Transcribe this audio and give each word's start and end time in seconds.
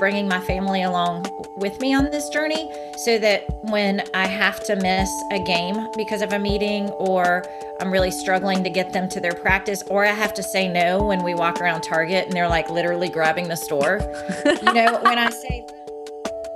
bringing 0.00 0.26
my 0.26 0.40
family 0.40 0.82
along 0.82 1.26
with 1.56 1.78
me 1.78 1.92
on 1.94 2.10
this 2.10 2.30
journey 2.30 2.72
so 2.96 3.18
that 3.18 3.44
when 3.64 4.02
I 4.14 4.26
have 4.26 4.64
to 4.64 4.74
miss 4.74 5.10
a 5.30 5.38
game 5.44 5.88
because 5.94 6.22
of 6.22 6.32
a 6.32 6.38
meeting 6.38 6.88
or 6.92 7.44
I'm 7.80 7.92
really 7.92 8.10
struggling 8.10 8.64
to 8.64 8.70
get 8.70 8.94
them 8.94 9.10
to 9.10 9.20
their 9.20 9.34
practice 9.34 9.82
or 9.88 10.06
I 10.06 10.12
have 10.12 10.32
to 10.34 10.42
say 10.42 10.68
no 10.68 11.04
when 11.04 11.22
we 11.22 11.34
walk 11.34 11.60
around 11.60 11.82
Target 11.82 12.24
and 12.24 12.32
they're 12.32 12.48
like 12.48 12.70
literally 12.70 13.10
grabbing 13.10 13.48
the 13.48 13.56
store. 13.56 14.00
you 14.46 14.72
know, 14.72 15.00
when 15.02 15.18
I 15.18 15.28
say 15.28 15.66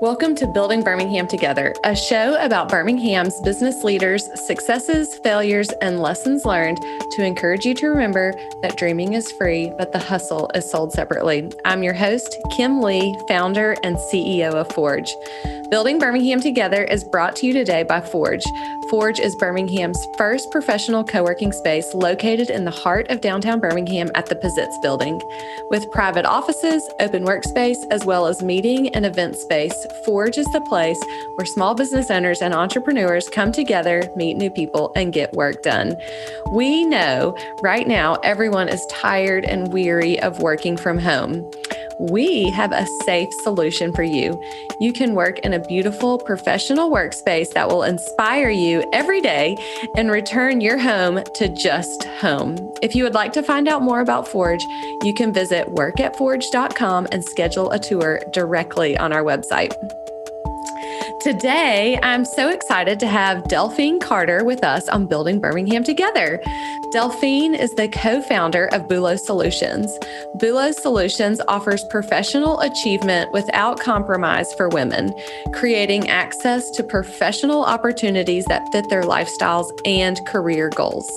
Welcome 0.00 0.34
to 0.36 0.48
Building 0.48 0.82
Birmingham 0.82 1.28
Together, 1.28 1.72
a 1.84 1.94
show 1.94 2.36
about 2.44 2.68
Birmingham's 2.68 3.40
business 3.42 3.84
leaders' 3.84 4.28
successes, 4.44 5.18
failures, 5.18 5.70
and 5.80 6.00
lessons 6.00 6.44
learned 6.44 6.84
to 7.12 7.22
encourage 7.22 7.64
you 7.64 7.74
to 7.74 7.86
remember 7.86 8.34
that 8.60 8.76
dreaming 8.76 9.14
is 9.14 9.30
free, 9.30 9.72
but 9.78 9.92
the 9.92 10.00
hustle 10.00 10.50
is 10.52 10.68
sold 10.68 10.92
separately. 10.92 11.48
I'm 11.64 11.84
your 11.84 11.94
host, 11.94 12.36
Kim 12.50 12.80
Lee, 12.80 13.16
founder 13.28 13.76
and 13.84 13.96
CEO 13.96 14.52
of 14.52 14.68
Forge. 14.72 15.14
Building 15.70 15.98
Birmingham 15.98 16.40
Together 16.40 16.84
is 16.84 17.04
brought 17.04 17.36
to 17.36 17.46
you 17.46 17.52
today 17.52 17.84
by 17.84 18.00
Forge. 18.00 18.44
Forge 18.90 19.18
is 19.18 19.34
Birmingham's 19.34 20.06
first 20.18 20.50
professional 20.50 21.02
co 21.02 21.22
working 21.22 21.52
space 21.52 21.94
located 21.94 22.50
in 22.50 22.64
the 22.64 22.70
heart 22.70 23.10
of 23.10 23.22
downtown 23.22 23.60
Birmingham 23.60 24.10
at 24.14 24.26
the 24.26 24.36
Pizitz 24.36 24.80
Building. 24.82 25.22
With 25.70 25.90
private 25.90 26.26
offices, 26.26 26.88
open 27.00 27.24
workspace, 27.24 27.78
as 27.90 28.04
well 28.04 28.26
as 28.26 28.42
meeting 28.42 28.94
and 28.94 29.06
event 29.06 29.36
space, 29.36 29.86
Forge 30.04 30.36
is 30.36 30.46
the 30.48 30.60
place 30.60 31.02
where 31.36 31.46
small 31.46 31.74
business 31.74 32.10
owners 32.10 32.42
and 32.42 32.52
entrepreneurs 32.52 33.28
come 33.30 33.50
together, 33.50 34.10
meet 34.16 34.36
new 34.36 34.50
people, 34.50 34.92
and 34.94 35.12
get 35.12 35.32
work 35.32 35.62
done. 35.62 35.96
We 36.52 36.84
know 36.84 37.36
right 37.62 37.88
now 37.88 38.16
everyone 38.16 38.68
is 38.68 38.84
tired 38.86 39.44
and 39.46 39.72
weary 39.72 40.20
of 40.20 40.40
working 40.40 40.76
from 40.76 40.98
home 40.98 41.50
we 41.98 42.50
have 42.50 42.72
a 42.72 42.86
safe 43.04 43.32
solution 43.42 43.92
for 43.92 44.02
you. 44.02 44.40
You 44.80 44.92
can 44.92 45.14
work 45.14 45.38
in 45.40 45.52
a 45.52 45.58
beautiful 45.58 46.18
professional 46.18 46.90
workspace 46.90 47.52
that 47.52 47.68
will 47.68 47.82
inspire 47.82 48.50
you 48.50 48.84
every 48.92 49.20
day 49.20 49.56
and 49.96 50.10
return 50.10 50.60
your 50.60 50.78
home 50.78 51.22
to 51.34 51.48
just 51.48 52.04
home. 52.04 52.56
If 52.82 52.94
you 52.94 53.04
would 53.04 53.14
like 53.14 53.32
to 53.34 53.42
find 53.42 53.68
out 53.68 53.82
more 53.82 54.00
about 54.00 54.28
Forge, 54.28 54.64
you 55.02 55.14
can 55.14 55.32
visit 55.32 55.68
workatforge.com 55.68 57.08
and 57.12 57.24
schedule 57.24 57.70
a 57.70 57.78
tour 57.78 58.20
directly 58.32 58.96
on 58.96 59.12
our 59.12 59.22
website. 59.22 59.74
Today, 61.20 61.98
I'm 62.02 62.26
so 62.26 62.50
excited 62.50 63.00
to 63.00 63.06
have 63.06 63.44
Delphine 63.44 63.98
Carter 63.98 64.44
with 64.44 64.62
us 64.62 64.90
on 64.90 65.06
Building 65.06 65.40
Birmingham 65.40 65.82
Together. 65.82 66.38
Delphine 66.94 67.56
is 67.56 67.74
the 67.74 67.88
co 67.88 68.22
founder 68.22 68.66
of 68.66 68.82
Bulo 68.82 69.18
Solutions. 69.18 69.98
Bulo 70.36 70.72
Solutions 70.72 71.40
offers 71.48 71.82
professional 71.90 72.60
achievement 72.60 73.32
without 73.32 73.80
compromise 73.80 74.54
for 74.54 74.68
women, 74.68 75.12
creating 75.52 76.08
access 76.08 76.70
to 76.70 76.84
professional 76.84 77.64
opportunities 77.64 78.44
that 78.44 78.70
fit 78.70 78.88
their 78.90 79.02
lifestyles 79.02 79.68
and 79.84 80.24
career 80.24 80.70
goals. 80.76 81.10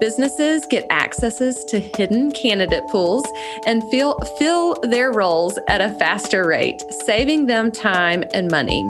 Businesses 0.00 0.66
get 0.66 0.84
accesses 0.90 1.64
to 1.64 1.80
hidden 1.80 2.30
candidate 2.30 2.86
pools 2.88 3.26
and 3.66 3.82
fill, 3.90 4.18
fill 4.38 4.74
their 4.82 5.10
roles 5.10 5.58
at 5.66 5.80
a 5.80 5.94
faster 5.94 6.46
rate, 6.46 6.82
saving 7.06 7.46
them 7.46 7.72
time 7.72 8.22
and 8.34 8.50
money. 8.50 8.86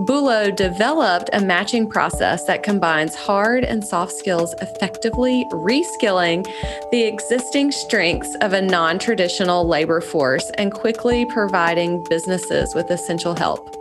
Bulo 0.00 0.54
developed 0.56 1.28
a 1.34 1.40
matching 1.42 1.86
process 1.86 2.46
that 2.46 2.62
combines 2.62 3.14
hard 3.14 3.64
and 3.64 3.84
soft 3.84 4.12
skills, 4.12 4.54
effectively 4.62 5.46
reskilling 5.50 6.44
the 6.90 7.02
existing 7.02 7.72
strengths 7.72 8.34
of 8.36 8.52
a 8.52 8.62
non 8.62 8.98
traditional 8.98 9.66
labor 9.66 10.00
force 10.00 10.50
and 10.58 10.72
quickly 10.72 11.24
providing 11.26 12.02
businesses 12.08 12.74
with 12.74 12.90
essential 12.90 13.34
help. 13.34 13.76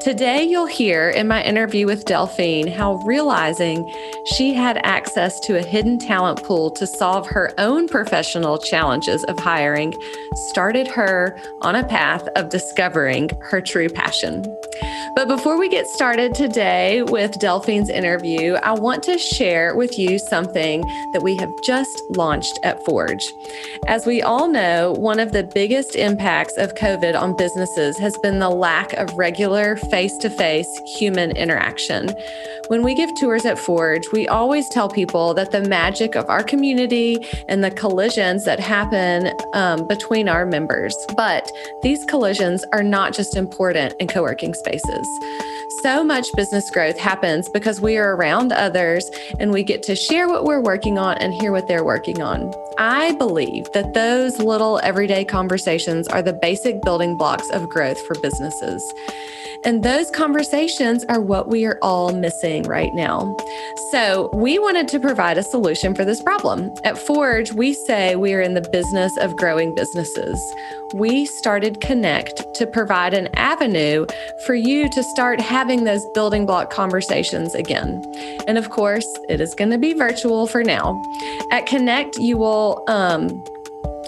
Today, 0.00 0.42
you'll 0.42 0.66
hear 0.66 1.10
in 1.10 1.28
my 1.28 1.42
interview 1.44 1.86
with 1.86 2.06
Delphine 2.06 2.66
how 2.66 2.94
realizing 3.04 3.92
she 4.24 4.54
had 4.54 4.78
access 4.78 5.38
to 5.40 5.58
a 5.58 5.62
hidden 5.62 5.98
talent 5.98 6.42
pool 6.42 6.70
to 6.70 6.86
solve 6.86 7.26
her 7.28 7.52
own 7.58 7.86
professional 7.86 8.56
challenges 8.56 9.22
of 9.24 9.38
hiring 9.38 9.94
started 10.48 10.88
her 10.88 11.38
on 11.60 11.76
a 11.76 11.86
path 11.86 12.26
of 12.36 12.48
discovering 12.48 13.28
her 13.42 13.60
true 13.60 13.90
passion. 13.90 14.42
But 15.14 15.28
before 15.28 15.58
we 15.58 15.68
get 15.68 15.88
started 15.88 16.34
today 16.34 17.02
with 17.02 17.38
Delphine's 17.38 17.88
interview, 17.88 18.54
I 18.54 18.72
want 18.72 19.02
to 19.04 19.18
share 19.18 19.74
with 19.74 19.98
you 19.98 20.18
something 20.18 20.84
that 21.12 21.22
we 21.22 21.36
have 21.36 21.52
just 21.62 22.02
launched 22.10 22.58
at 22.62 22.84
Forge. 22.84 23.32
As 23.86 24.06
we 24.06 24.22
all 24.22 24.48
know, 24.48 24.92
one 24.92 25.18
of 25.18 25.32
the 25.32 25.42
biggest 25.42 25.96
impacts 25.96 26.56
of 26.56 26.74
COVID 26.74 27.20
on 27.20 27.36
businesses 27.36 27.98
has 27.98 28.16
been 28.18 28.38
the 28.38 28.50
lack 28.50 28.92
of 28.94 29.12
regular 29.18 29.76
face 29.76 30.16
to 30.18 30.30
face 30.30 30.80
human 30.86 31.32
interaction. 31.32 32.14
When 32.68 32.84
we 32.84 32.94
give 32.94 33.12
tours 33.16 33.44
at 33.46 33.58
Forge, 33.58 34.12
we 34.12 34.28
always 34.28 34.68
tell 34.68 34.88
people 34.88 35.34
that 35.34 35.50
the 35.50 35.62
magic 35.62 36.14
of 36.14 36.30
our 36.30 36.44
community 36.44 37.26
and 37.48 37.64
the 37.64 37.70
collisions 37.72 38.44
that 38.44 38.60
happen 38.60 39.32
um, 39.54 39.88
between 39.88 40.28
our 40.28 40.46
members. 40.46 40.96
But 41.16 41.50
these 41.82 42.04
collisions 42.04 42.64
are 42.72 42.84
not 42.84 43.12
just 43.12 43.36
important 43.36 43.94
in 43.98 44.06
co 44.06 44.22
working 44.22 44.54
spaces. 44.54 44.99
So 45.82 46.04
much 46.04 46.26
business 46.34 46.70
growth 46.70 46.98
happens 46.98 47.48
because 47.48 47.80
we 47.80 47.96
are 47.96 48.14
around 48.14 48.52
others 48.52 49.10
and 49.38 49.52
we 49.52 49.62
get 49.62 49.82
to 49.84 49.96
share 49.96 50.28
what 50.28 50.44
we're 50.44 50.60
working 50.60 50.98
on 50.98 51.16
and 51.18 51.32
hear 51.32 51.52
what 51.52 51.68
they're 51.68 51.84
working 51.84 52.20
on. 52.20 52.52
I 52.76 53.12
believe 53.12 53.70
that 53.72 53.94
those 53.94 54.38
little 54.38 54.80
everyday 54.82 55.24
conversations 55.24 56.08
are 56.08 56.22
the 56.22 56.32
basic 56.32 56.82
building 56.82 57.16
blocks 57.16 57.48
of 57.50 57.68
growth 57.68 58.00
for 58.06 58.14
businesses. 58.20 58.82
And 59.62 59.82
those 59.82 60.10
conversations 60.10 61.04
are 61.04 61.20
what 61.20 61.48
we 61.48 61.66
are 61.66 61.78
all 61.82 62.12
missing 62.12 62.62
right 62.62 62.94
now. 62.94 63.36
So, 63.90 64.30
we 64.32 64.58
wanted 64.58 64.88
to 64.88 65.00
provide 65.00 65.36
a 65.36 65.42
solution 65.42 65.94
for 65.94 66.04
this 66.04 66.22
problem. 66.22 66.72
At 66.84 66.96
Forge, 66.96 67.52
we 67.52 67.74
say 67.74 68.16
we 68.16 68.32
are 68.32 68.40
in 68.40 68.54
the 68.54 68.66
business 68.72 69.16
of 69.18 69.36
growing 69.36 69.74
businesses. 69.74 70.40
We 70.94 71.26
started 71.26 71.80
Connect 71.80 72.42
to 72.54 72.66
provide 72.66 73.12
an 73.12 73.28
avenue 73.34 74.06
for 74.46 74.54
you 74.54 74.88
to 74.90 75.02
start 75.02 75.40
having 75.40 75.84
those 75.84 76.06
building 76.14 76.46
block 76.46 76.70
conversations 76.70 77.54
again. 77.54 78.02
And 78.46 78.56
of 78.56 78.70
course, 78.70 79.06
it 79.28 79.40
is 79.40 79.54
going 79.54 79.70
to 79.70 79.78
be 79.78 79.92
virtual 79.92 80.46
for 80.46 80.64
now. 80.64 81.00
At 81.50 81.66
Connect, 81.66 82.16
you 82.16 82.38
will 82.38 82.82
um, 82.88 83.44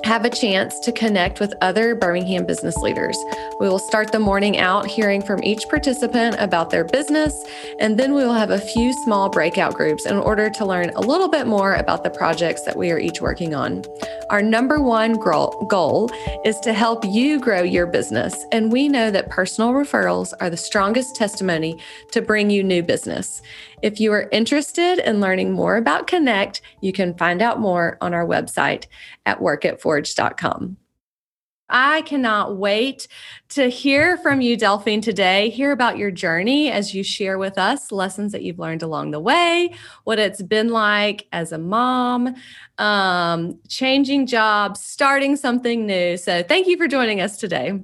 have 0.05 0.25
a 0.25 0.31
chance 0.31 0.79
to 0.81 0.93
connect 0.93 1.39
with 1.39 1.55
other 1.61 1.95
Birmingham 1.95 2.45
business 2.45 2.77
leaders. 2.79 3.17
We 3.61 3.69
will 3.69 3.79
start 3.79 4.11
the 4.11 4.19
morning 4.19 4.59
out 4.59 4.87
hearing 4.87 5.23
from 5.23 5.43
each 5.45 5.69
participant 5.69 6.37
about 6.39 6.71
their 6.71 6.85
business, 6.85 7.45
and 7.79 7.99
then 7.99 8.13
we 8.13 8.25
will 8.25 8.33
have 8.33 8.51
a 8.51 8.59
few 8.59 8.93
small 9.05 9.29
breakout 9.29 9.75
groups 9.75 10.05
in 10.05 10.17
order 10.17 10.51
to 10.51 10.65
learn 10.65 10.91
a 10.91 11.01
little 11.01 11.29
bit 11.29 11.47
more 11.47 11.75
about 11.75 12.03
the 12.03 12.11
projects 12.11 12.63
that 12.63 12.77
we 12.77 12.91
are 12.91 12.99
each 12.99 13.21
working 13.21 13.55
on. 13.55 13.85
Our 14.31 14.43
number 14.43 14.81
one 14.81 15.15
goal 15.15 16.11
is 16.45 16.59
to 16.61 16.73
help 16.73 17.05
you 17.05 17.39
grow 17.39 17.63
your 17.63 17.87
business, 17.87 18.45
and 18.51 18.73
we 18.73 18.89
know 18.89 19.11
that 19.11 19.31
personal 19.31 19.73
referrals 19.73 20.33
are 20.41 20.51
the 20.51 20.57
strongest 20.57 21.15
testimony 21.15 21.79
to 22.11 22.21
bring 22.21 22.51
you 22.51 22.65
new 22.65 22.83
business. 22.83 23.41
If 23.83 23.99
you 23.99 24.13
are 24.13 24.29
interested 24.31 24.99
in 25.01 25.21
learning 25.21 25.53
more 25.53 25.77
about 25.77 26.07
Connect, 26.07 26.61
you 26.81 26.93
can 26.93 27.15
find 27.15 27.43
out 27.43 27.59
more 27.59 27.99
on 28.01 28.15
our 28.15 28.25
website 28.25 28.87
at 29.27 29.41
I 31.73 32.03
cannot 32.03 32.59
wait 32.59 33.09
to 33.51 33.69
hear 33.69 34.19
from 34.19 34.43
you, 34.43 34.59
Delphine, 34.59 35.01
today. 35.01 35.49
Hear 35.49 35.73
about 35.73 35.97
your 35.97 36.11
journey 36.11 36.71
as 36.71 36.95
you 36.95 37.03
share 37.03 37.39
with 37.39 37.57
us 37.57 37.91
lessons 37.91 38.33
that 38.33 38.43
you've 38.43 38.59
learned 38.59 38.83
along 38.83 39.11
the 39.13 39.21
way, 39.21 39.73
what 40.05 40.19
it's 40.19 40.43
been 40.43 40.69
like 40.69 41.27
as 41.33 41.51
a 41.51 41.59
mom, 41.59 42.35
um, 42.77 43.59
changing 43.69 44.27
jobs, 44.27 44.81
starting 44.83 45.35
something 45.35 45.87
new. 45.87 46.19
So, 46.19 46.43
thank 46.43 46.67
you 46.67 46.77
for 46.77 46.87
joining 46.87 47.23
us 47.23 47.39
today. 47.39 47.81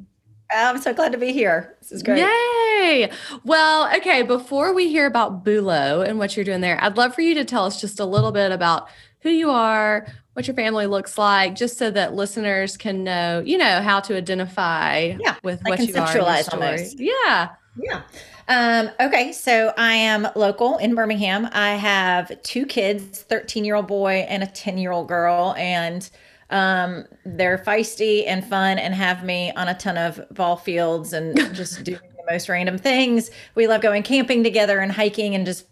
I'm 0.50 0.80
so 0.80 0.92
glad 0.94 1.12
to 1.12 1.18
be 1.18 1.32
here. 1.32 1.76
This 1.80 1.92
is 1.92 2.02
great. 2.02 2.18
Yay. 2.18 3.10
Well, 3.44 3.94
okay, 3.96 4.22
before 4.22 4.74
we 4.74 4.88
hear 4.88 5.06
about 5.06 5.44
Bulo 5.44 6.06
and 6.06 6.18
what 6.18 6.36
you're 6.36 6.44
doing 6.44 6.60
there, 6.60 6.82
I'd 6.82 6.96
love 6.96 7.14
for 7.14 7.20
you 7.20 7.34
to 7.34 7.44
tell 7.44 7.64
us 7.64 7.80
just 7.80 8.00
a 8.00 8.04
little 8.04 8.32
bit 8.32 8.52
about 8.52 8.88
who 9.20 9.30
you 9.30 9.50
are, 9.50 10.06
what 10.38 10.46
your 10.46 10.54
family 10.54 10.86
looks 10.86 11.18
like, 11.18 11.56
just 11.56 11.78
so 11.78 11.90
that 11.90 12.14
listeners 12.14 12.76
can 12.76 13.02
know, 13.02 13.42
you 13.44 13.58
know, 13.58 13.82
how 13.82 13.98
to 13.98 14.16
identify 14.16 15.16
yeah, 15.18 15.34
with 15.42 15.60
what 15.64 15.80
you 15.80 15.92
are. 15.96 16.16
Almost. 16.52 17.00
Yeah. 17.00 17.48
Yeah. 17.76 18.02
Um, 18.46 18.88
okay, 19.00 19.32
so 19.32 19.74
I 19.76 19.94
am 19.94 20.28
local 20.36 20.78
in 20.78 20.94
Birmingham. 20.94 21.48
I 21.50 21.74
have 21.74 22.40
two 22.42 22.66
kids, 22.66 23.22
13 23.22 23.64
year 23.64 23.74
old 23.74 23.88
boy 23.88 24.26
and 24.28 24.44
a 24.44 24.46
10 24.46 24.78
year 24.78 24.92
old 24.92 25.08
girl, 25.08 25.56
and 25.58 26.08
um, 26.50 27.04
they're 27.26 27.58
feisty 27.58 28.22
and 28.24 28.44
fun 28.44 28.78
and 28.78 28.94
have 28.94 29.24
me 29.24 29.50
on 29.56 29.66
a 29.66 29.74
ton 29.74 29.98
of 29.98 30.20
ball 30.30 30.56
fields 30.56 31.12
and 31.12 31.36
just 31.52 31.82
doing 31.82 31.98
the 32.16 32.32
most 32.32 32.48
random 32.48 32.78
things. 32.78 33.32
We 33.56 33.66
love 33.66 33.80
going 33.80 34.04
camping 34.04 34.44
together 34.44 34.78
and 34.78 34.92
hiking 34.92 35.34
and 35.34 35.44
just 35.44 35.66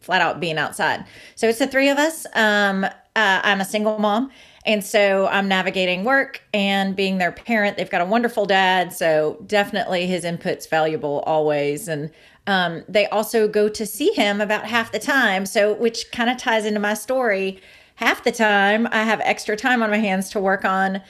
flat 0.00 0.20
out 0.20 0.40
being 0.40 0.58
outside. 0.58 1.06
So 1.36 1.48
it's 1.48 1.60
the 1.60 1.68
three 1.68 1.88
of 1.88 1.98
us. 1.98 2.26
Um, 2.34 2.84
uh, 3.14 3.40
I'm 3.42 3.60
a 3.60 3.64
single 3.64 3.98
mom 3.98 4.30
And 4.64 4.84
so 4.84 5.26
I'm 5.26 5.48
navigating 5.48 6.04
work 6.04 6.40
and 6.54 6.94
being 6.94 7.18
their 7.18 7.32
parent. 7.32 7.76
They've 7.76 7.90
got 7.90 8.00
a 8.00 8.06
wonderful 8.06 8.46
dad. 8.46 8.92
So 8.92 9.42
definitely 9.46 10.06
his 10.06 10.24
input's 10.24 10.66
valuable 10.66 11.20
always. 11.26 11.88
And 11.88 12.10
um, 12.46 12.84
they 12.88 13.06
also 13.08 13.48
go 13.48 13.68
to 13.68 13.86
see 13.86 14.12
him 14.12 14.40
about 14.40 14.66
half 14.66 14.92
the 14.92 14.98
time. 14.98 15.46
So, 15.46 15.74
which 15.74 16.10
kind 16.12 16.30
of 16.30 16.38
ties 16.38 16.64
into 16.64 16.80
my 16.80 16.94
story. 16.94 17.60
Half 17.96 18.24
the 18.24 18.32
time, 18.32 18.88
I 18.90 19.02
have 19.04 19.20
extra 19.20 19.56
time 19.56 19.82
on 19.82 19.90
my 19.90 19.98
hands 19.98 20.30
to 20.30 20.40
work 20.40 20.64
on 20.64 21.02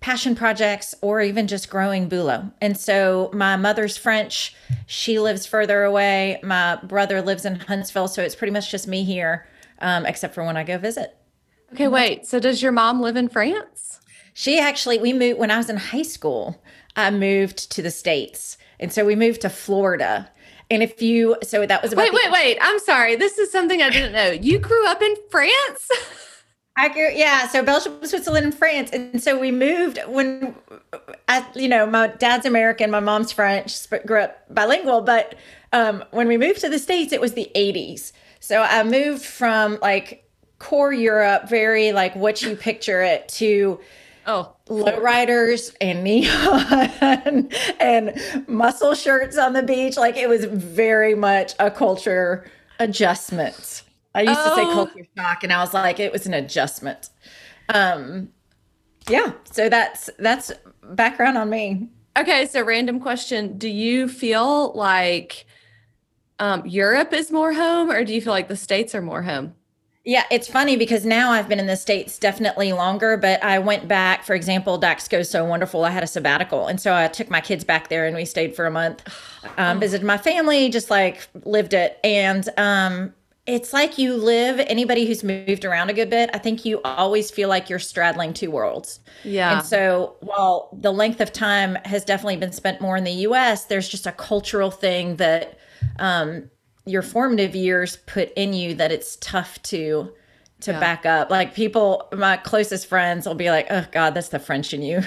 passion 0.00 0.34
projects 0.34 0.94
or 1.00 1.20
even 1.20 1.46
just 1.46 1.70
growing 1.70 2.08
Bulo. 2.08 2.52
And 2.60 2.76
so 2.76 3.30
my 3.32 3.56
mother's 3.56 3.96
French, 3.96 4.54
she 4.86 5.18
lives 5.18 5.46
further 5.46 5.84
away. 5.84 6.40
My 6.42 6.76
brother 6.82 7.22
lives 7.22 7.44
in 7.44 7.56
Huntsville. 7.60 8.08
So 8.08 8.22
it's 8.22 8.34
pretty 8.34 8.52
much 8.52 8.70
just 8.70 8.86
me 8.86 9.04
here, 9.04 9.46
um, 9.80 10.04
except 10.04 10.34
for 10.34 10.44
when 10.44 10.56
I 10.56 10.64
go 10.64 10.78
visit. 10.78 11.16
Okay, 11.72 11.88
wait. 11.88 12.26
So 12.26 12.38
does 12.38 12.62
your 12.62 12.72
mom 12.72 13.00
live 13.00 13.16
in 13.16 13.28
France? 13.28 14.00
She 14.34 14.58
actually, 14.58 14.98
we 14.98 15.12
moved 15.12 15.38
when 15.38 15.50
I 15.50 15.56
was 15.56 15.70
in 15.70 15.76
high 15.76 16.02
school, 16.02 16.62
I 16.96 17.10
moved 17.10 17.70
to 17.72 17.82
the 17.82 17.90
States. 17.90 18.58
And 18.78 18.92
so 18.92 19.04
we 19.04 19.14
moved 19.14 19.42
to 19.42 19.48
Florida. 19.48 20.30
And 20.70 20.82
if 20.82 21.00
you, 21.00 21.36
so 21.42 21.66
that 21.66 21.82
was 21.82 21.92
about. 21.92 22.02
Wait, 22.02 22.12
wait, 22.12 22.32
wait. 22.32 22.58
I'm 22.60 22.78
sorry. 22.80 23.16
This 23.16 23.38
is 23.38 23.50
something 23.52 23.80
I 23.82 23.90
didn't 23.90 24.12
know. 24.12 24.30
You 24.30 24.58
grew 24.58 24.86
up 24.86 25.02
in 25.02 25.14
France? 25.30 25.88
I 26.76 26.88
grew, 26.88 27.10
yeah. 27.12 27.48
So 27.48 27.62
Belgium, 27.62 27.98
Switzerland, 28.02 28.46
and 28.46 28.54
France. 28.54 28.90
And 28.90 29.22
so 29.22 29.38
we 29.38 29.50
moved 29.50 29.98
when, 30.08 30.54
I, 31.28 31.46
you 31.54 31.68
know, 31.68 31.84
my 31.86 32.06
dad's 32.06 32.46
American, 32.46 32.90
my 32.90 33.00
mom's 33.00 33.30
French, 33.30 33.76
grew 34.06 34.20
up 34.20 34.54
bilingual. 34.54 35.02
But 35.02 35.34
um, 35.72 36.02
when 36.12 36.28
we 36.28 36.38
moved 36.38 36.60
to 36.62 36.70
the 36.70 36.78
States, 36.78 37.12
it 37.12 37.20
was 37.20 37.34
the 37.34 37.50
80s. 37.54 38.12
So 38.40 38.62
I 38.62 38.82
moved 38.82 39.22
from 39.22 39.78
like 39.82 40.21
core 40.62 40.92
Europe, 40.92 41.48
very 41.48 41.92
like 41.92 42.14
what 42.14 42.40
you 42.40 42.54
picture 42.54 43.02
it, 43.02 43.28
to 43.28 43.80
oh 44.26 44.54
lowriders 44.68 45.74
and 45.80 46.04
neon 46.04 47.50
and 47.80 48.46
muscle 48.46 48.94
shirts 48.94 49.36
on 49.36 49.54
the 49.54 49.62
beach. 49.62 49.96
Like 49.96 50.16
it 50.16 50.28
was 50.28 50.44
very 50.44 51.16
much 51.16 51.54
a 51.58 51.70
culture 51.70 52.48
adjustment. 52.78 53.82
I 54.14 54.22
used 54.22 54.38
oh. 54.38 54.50
to 54.50 54.54
say 54.54 54.62
oh. 54.62 54.72
culture 54.72 55.06
shock, 55.16 55.42
and 55.42 55.52
I 55.52 55.60
was 55.60 55.74
like, 55.74 55.98
it 55.98 56.12
was 56.12 56.26
an 56.26 56.34
adjustment. 56.34 57.10
Um, 57.68 58.28
yeah. 59.08 59.32
So 59.50 59.68
that's 59.68 60.10
that's 60.20 60.52
background 60.90 61.36
on 61.36 61.50
me. 61.50 61.88
Okay. 62.16 62.46
So 62.46 62.62
random 62.62 63.00
question: 63.00 63.58
Do 63.58 63.68
you 63.68 64.06
feel 64.06 64.72
like 64.74 65.44
um, 66.38 66.64
Europe 66.66 67.12
is 67.12 67.32
more 67.32 67.52
home, 67.52 67.90
or 67.90 68.04
do 68.04 68.14
you 68.14 68.22
feel 68.22 68.32
like 68.32 68.46
the 68.46 68.56
states 68.56 68.94
are 68.94 69.02
more 69.02 69.22
home? 69.22 69.54
Yeah, 70.04 70.24
it's 70.32 70.48
funny 70.48 70.76
because 70.76 71.06
now 71.06 71.30
I've 71.30 71.48
been 71.48 71.60
in 71.60 71.66
the 71.66 71.76
States 71.76 72.18
definitely 72.18 72.72
longer, 72.72 73.16
but 73.16 73.42
I 73.44 73.60
went 73.60 73.86
back, 73.86 74.24
for 74.24 74.34
example, 74.34 74.80
Daxco's 74.80 75.30
so 75.30 75.44
wonderful. 75.44 75.84
I 75.84 75.90
had 75.90 76.02
a 76.02 76.08
sabbatical. 76.08 76.66
And 76.66 76.80
so 76.80 76.92
I 76.92 77.06
took 77.06 77.30
my 77.30 77.40
kids 77.40 77.62
back 77.62 77.88
there 77.88 78.06
and 78.06 78.16
we 78.16 78.24
stayed 78.24 78.56
for 78.56 78.66
a 78.66 78.70
month, 78.70 79.02
um, 79.58 79.78
visited 79.78 80.04
my 80.04 80.18
family, 80.18 80.70
just 80.70 80.90
like 80.90 81.28
lived 81.44 81.72
it. 81.72 82.00
And 82.02 82.48
um, 82.56 83.14
it's 83.46 83.72
like 83.72 83.96
you 83.96 84.16
live, 84.16 84.58
anybody 84.60 85.06
who's 85.06 85.22
moved 85.22 85.64
around 85.64 85.88
a 85.88 85.92
good 85.92 86.10
bit, 86.10 86.30
I 86.34 86.38
think 86.38 86.64
you 86.64 86.80
always 86.82 87.30
feel 87.30 87.48
like 87.48 87.70
you're 87.70 87.78
straddling 87.78 88.34
two 88.34 88.50
worlds. 88.50 88.98
Yeah. 89.22 89.58
And 89.58 89.64
so 89.64 90.16
while 90.18 90.68
the 90.72 90.92
length 90.92 91.20
of 91.20 91.32
time 91.32 91.76
has 91.84 92.04
definitely 92.04 92.38
been 92.38 92.52
spent 92.52 92.80
more 92.80 92.96
in 92.96 93.04
the 93.04 93.12
US, 93.28 93.66
there's 93.66 93.88
just 93.88 94.08
a 94.08 94.12
cultural 94.12 94.72
thing 94.72 95.16
that, 95.16 95.58
um, 96.00 96.50
your 96.84 97.02
formative 97.02 97.54
years 97.54 97.96
put 98.06 98.32
in 98.34 98.52
you 98.52 98.74
that 98.74 98.90
it's 98.92 99.16
tough 99.16 99.62
to 99.62 100.12
to 100.60 100.72
yeah. 100.72 100.80
back 100.80 101.04
up. 101.06 101.30
Like 101.30 101.54
people, 101.54 102.08
my 102.12 102.36
closest 102.36 102.86
friends 102.86 103.26
will 103.26 103.34
be 103.34 103.50
like, 103.50 103.66
"Oh 103.70 103.84
God, 103.92 104.14
that's 104.14 104.28
the 104.28 104.38
French 104.38 104.72
in 104.72 104.82
you." 104.82 105.00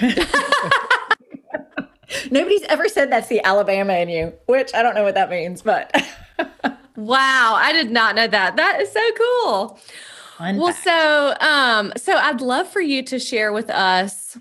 Nobody's 2.30 2.62
ever 2.64 2.88
said 2.88 3.10
that's 3.10 3.28
the 3.28 3.42
Alabama 3.44 3.94
in 3.94 4.08
you, 4.08 4.32
which 4.46 4.72
I 4.74 4.82
don't 4.82 4.94
know 4.94 5.02
what 5.02 5.14
that 5.14 5.28
means, 5.30 5.62
but 5.62 5.90
wow, 6.96 7.54
I 7.56 7.72
did 7.72 7.90
not 7.90 8.14
know 8.14 8.26
that. 8.26 8.56
That 8.56 8.80
is 8.80 8.92
so 8.92 9.10
cool. 9.18 9.80
Fun 10.38 10.56
well, 10.56 10.72
fact. 10.72 10.84
so 10.84 11.34
um, 11.46 11.92
so 11.96 12.14
I'd 12.14 12.40
love 12.40 12.68
for 12.68 12.80
you 12.80 13.02
to 13.04 13.18
share 13.18 13.52
with 13.52 13.70
us 13.70 14.38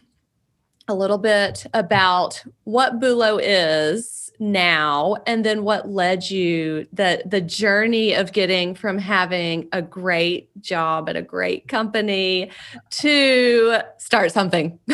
a 0.87 0.93
little 0.93 1.17
bit 1.17 1.65
about 1.73 2.43
what 2.63 2.99
Bulo 2.99 3.39
is 3.41 4.24
now 4.39 5.15
and 5.25 5.45
then 5.45 5.63
what 5.63 5.89
led 5.89 6.29
you 6.29 6.85
the 6.93 7.21
the 7.25 7.41
journey 7.41 8.13
of 8.13 8.31
getting 8.31 8.75
from 8.75 8.97
having 8.97 9.67
a 9.71 9.81
great 9.81 10.49
job 10.61 11.09
at 11.09 11.15
a 11.15 11.21
great 11.21 11.67
company 11.67 12.49
to 12.89 13.79
start 13.97 14.31
something. 14.31 14.77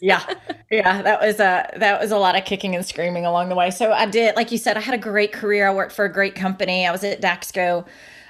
Yeah. 0.00 0.22
Yeah 0.70 1.00
that 1.00 1.20
was 1.20 1.40
a 1.40 1.70
that 1.78 1.98
was 1.98 2.10
a 2.10 2.18
lot 2.18 2.36
of 2.36 2.44
kicking 2.44 2.74
and 2.74 2.84
screaming 2.84 3.24
along 3.24 3.48
the 3.48 3.54
way. 3.54 3.70
So 3.70 3.90
i 3.90 4.04
did 4.04 4.36
like 4.36 4.52
you 4.52 4.58
said 4.58 4.76
i 4.76 4.80
had 4.80 4.94
a 4.94 4.98
great 4.98 5.32
career. 5.32 5.66
I 5.66 5.72
worked 5.72 5.92
for 5.92 6.04
a 6.04 6.12
great 6.12 6.34
company. 6.34 6.86
I 6.86 6.92
was 6.92 7.04
at 7.04 7.22
daxco 7.22 7.86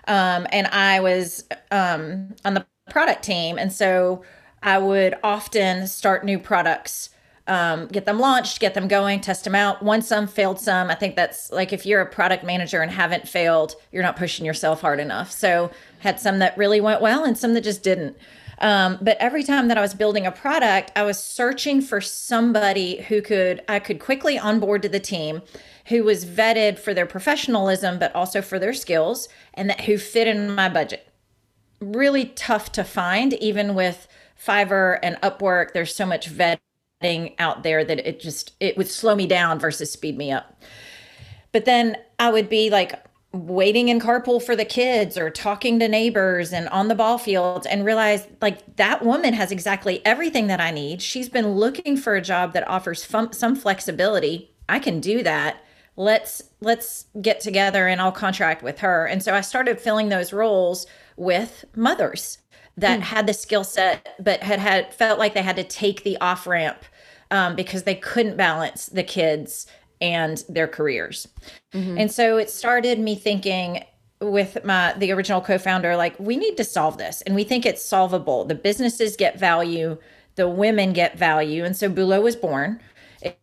um, 0.06 0.46
and 0.52 0.68
i 0.68 1.00
was 1.00 1.44
um, 1.72 2.34
on 2.44 2.54
the 2.54 2.64
product 2.90 3.24
team. 3.24 3.58
And 3.58 3.72
so 3.72 4.22
i 4.62 4.78
would 4.78 5.14
often 5.24 5.88
start 5.88 6.24
new 6.24 6.38
products 6.38 7.10
um, 7.46 7.88
get 7.88 8.06
them 8.06 8.18
launched, 8.18 8.60
get 8.60 8.74
them 8.74 8.88
going, 8.88 9.20
test 9.20 9.44
them 9.44 9.54
out. 9.54 9.82
Won 9.82 10.00
some, 10.00 10.26
failed 10.26 10.58
some. 10.58 10.90
I 10.90 10.94
think 10.94 11.14
that's 11.14 11.52
like 11.52 11.72
if 11.72 11.84
you're 11.84 12.00
a 12.00 12.06
product 12.06 12.42
manager 12.42 12.80
and 12.80 12.90
haven't 12.90 13.28
failed, 13.28 13.76
you're 13.92 14.02
not 14.02 14.16
pushing 14.16 14.46
yourself 14.46 14.80
hard 14.80 14.98
enough. 14.98 15.30
So 15.30 15.70
had 15.98 16.18
some 16.18 16.38
that 16.38 16.56
really 16.56 16.80
went 16.80 17.02
well 17.02 17.24
and 17.24 17.36
some 17.36 17.54
that 17.54 17.62
just 17.62 17.82
didn't. 17.82 18.16
Um, 18.58 18.98
but 19.02 19.18
every 19.18 19.42
time 19.42 19.68
that 19.68 19.76
I 19.76 19.82
was 19.82 19.94
building 19.94 20.26
a 20.26 20.32
product, 20.32 20.92
I 20.96 21.02
was 21.02 21.22
searching 21.22 21.82
for 21.82 22.00
somebody 22.00 23.02
who 23.02 23.20
could 23.20 23.62
I 23.68 23.78
could 23.78 24.00
quickly 24.00 24.38
onboard 24.38 24.82
to 24.82 24.88
the 24.88 25.00
team, 25.00 25.42
who 25.86 26.02
was 26.04 26.24
vetted 26.24 26.78
for 26.78 26.94
their 26.94 27.06
professionalism, 27.06 27.98
but 27.98 28.14
also 28.14 28.40
for 28.40 28.58
their 28.58 28.72
skills, 28.72 29.28
and 29.52 29.68
that 29.68 29.82
who 29.82 29.98
fit 29.98 30.28
in 30.28 30.54
my 30.54 30.68
budget. 30.68 31.08
Really 31.80 32.26
tough 32.26 32.72
to 32.72 32.84
find, 32.84 33.34
even 33.34 33.74
with 33.74 34.08
Fiverr 34.42 34.98
and 35.02 35.16
Upwork. 35.16 35.72
There's 35.72 35.94
so 35.94 36.06
much 36.06 36.28
vet 37.04 37.34
out 37.38 37.62
there 37.62 37.84
that 37.84 38.06
it 38.06 38.20
just 38.20 38.52
it 38.60 38.76
would 38.76 38.88
slow 38.88 39.14
me 39.14 39.26
down 39.26 39.58
versus 39.58 39.90
speed 39.90 40.16
me 40.16 40.32
up. 40.32 40.60
But 41.52 41.64
then 41.64 41.96
I 42.18 42.30
would 42.30 42.48
be 42.48 42.70
like 42.70 43.00
waiting 43.34 43.88
in 43.88 44.00
carpool 44.00 44.40
for 44.40 44.54
the 44.54 44.64
kids 44.64 45.18
or 45.18 45.28
talking 45.28 45.80
to 45.80 45.88
neighbors 45.88 46.52
and 46.52 46.68
on 46.68 46.86
the 46.86 46.94
ball 46.94 47.18
field 47.18 47.66
and 47.68 47.84
realize 47.84 48.26
like 48.40 48.76
that 48.76 49.04
woman 49.04 49.34
has 49.34 49.50
exactly 49.50 50.04
everything 50.04 50.46
that 50.46 50.60
I 50.60 50.70
need. 50.70 51.02
She's 51.02 51.28
been 51.28 51.54
looking 51.54 51.96
for 51.96 52.14
a 52.14 52.22
job 52.22 52.52
that 52.52 52.66
offers 52.68 53.04
fun, 53.04 53.32
some 53.32 53.56
flexibility. 53.56 54.52
I 54.68 54.78
can 54.78 55.00
do 55.00 55.22
that. 55.24 55.62
Let's 55.96 56.42
let's 56.60 57.06
get 57.20 57.40
together 57.40 57.86
and 57.86 58.00
I'll 58.00 58.12
contract 58.12 58.62
with 58.62 58.80
her. 58.80 59.06
And 59.06 59.22
so 59.22 59.34
I 59.34 59.40
started 59.40 59.80
filling 59.80 60.08
those 60.08 60.32
roles 60.32 60.86
with 61.16 61.64
mothers 61.76 62.38
that 62.76 63.00
mm. 63.00 63.02
had 63.02 63.26
the 63.26 63.34
skill 63.34 63.64
set 63.64 64.14
but 64.18 64.42
had 64.42 64.58
had 64.58 64.92
felt 64.94 65.18
like 65.18 65.34
they 65.34 65.42
had 65.42 65.56
to 65.56 65.64
take 65.64 66.02
the 66.02 66.16
off 66.20 66.46
ramp 66.46 66.84
um, 67.30 67.56
because 67.56 67.84
they 67.84 67.94
couldn't 67.94 68.36
balance 68.36 68.86
the 68.86 69.02
kids 69.02 69.66
and 70.00 70.44
their 70.48 70.68
careers. 70.68 71.28
Mm-hmm. 71.72 71.98
And 71.98 72.12
so 72.12 72.36
it 72.36 72.50
started 72.50 72.98
me 72.98 73.14
thinking 73.14 73.84
with 74.20 74.64
my 74.64 74.94
the 74.96 75.12
original 75.12 75.40
co-founder 75.40 75.96
like 75.96 76.18
we 76.18 76.36
need 76.36 76.56
to 76.56 76.64
solve 76.64 76.98
this 76.98 77.20
and 77.22 77.34
we 77.34 77.44
think 77.44 77.66
it's 77.66 77.84
solvable. 77.84 78.44
The 78.44 78.54
businesses 78.54 79.16
get 79.16 79.38
value, 79.38 79.98
the 80.36 80.48
women 80.48 80.92
get 80.92 81.18
value 81.18 81.64
and 81.64 81.76
so 81.76 81.90
Bulo 81.90 82.22
was 82.22 82.36
born 82.36 82.80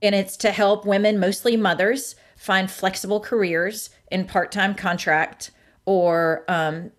and 0.01 0.15
it's 0.15 0.38
to 0.38 0.51
help 0.51 0.85
women 0.85 1.19
mostly 1.19 1.57
mothers 1.57 2.15
find 2.35 2.71
flexible 2.71 3.19
careers 3.19 3.89
in 4.11 4.25
part-time 4.25 4.75
contract 4.75 5.51
or 5.85 6.43
um, 6.47 6.91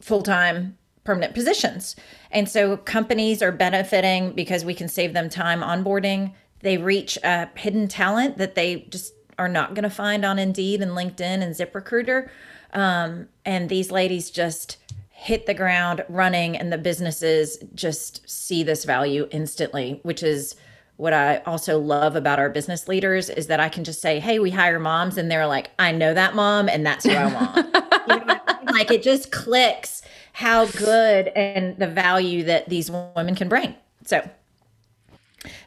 full-time 0.00 0.76
permanent 1.04 1.34
positions. 1.34 1.96
And 2.34 2.48
so 2.48 2.76
companies 2.76 3.40
are 3.42 3.52
benefiting 3.52 4.32
because 4.32 4.64
we 4.64 4.74
can 4.74 4.88
save 4.88 5.14
them 5.14 5.30
time 5.30 5.62
onboarding. 5.62 6.34
They 6.60 6.76
reach 6.78 7.16
a 7.22 7.48
hidden 7.54 7.86
talent 7.86 8.38
that 8.38 8.56
they 8.56 8.86
just 8.90 9.14
are 9.38 9.48
not 9.48 9.74
going 9.74 9.84
to 9.84 9.90
find 9.90 10.24
on 10.24 10.38
Indeed 10.38 10.82
and 10.82 10.92
LinkedIn 10.92 11.20
and 11.42 11.54
ZipRecruiter. 11.54 12.28
Um, 12.72 13.28
and 13.44 13.68
these 13.68 13.92
ladies 13.92 14.30
just 14.30 14.78
hit 15.10 15.46
the 15.46 15.54
ground 15.54 16.04
running, 16.08 16.56
and 16.56 16.72
the 16.72 16.76
businesses 16.76 17.58
just 17.74 18.28
see 18.28 18.64
this 18.64 18.84
value 18.84 19.28
instantly, 19.30 20.00
which 20.02 20.22
is 20.22 20.56
what 20.96 21.12
I 21.12 21.38
also 21.46 21.78
love 21.78 22.14
about 22.14 22.38
our 22.38 22.50
business 22.50 22.88
leaders 22.88 23.30
is 23.30 23.46
that 23.46 23.60
I 23.60 23.68
can 23.68 23.84
just 23.84 24.00
say, 24.00 24.20
"Hey, 24.20 24.38
we 24.38 24.50
hire 24.50 24.78
moms," 24.78 25.16
and 25.16 25.30
they're 25.30 25.46
like, 25.46 25.70
"I 25.78 25.92
know 25.92 26.14
that 26.14 26.34
mom, 26.34 26.68
and 26.68 26.84
that's 26.84 27.04
who 27.04 27.12
I 27.12 27.32
want." 27.32 27.56
you 27.56 27.62
know 27.62 28.40
I 28.46 28.58
mean? 28.64 28.74
Like 28.74 28.90
it 28.90 29.02
just 29.02 29.30
clicks 29.30 30.02
how 30.34 30.66
good 30.66 31.28
and 31.28 31.78
the 31.78 31.86
value 31.86 32.42
that 32.42 32.68
these 32.68 32.90
women 32.90 33.36
can 33.36 33.48
bring. 33.48 33.72
So 34.04 34.28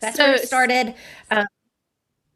that's 0.01 0.17
so, 0.17 0.25
where 0.25 0.35
it 0.35 0.45
started. 0.45 0.93
Um, 1.31 1.47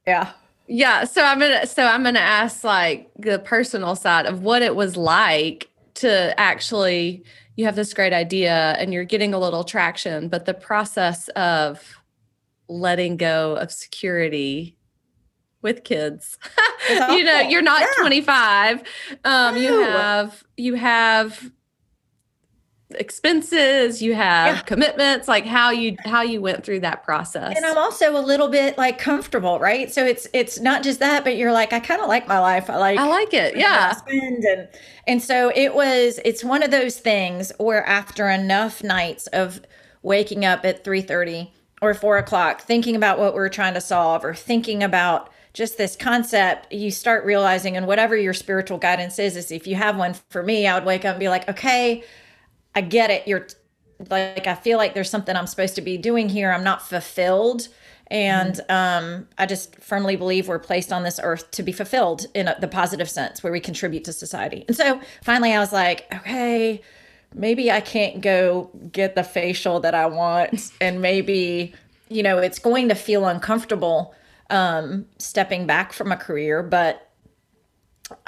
yeah. 0.07 0.31
Yeah. 0.65 1.03
So 1.03 1.23
I'm 1.23 1.39
gonna 1.39 1.67
so 1.67 1.83
I'm 1.83 2.03
gonna 2.03 2.19
ask 2.19 2.63
like 2.63 3.11
the 3.19 3.39
personal 3.39 3.97
side 3.97 4.25
of 4.25 4.43
what 4.43 4.61
it 4.61 4.77
was 4.77 4.95
like 4.95 5.69
to 5.95 6.33
actually 6.39 7.25
you 7.57 7.65
have 7.65 7.75
this 7.75 7.93
great 7.93 8.13
idea 8.13 8.77
and 8.79 8.93
you're 8.93 9.03
getting 9.03 9.33
a 9.33 9.39
little 9.39 9.65
traction, 9.65 10.29
but 10.29 10.45
the 10.45 10.53
process 10.53 11.27
of 11.29 11.97
letting 12.69 13.17
go 13.17 13.57
of 13.57 13.73
security 13.73 14.77
with 15.61 15.83
kids. 15.83 16.37
you 16.89 17.25
know, 17.25 17.41
you're 17.41 17.61
not 17.61 17.81
yeah. 17.81 17.87
25. 17.97 18.83
Um, 19.25 19.57
you 19.57 19.81
have 19.81 20.45
you 20.55 20.75
have 20.75 21.51
expenses 22.95 24.01
you 24.01 24.13
have 24.15 24.55
yeah. 24.55 24.61
commitments 24.61 25.27
like 25.27 25.45
how 25.45 25.69
you 25.69 25.95
how 26.05 26.21
you 26.21 26.41
went 26.41 26.63
through 26.63 26.79
that 26.81 27.03
process. 27.03 27.55
And 27.55 27.65
i'm 27.65 27.77
also 27.77 28.17
a 28.17 28.21
little 28.21 28.47
bit 28.47 28.77
like 28.77 28.97
comfortable 28.97 29.59
right? 29.59 29.91
So 29.91 30.05
it's 30.05 30.27
it's 30.33 30.59
not 30.59 30.83
just 30.83 30.99
that 30.99 31.23
but 31.23 31.37
you're 31.37 31.51
like 31.51 31.73
i 31.73 31.79
kind 31.79 32.01
of 32.01 32.07
like 32.07 32.27
my 32.27 32.39
life. 32.39 32.69
I 32.69 32.77
like 32.77 32.99
i 32.99 33.07
like 33.07 33.33
it 33.33 33.55
yeah. 33.55 33.93
and 34.07 34.69
and 35.07 35.21
so 35.21 35.51
it 35.55 35.73
was 35.73 36.19
it's 36.25 36.43
one 36.43 36.63
of 36.63 36.71
those 36.71 36.99
things 36.99 37.51
where 37.57 37.85
after 37.85 38.29
enough 38.29 38.83
nights 38.83 39.27
of 39.27 39.61
waking 40.01 40.45
up 40.45 40.65
at 40.65 40.83
3.30 40.83 41.49
or 41.81 41.93
4 41.93 42.17
o'clock 42.17 42.61
thinking 42.61 42.95
about 42.95 43.19
what 43.19 43.33
we're 43.33 43.49
trying 43.49 43.73
to 43.73 43.81
solve 43.81 44.23
or 44.23 44.33
thinking 44.33 44.83
about 44.83 45.29
just 45.53 45.77
this 45.77 45.95
concept 45.95 46.71
you 46.71 46.91
start 46.91 47.25
realizing 47.25 47.75
and 47.75 47.87
whatever 47.87 48.15
your 48.15 48.33
spiritual 48.33 48.77
guidance 48.77 49.19
is 49.19 49.35
is 49.35 49.51
if 49.51 49.67
you 49.67 49.75
have 49.75 49.97
one 49.97 50.15
for 50.29 50.43
me 50.43 50.67
i 50.67 50.73
would 50.75 50.85
wake 50.85 51.05
up 51.05 51.11
and 51.11 51.19
be 51.19 51.29
like 51.29 51.47
okay 51.49 52.03
I 52.75 52.81
get 52.81 53.09
it. 53.09 53.27
You're 53.27 53.47
like, 54.09 54.47
I 54.47 54.55
feel 54.55 54.77
like 54.77 54.93
there's 54.93 55.09
something 55.09 55.35
I'm 55.35 55.47
supposed 55.47 55.75
to 55.75 55.81
be 55.81 55.97
doing 55.97 56.29
here. 56.29 56.51
I'm 56.51 56.63
not 56.63 56.81
fulfilled. 56.81 57.67
And 58.07 58.55
mm-hmm. 58.55 59.05
um, 59.15 59.27
I 59.37 59.45
just 59.45 59.75
firmly 59.77 60.15
believe 60.15 60.47
we're 60.47 60.59
placed 60.59 60.91
on 60.91 61.03
this 61.03 61.19
earth 61.23 61.49
to 61.51 61.63
be 61.63 61.71
fulfilled 61.71 62.25
in 62.33 62.49
a, 62.49 62.57
the 62.59 62.67
positive 62.67 63.09
sense 63.09 63.41
where 63.41 63.53
we 63.53 63.59
contribute 63.59 64.03
to 64.05 64.13
society. 64.13 64.65
And 64.67 64.75
so 64.75 64.99
finally 65.23 65.53
I 65.53 65.59
was 65.59 65.71
like, 65.71 66.07
okay, 66.13 66.81
maybe 67.33 67.71
I 67.71 67.79
can't 67.79 68.21
go 68.21 68.69
get 68.91 69.15
the 69.15 69.23
facial 69.23 69.79
that 69.79 69.95
I 69.95 70.07
want. 70.07 70.71
and 70.81 71.01
maybe, 71.01 71.73
you 72.09 72.21
know, 72.21 72.37
it's 72.37 72.59
going 72.59 72.89
to 72.89 72.95
feel 72.95 73.25
uncomfortable 73.25 74.13
um, 74.49 75.05
stepping 75.17 75.65
back 75.65 75.93
from 75.93 76.11
a 76.11 76.17
career, 76.17 76.61
but 76.61 77.09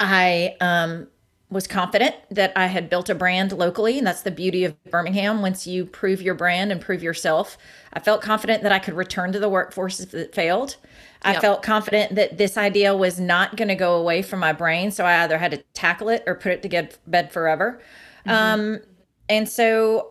I 0.00 0.56
um, 0.62 1.08
was 1.54 1.68
confident 1.68 2.16
that 2.30 2.52
I 2.56 2.66
had 2.66 2.90
built 2.90 3.08
a 3.08 3.14
brand 3.14 3.52
locally. 3.52 3.96
And 3.96 4.06
that's 4.06 4.22
the 4.22 4.32
beauty 4.32 4.64
of 4.64 4.82
Birmingham. 4.90 5.40
Once 5.40 5.68
you 5.68 5.86
prove 5.86 6.20
your 6.20 6.34
brand 6.34 6.72
and 6.72 6.80
prove 6.80 7.00
yourself, 7.00 7.56
I 7.92 8.00
felt 8.00 8.22
confident 8.22 8.64
that 8.64 8.72
I 8.72 8.80
could 8.80 8.94
return 8.94 9.32
to 9.32 9.38
the 9.38 9.48
workforce 9.48 10.00
if 10.00 10.12
it 10.12 10.34
failed. 10.34 10.76
Yep. 11.24 11.36
I 11.36 11.40
felt 11.40 11.62
confident 11.62 12.16
that 12.16 12.36
this 12.38 12.58
idea 12.58 12.94
was 12.96 13.20
not 13.20 13.56
going 13.56 13.68
to 13.68 13.76
go 13.76 13.94
away 13.94 14.20
from 14.20 14.40
my 14.40 14.52
brain. 14.52 14.90
So 14.90 15.04
I 15.04 15.22
either 15.22 15.38
had 15.38 15.52
to 15.52 15.58
tackle 15.74 16.08
it 16.08 16.24
or 16.26 16.34
put 16.34 16.50
it 16.50 16.62
to 16.62 16.68
get 16.68 16.98
bed 17.06 17.30
forever. 17.32 17.80
Mm-hmm. 18.26 18.30
Um, 18.30 18.80
and 19.28 19.48
so 19.48 20.10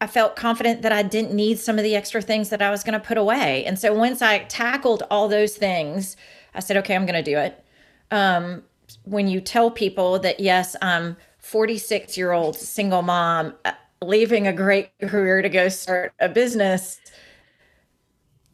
I 0.00 0.08
felt 0.08 0.34
confident 0.34 0.82
that 0.82 0.90
I 0.90 1.04
didn't 1.04 1.32
need 1.32 1.60
some 1.60 1.78
of 1.78 1.84
the 1.84 1.94
extra 1.94 2.20
things 2.20 2.48
that 2.48 2.60
I 2.60 2.72
was 2.72 2.82
going 2.82 3.00
to 3.00 3.06
put 3.06 3.18
away. 3.18 3.64
And 3.64 3.78
so 3.78 3.94
once 3.94 4.20
I 4.20 4.40
tackled 4.40 5.04
all 5.12 5.28
those 5.28 5.56
things, 5.56 6.16
I 6.56 6.60
said, 6.60 6.76
okay, 6.78 6.96
I'm 6.96 7.06
going 7.06 7.22
to 7.24 7.30
do 7.30 7.38
it. 7.38 7.64
Um, 8.10 8.64
when 9.04 9.28
you 9.28 9.40
tell 9.40 9.70
people 9.70 10.18
that 10.18 10.40
yes 10.40 10.76
i'm 10.82 11.16
46 11.38 12.16
year 12.16 12.32
old 12.32 12.56
single 12.56 13.02
mom 13.02 13.54
uh, 13.64 13.72
leaving 14.02 14.46
a 14.46 14.52
great 14.52 14.90
career 15.00 15.42
to 15.42 15.48
go 15.48 15.68
start 15.68 16.12
a 16.20 16.28
business 16.28 17.00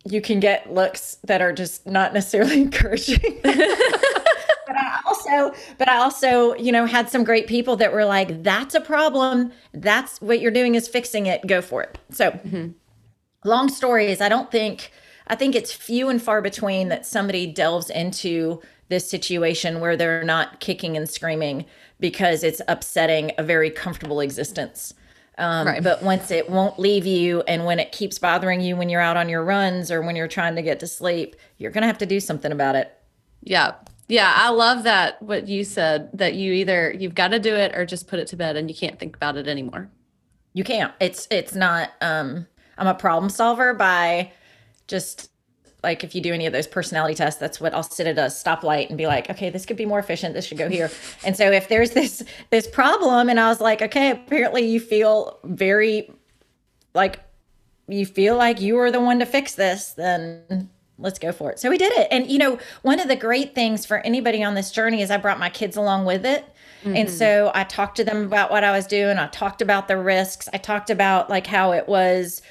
you 0.04 0.20
can 0.20 0.40
get 0.40 0.72
looks 0.72 1.18
that 1.24 1.40
are 1.40 1.52
just 1.52 1.86
not 1.86 2.14
necessarily 2.14 2.60
encouraging. 2.62 3.40
But 3.42 4.76
i 4.76 5.00
also 5.06 5.56
but 5.78 5.88
i 5.88 5.96
also 5.96 6.54
you 6.56 6.70
know 6.70 6.84
had 6.84 7.08
some 7.08 7.24
great 7.24 7.46
people 7.46 7.76
that 7.76 7.90
were 7.90 8.04
like 8.04 8.42
that's 8.42 8.74
a 8.74 8.80
problem. 8.80 9.52
That's 9.72 10.20
what 10.20 10.40
you're 10.40 10.50
doing 10.50 10.74
is 10.74 10.86
fixing 10.86 11.26
it. 11.26 11.46
Go 11.46 11.62
for 11.62 11.82
it. 11.82 11.98
So 12.10 12.32
mm-hmm. 12.32 12.68
long 13.44 13.68
story 13.70 14.10
is 14.10 14.20
i 14.20 14.28
don't 14.28 14.50
think 14.50 14.92
i 15.28 15.34
think 15.34 15.54
it's 15.54 15.72
few 15.72 16.08
and 16.08 16.20
far 16.20 16.42
between 16.42 16.88
that 16.88 17.06
somebody 17.06 17.46
delves 17.46 17.88
into 17.88 18.60
this 18.88 19.08
situation 19.08 19.80
where 19.80 19.96
they're 19.96 20.24
not 20.24 20.60
kicking 20.60 20.96
and 20.96 21.08
screaming 21.08 21.64
because 22.00 22.42
it's 22.42 22.62
upsetting 22.68 23.32
a 23.38 23.42
very 23.42 23.70
comfortable 23.70 24.20
existence. 24.20 24.94
Um, 25.36 25.66
right. 25.66 25.82
But 25.82 26.02
once 26.02 26.30
it 26.30 26.50
won't 26.50 26.78
leave 26.78 27.06
you, 27.06 27.42
and 27.42 27.64
when 27.64 27.78
it 27.78 27.92
keeps 27.92 28.18
bothering 28.18 28.60
you 28.60 28.76
when 28.76 28.88
you're 28.88 29.00
out 29.00 29.16
on 29.16 29.28
your 29.28 29.44
runs 29.44 29.90
or 29.90 30.02
when 30.02 30.16
you're 30.16 30.26
trying 30.26 30.56
to 30.56 30.62
get 30.62 30.80
to 30.80 30.86
sleep, 30.86 31.36
you're 31.58 31.70
going 31.70 31.82
to 31.82 31.86
have 31.86 31.98
to 31.98 32.06
do 32.06 32.18
something 32.18 32.50
about 32.50 32.74
it. 32.74 32.92
Yeah. 33.42 33.74
Yeah. 34.08 34.32
I 34.34 34.50
love 34.50 34.82
that, 34.84 35.22
what 35.22 35.46
you 35.46 35.62
said 35.64 36.10
that 36.14 36.34
you 36.34 36.52
either, 36.54 36.92
you've 36.92 37.14
got 37.14 37.28
to 37.28 37.38
do 37.38 37.54
it 37.54 37.74
or 37.76 37.86
just 37.86 38.08
put 38.08 38.18
it 38.18 38.26
to 38.28 38.36
bed 38.36 38.56
and 38.56 38.68
you 38.68 38.76
can't 38.76 38.98
think 38.98 39.14
about 39.14 39.36
it 39.36 39.46
anymore. 39.46 39.88
You 40.54 40.64
can't. 40.64 40.92
It's, 40.98 41.28
it's 41.30 41.54
not, 41.54 41.90
um, 42.00 42.46
I'm 42.76 42.88
a 42.88 42.94
problem 42.94 43.30
solver 43.30 43.74
by 43.74 44.32
just 44.88 45.30
like 45.82 46.02
if 46.02 46.14
you 46.14 46.20
do 46.20 46.34
any 46.34 46.46
of 46.46 46.52
those 46.52 46.66
personality 46.66 47.14
tests, 47.14 47.38
that's 47.38 47.60
what 47.60 47.72
I'll 47.72 47.82
sit 47.82 48.06
at 48.06 48.18
a 48.18 48.22
stoplight 48.22 48.88
and 48.88 48.98
be 48.98 49.06
like, 49.06 49.30
okay, 49.30 49.48
this 49.48 49.64
could 49.64 49.76
be 49.76 49.86
more 49.86 49.98
efficient. 49.98 50.34
This 50.34 50.44
should 50.44 50.58
go 50.58 50.68
here. 50.68 50.90
and 51.24 51.36
so 51.36 51.50
if 51.50 51.68
there's 51.68 51.92
this 51.92 52.24
this 52.50 52.66
problem, 52.66 53.28
and 53.28 53.38
I 53.38 53.48
was 53.48 53.60
like, 53.60 53.82
okay, 53.82 54.10
apparently 54.10 54.62
you 54.62 54.80
feel 54.80 55.38
very 55.44 56.10
like 56.94 57.20
you 57.86 58.04
feel 58.04 58.36
like 58.36 58.60
you 58.60 58.78
are 58.78 58.90
the 58.90 59.00
one 59.00 59.20
to 59.20 59.26
fix 59.26 59.54
this, 59.54 59.92
then 59.92 60.68
let's 60.98 61.18
go 61.18 61.30
for 61.30 61.52
it. 61.52 61.60
So 61.60 61.70
we 61.70 61.78
did 61.78 61.92
it. 61.92 62.08
And 62.10 62.28
you 62.28 62.38
know, 62.38 62.58
one 62.82 62.98
of 62.98 63.08
the 63.08 63.16
great 63.16 63.54
things 63.54 63.86
for 63.86 63.98
anybody 63.98 64.42
on 64.42 64.54
this 64.54 64.70
journey 64.72 65.00
is 65.00 65.10
I 65.10 65.16
brought 65.16 65.38
my 65.38 65.50
kids 65.50 65.76
along 65.76 66.04
with 66.06 66.26
it. 66.26 66.44
Mm-hmm. 66.82 66.96
And 66.96 67.10
so 67.10 67.50
I 67.54 67.64
talked 67.64 67.96
to 67.96 68.04
them 68.04 68.24
about 68.24 68.50
what 68.50 68.64
I 68.64 68.72
was 68.72 68.86
doing. 68.86 69.18
I 69.18 69.28
talked 69.28 69.62
about 69.62 69.88
the 69.88 69.96
risks. 69.96 70.48
I 70.52 70.58
talked 70.58 70.90
about 70.90 71.30
like 71.30 71.46
how 71.46 71.72
it 71.72 71.88
was, 71.88 72.42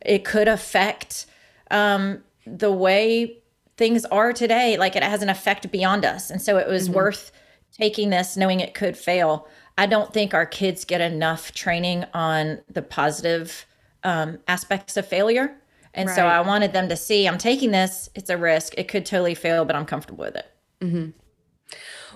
it 0.00 0.24
could 0.24 0.48
affect 0.48 1.26
um, 1.70 2.22
the 2.46 2.72
way 2.72 3.38
things 3.76 4.04
are 4.06 4.32
today, 4.32 4.76
like 4.76 4.96
it 4.96 5.02
has 5.02 5.22
an 5.22 5.28
effect 5.28 5.70
beyond 5.70 6.04
us. 6.04 6.30
And 6.30 6.40
so 6.40 6.58
it 6.58 6.68
was 6.68 6.84
mm-hmm. 6.84 6.96
worth 6.96 7.32
taking 7.72 8.10
this, 8.10 8.36
knowing 8.36 8.60
it 8.60 8.74
could 8.74 8.96
fail. 8.96 9.48
I 9.76 9.86
don't 9.86 10.12
think 10.12 10.32
our 10.32 10.46
kids 10.46 10.84
get 10.84 11.00
enough 11.00 11.52
training 11.52 12.04
on 12.14 12.60
the 12.68 12.82
positive 12.82 13.66
um, 14.04 14.38
aspects 14.46 14.96
of 14.96 15.06
failure. 15.06 15.56
And 15.94 16.08
right. 16.08 16.16
so 16.16 16.26
I 16.26 16.40
wanted 16.40 16.72
them 16.72 16.88
to 16.88 16.96
see 16.96 17.26
I'm 17.26 17.38
taking 17.38 17.70
this, 17.70 18.08
it's 18.14 18.30
a 18.30 18.36
risk. 18.36 18.74
It 18.76 18.88
could 18.88 19.06
totally 19.06 19.34
fail, 19.34 19.64
but 19.64 19.76
I'm 19.76 19.86
comfortable 19.86 20.24
with 20.24 20.36
it. 20.36 20.46
Mm-hmm. 20.80 21.10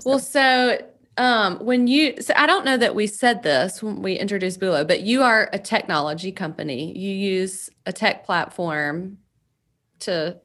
Well, 0.05 0.19
so 0.19 0.79
um, 1.17 1.59
when 1.59 1.89
you, 1.89 2.21
so 2.21 2.33
I 2.37 2.47
don't 2.47 2.65
know 2.65 2.77
that 2.77 2.95
we 2.95 3.09
said 3.09 3.43
this 3.43 3.83
when 3.83 4.03
we 4.03 4.15
introduced 4.15 4.61
Bulo, 4.61 4.87
but 4.87 5.01
you 5.01 5.23
are 5.23 5.49
a 5.53 5.59
technology 5.59 6.31
company. 6.31 6.97
You 6.97 7.13
use 7.13 7.69
a 7.87 7.93
tech 7.93 8.25
platform 8.25 9.19
to 10.01 10.39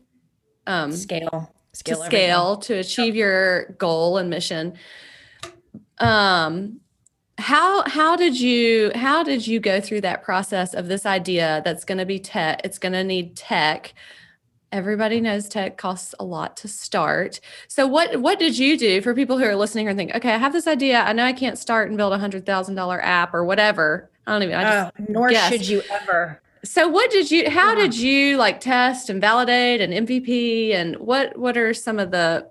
um, 0.67 0.91
scale, 0.91 1.53
scale 1.73 1.97
to 1.97 2.05
scale 2.05 2.57
to 2.57 2.73
achieve 2.75 3.15
your 3.15 3.65
goal 3.77 4.17
and 4.17 4.29
mission. 4.29 4.73
Um, 5.99 6.79
how 7.37 7.87
how 7.89 8.15
did 8.15 8.39
you 8.39 8.91
how 8.95 9.23
did 9.23 9.45
you 9.47 9.59
go 9.59 9.81
through 9.81 10.01
that 10.01 10.23
process 10.23 10.73
of 10.73 10.87
this 10.87 11.05
idea 11.05 11.61
that's 11.65 11.83
going 11.83 11.97
to 11.97 12.05
be 12.05 12.19
tech? 12.19 12.61
It's 12.63 12.77
going 12.77 12.93
to 12.93 13.03
need 13.03 13.35
tech. 13.35 13.93
Everybody 14.71 15.19
knows 15.21 15.49
tech 15.49 15.77
costs 15.77 16.15
a 16.19 16.23
lot 16.23 16.57
to 16.57 16.67
start. 16.67 17.39
So 17.67 17.87
what 17.87 18.21
what 18.21 18.39
did 18.39 18.57
you 18.57 18.77
do 18.77 19.01
for 19.01 19.13
people 19.13 19.37
who 19.37 19.45
are 19.45 19.55
listening 19.55 19.87
and 19.87 19.97
think, 19.97 20.13
okay, 20.15 20.33
I 20.33 20.37
have 20.37 20.53
this 20.53 20.67
idea. 20.67 21.01
I 21.01 21.13
know 21.13 21.25
I 21.25 21.33
can't 21.33 21.57
start 21.57 21.89
and 21.89 21.97
build 21.97 22.13
a 22.13 22.19
hundred 22.19 22.45
thousand 22.45 22.75
dollar 22.75 23.03
app 23.03 23.33
or 23.33 23.43
whatever. 23.43 24.11
I 24.27 24.33
don't 24.33 24.43
even. 24.43 24.55
I 24.55 24.63
just 24.63 24.87
uh, 24.87 25.05
nor 25.09 25.29
guessed. 25.29 25.51
should 25.51 25.67
you 25.67 25.81
ever 25.89 26.42
so 26.63 26.87
what 26.87 27.11
did 27.11 27.29
you 27.29 27.49
how 27.49 27.75
did 27.75 27.95
you 27.95 28.37
like 28.37 28.59
test 28.59 29.09
and 29.09 29.19
validate 29.19 29.81
and 29.81 30.07
mvp 30.07 30.73
and 30.73 30.95
what 30.97 31.37
what 31.37 31.57
are 31.57 31.73
some 31.73 31.99
of 31.99 32.11
the 32.11 32.49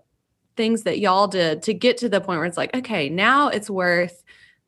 things 0.56 0.82
that 0.82 0.98
y'all 0.98 1.26
did 1.26 1.62
to 1.62 1.72
get 1.72 1.96
to 1.96 2.08
the 2.08 2.20
point 2.20 2.38
where 2.38 2.46
it's 2.46 2.58
like 2.58 2.74
okay 2.76 3.08
now 3.08 3.48
it's 3.48 3.70
worth 3.70 4.22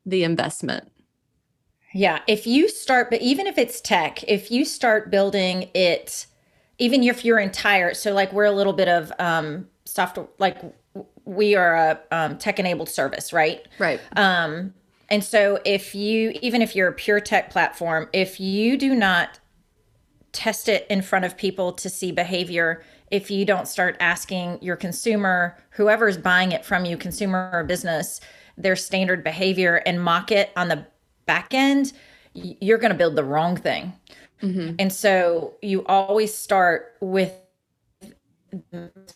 the 0.05 0.23
investment? 0.23 0.91
Yeah 1.93 2.19
if 2.27 2.47
you 2.47 2.67
start 2.67 3.09
but 3.09 3.21
even 3.21 3.45
if 3.47 3.57
it's 3.57 3.79
tech 3.81 4.23
if 4.27 4.51
you 4.51 4.65
start 4.65 5.11
building 5.11 5.69
it 5.73 6.25
even 6.79 7.03
if 7.03 7.23
you're 7.23 7.39
entire 7.39 7.93
so 7.93 8.13
like 8.13 8.33
we're 8.33 8.45
a 8.45 8.51
little 8.51 8.73
bit 8.73 8.87
of 8.87 9.11
um 9.19 9.67
software 9.85 10.27
like 10.39 10.57
we 11.25 11.55
are 11.55 11.75
a 11.75 11.99
um, 12.11 12.37
tech 12.37 12.59
enabled 12.59 12.89
service 12.89 13.31
right? 13.31 13.67
Right. 13.79 13.99
Um 14.15 14.73
and 15.09 15.23
so 15.23 15.59
if 15.65 15.93
you 15.93 16.33
even 16.41 16.61
if 16.61 16.75
you're 16.75 16.87
a 16.89 16.93
pure 16.93 17.19
tech 17.19 17.49
platform, 17.49 18.09
if 18.13 18.39
you 18.39 18.77
do 18.77 18.95
not 18.95 19.39
test 20.31 20.67
it 20.67 20.85
in 20.89 21.01
front 21.01 21.25
of 21.25 21.37
people 21.37 21.71
to 21.71 21.89
see 21.89 22.11
behavior, 22.11 22.83
if 23.11 23.29
you 23.31 23.45
don't 23.45 23.67
start 23.67 23.95
asking 23.99 24.59
your 24.61 24.75
consumer, 24.75 25.57
whoever's 25.71 26.17
buying 26.17 26.51
it 26.51 26.65
from 26.65 26.85
you, 26.85 26.97
consumer 26.97 27.49
or 27.53 27.63
business, 27.63 28.19
their 28.57 28.75
standard 28.75 29.23
behavior 29.23 29.81
and 29.85 30.01
mock 30.01 30.31
it 30.31 30.51
on 30.55 30.67
the 30.67 30.85
back 31.25 31.53
end, 31.53 31.93
you're 32.33 32.77
going 32.77 32.91
to 32.91 32.97
build 32.97 33.15
the 33.15 33.23
wrong 33.23 33.55
thing. 33.55 33.93
Mm-hmm. 34.41 34.75
And 34.79 34.91
so 34.91 35.53
you 35.61 35.85
always 35.85 36.33
start 36.33 36.95
with 36.99 37.33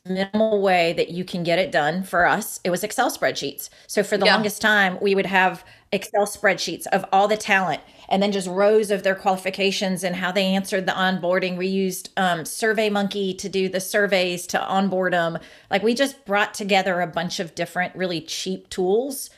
minimal 0.06 0.62
way 0.62 0.94
that 0.94 1.10
you 1.10 1.24
can 1.24 1.44
get 1.44 1.60
it 1.60 1.72
done 1.72 2.04
for 2.04 2.26
us 2.26 2.60
it 2.64 2.70
was 2.70 2.84
excel 2.84 3.12
spreadsheets 3.12 3.70
so 3.88 4.04
for 4.04 4.18
the 4.18 4.26
yeah. 4.26 4.34
longest 4.34 4.62
time 4.62 4.98
we 5.02 5.16
would 5.16 5.26
have 5.26 5.64
excel 5.92 6.26
spreadsheets 6.26 6.86
of 6.88 7.06
all 7.12 7.28
the 7.28 7.38
talent 7.38 7.82
and 8.10 8.22
then 8.22 8.32
just 8.32 8.48
rows 8.48 8.92
of 8.92 9.04
their 9.04 9.16
qualifications 9.16 10.04
and 10.04 10.16
how 10.16 10.32
they 10.32 10.46
answered 10.46 10.86
the 10.86 10.92
onboarding 10.92 11.58
we 11.58 11.68
used 11.68 12.10
um, 12.18 12.46
survey 12.46 12.90
monkey 12.90 13.34
to 13.34 13.50
do 13.50 13.70
the 13.70 13.80
surveys 13.80 14.46
to 14.48 14.62
onboard 14.66 15.14
them 15.14 15.38
like 15.70 15.84
we 15.84 15.94
just 15.94 16.26
brought 16.26 16.54
together 16.54 17.02
a 17.02 17.08
bunch 17.08 17.40
of 17.40 17.56
different 17.56 17.96
really 17.96 18.22
cheap 18.22 18.70
tools 18.70 19.30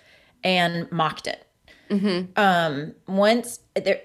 and 0.44 0.92
mocked 0.92 1.28
it 1.28 1.46
mm-hmm. 1.90 2.32
um, 2.36 2.94
once 3.08 3.60
there 3.76 4.02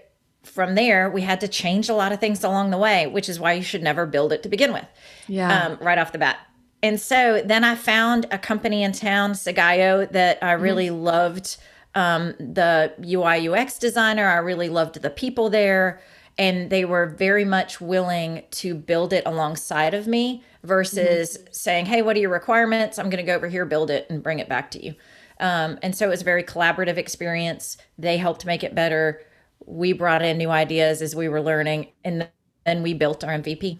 from 0.46 0.74
there, 0.74 1.10
we 1.10 1.22
had 1.22 1.40
to 1.40 1.48
change 1.48 1.88
a 1.88 1.94
lot 1.94 2.12
of 2.12 2.20
things 2.20 2.42
along 2.44 2.70
the 2.70 2.78
way, 2.78 3.06
which 3.06 3.28
is 3.28 3.38
why 3.38 3.52
you 3.52 3.62
should 3.62 3.82
never 3.82 4.06
build 4.06 4.32
it 4.32 4.42
to 4.42 4.48
begin 4.48 4.72
with. 4.72 4.86
Yeah. 5.26 5.66
Um, 5.66 5.78
right 5.80 5.98
off 5.98 6.12
the 6.12 6.18
bat. 6.18 6.38
And 6.82 7.00
so 7.00 7.42
then 7.44 7.64
I 7.64 7.74
found 7.74 8.26
a 8.30 8.38
company 8.38 8.82
in 8.82 8.92
town, 8.92 9.32
Sagayo, 9.32 10.10
that 10.12 10.38
I 10.42 10.54
mm-hmm. 10.54 10.62
really 10.62 10.86
mm-hmm. 10.88 11.02
loved. 11.02 11.56
Um, 11.94 12.34
the 12.38 12.92
UI 13.02 13.48
UX 13.48 13.78
designer, 13.78 14.28
I 14.28 14.36
really 14.36 14.68
loved 14.68 15.00
the 15.00 15.08
people 15.08 15.48
there. 15.48 16.00
And 16.38 16.68
they 16.68 16.84
were 16.84 17.06
very 17.06 17.46
much 17.46 17.80
willing 17.80 18.42
to 18.50 18.74
build 18.74 19.14
it 19.14 19.24
alongside 19.24 19.94
of 19.94 20.06
me 20.06 20.44
versus 20.62 21.38
mm-hmm. 21.38 21.46
saying, 21.52 21.86
Hey, 21.86 22.02
what 22.02 22.14
are 22.16 22.20
your 22.20 22.30
requirements? 22.30 22.98
I'm 22.98 23.08
going 23.08 23.24
to 23.24 23.30
go 23.30 23.34
over 23.34 23.48
here, 23.48 23.64
build 23.64 23.90
it, 23.90 24.06
and 24.10 24.22
bring 24.22 24.38
it 24.38 24.48
back 24.48 24.70
to 24.72 24.84
you. 24.84 24.94
Um, 25.40 25.78
and 25.82 25.96
so 25.96 26.06
it 26.06 26.10
was 26.10 26.20
a 26.20 26.24
very 26.24 26.44
collaborative 26.44 26.98
experience. 26.98 27.78
They 27.98 28.18
helped 28.18 28.44
make 28.46 28.62
it 28.62 28.74
better 28.74 29.22
we 29.66 29.92
brought 29.92 30.22
in 30.22 30.38
new 30.38 30.50
ideas 30.50 31.02
as 31.02 31.14
we 31.14 31.28
were 31.28 31.40
learning 31.40 31.88
and 32.04 32.28
then 32.64 32.82
we 32.82 32.94
built 32.94 33.22
our 33.24 33.32
mvp 33.32 33.78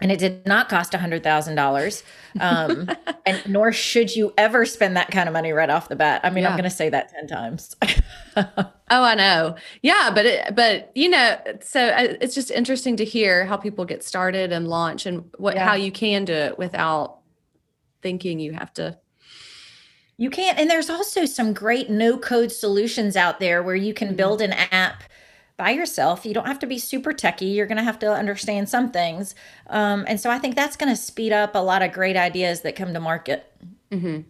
and 0.00 0.12
it 0.12 0.18
did 0.18 0.46
not 0.46 0.68
cost 0.68 0.94
a 0.94 0.98
hundred 0.98 1.22
thousand 1.22 1.58
um, 1.58 1.64
dollars 1.64 2.02
and 3.26 3.42
nor 3.46 3.72
should 3.72 4.14
you 4.14 4.32
ever 4.38 4.64
spend 4.64 4.96
that 4.96 5.10
kind 5.10 5.28
of 5.28 5.32
money 5.32 5.52
right 5.52 5.70
off 5.70 5.88
the 5.88 5.96
bat 5.96 6.20
i 6.24 6.30
mean 6.30 6.44
yeah. 6.44 6.50
i'm 6.50 6.56
going 6.56 6.68
to 6.68 6.70
say 6.70 6.88
that 6.88 7.10
10 7.10 7.26
times 7.26 7.76
oh 8.36 8.72
i 8.90 9.14
know 9.14 9.56
yeah 9.82 10.10
but 10.14 10.24
it, 10.24 10.54
but 10.54 10.90
you 10.94 11.08
know 11.08 11.36
so 11.60 11.88
uh, 11.88 12.14
it's 12.20 12.34
just 12.34 12.50
interesting 12.50 12.96
to 12.96 13.04
hear 13.04 13.44
how 13.44 13.56
people 13.56 13.84
get 13.84 14.04
started 14.04 14.52
and 14.52 14.68
launch 14.68 15.06
and 15.06 15.28
what 15.38 15.54
yeah. 15.54 15.66
how 15.66 15.74
you 15.74 15.90
can 15.90 16.24
do 16.24 16.32
it 16.32 16.58
without 16.58 17.18
thinking 18.02 18.38
you 18.38 18.52
have 18.52 18.72
to 18.72 18.96
you 20.18 20.30
can't. 20.30 20.58
And 20.58 20.68
there's 20.68 20.90
also 20.90 21.24
some 21.24 21.54
great 21.54 21.88
no 21.88 22.18
code 22.18 22.52
solutions 22.52 23.16
out 23.16 23.38
there 23.38 23.62
where 23.62 23.76
you 23.76 23.94
can 23.94 24.08
mm-hmm. 24.08 24.16
build 24.16 24.42
an 24.42 24.52
app 24.52 25.04
by 25.56 25.70
yourself. 25.70 26.26
You 26.26 26.34
don't 26.34 26.46
have 26.46 26.58
to 26.58 26.66
be 26.66 26.78
super 26.78 27.12
techy. 27.12 27.46
You're 27.46 27.66
going 27.66 27.78
to 27.78 27.84
have 27.84 28.00
to 28.00 28.12
understand 28.12 28.68
some 28.68 28.90
things. 28.90 29.34
Um, 29.68 30.04
and 30.08 30.20
so 30.20 30.28
I 30.28 30.38
think 30.38 30.56
that's 30.56 30.76
going 30.76 30.92
to 30.92 31.00
speed 31.00 31.32
up 31.32 31.54
a 31.54 31.58
lot 31.58 31.82
of 31.82 31.92
great 31.92 32.16
ideas 32.16 32.62
that 32.62 32.76
come 32.76 32.92
to 32.94 33.00
market. 33.00 33.50
Mm-hmm. 33.92 34.20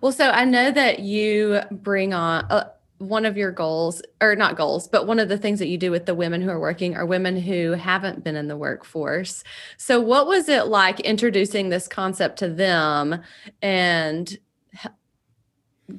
Well, 0.00 0.12
so 0.12 0.30
I 0.30 0.44
know 0.44 0.70
that 0.72 0.98
you 0.98 1.60
bring 1.70 2.12
on. 2.12 2.44
Uh, 2.50 2.70
one 2.98 3.26
of 3.26 3.36
your 3.36 3.50
goals, 3.50 4.00
or 4.20 4.36
not 4.36 4.56
goals, 4.56 4.86
but 4.86 5.06
one 5.06 5.18
of 5.18 5.28
the 5.28 5.36
things 5.36 5.58
that 5.58 5.66
you 5.66 5.76
do 5.76 5.90
with 5.90 6.06
the 6.06 6.14
women 6.14 6.40
who 6.40 6.48
are 6.48 6.60
working 6.60 6.96
are 6.96 7.04
women 7.04 7.36
who 7.36 7.72
haven't 7.72 8.22
been 8.22 8.36
in 8.36 8.46
the 8.46 8.56
workforce. 8.56 9.42
So, 9.76 10.00
what 10.00 10.26
was 10.26 10.48
it 10.48 10.68
like 10.68 11.00
introducing 11.00 11.68
this 11.68 11.88
concept 11.88 12.38
to 12.38 12.48
them 12.48 13.20
and 13.60 14.38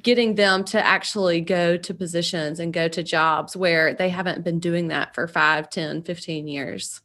getting 0.02 0.34
them 0.34 0.64
to 0.64 0.84
actually 0.84 1.40
go 1.40 1.76
to 1.76 1.94
positions 1.94 2.58
and 2.58 2.72
go 2.72 2.88
to 2.88 3.02
jobs 3.02 3.56
where 3.56 3.94
they 3.94 4.08
haven't 4.08 4.42
been 4.42 4.58
doing 4.58 4.88
that 4.88 5.14
for 5.14 5.28
5 5.28 5.70
10 5.70 6.02
15 6.02 6.48
years. 6.48 7.00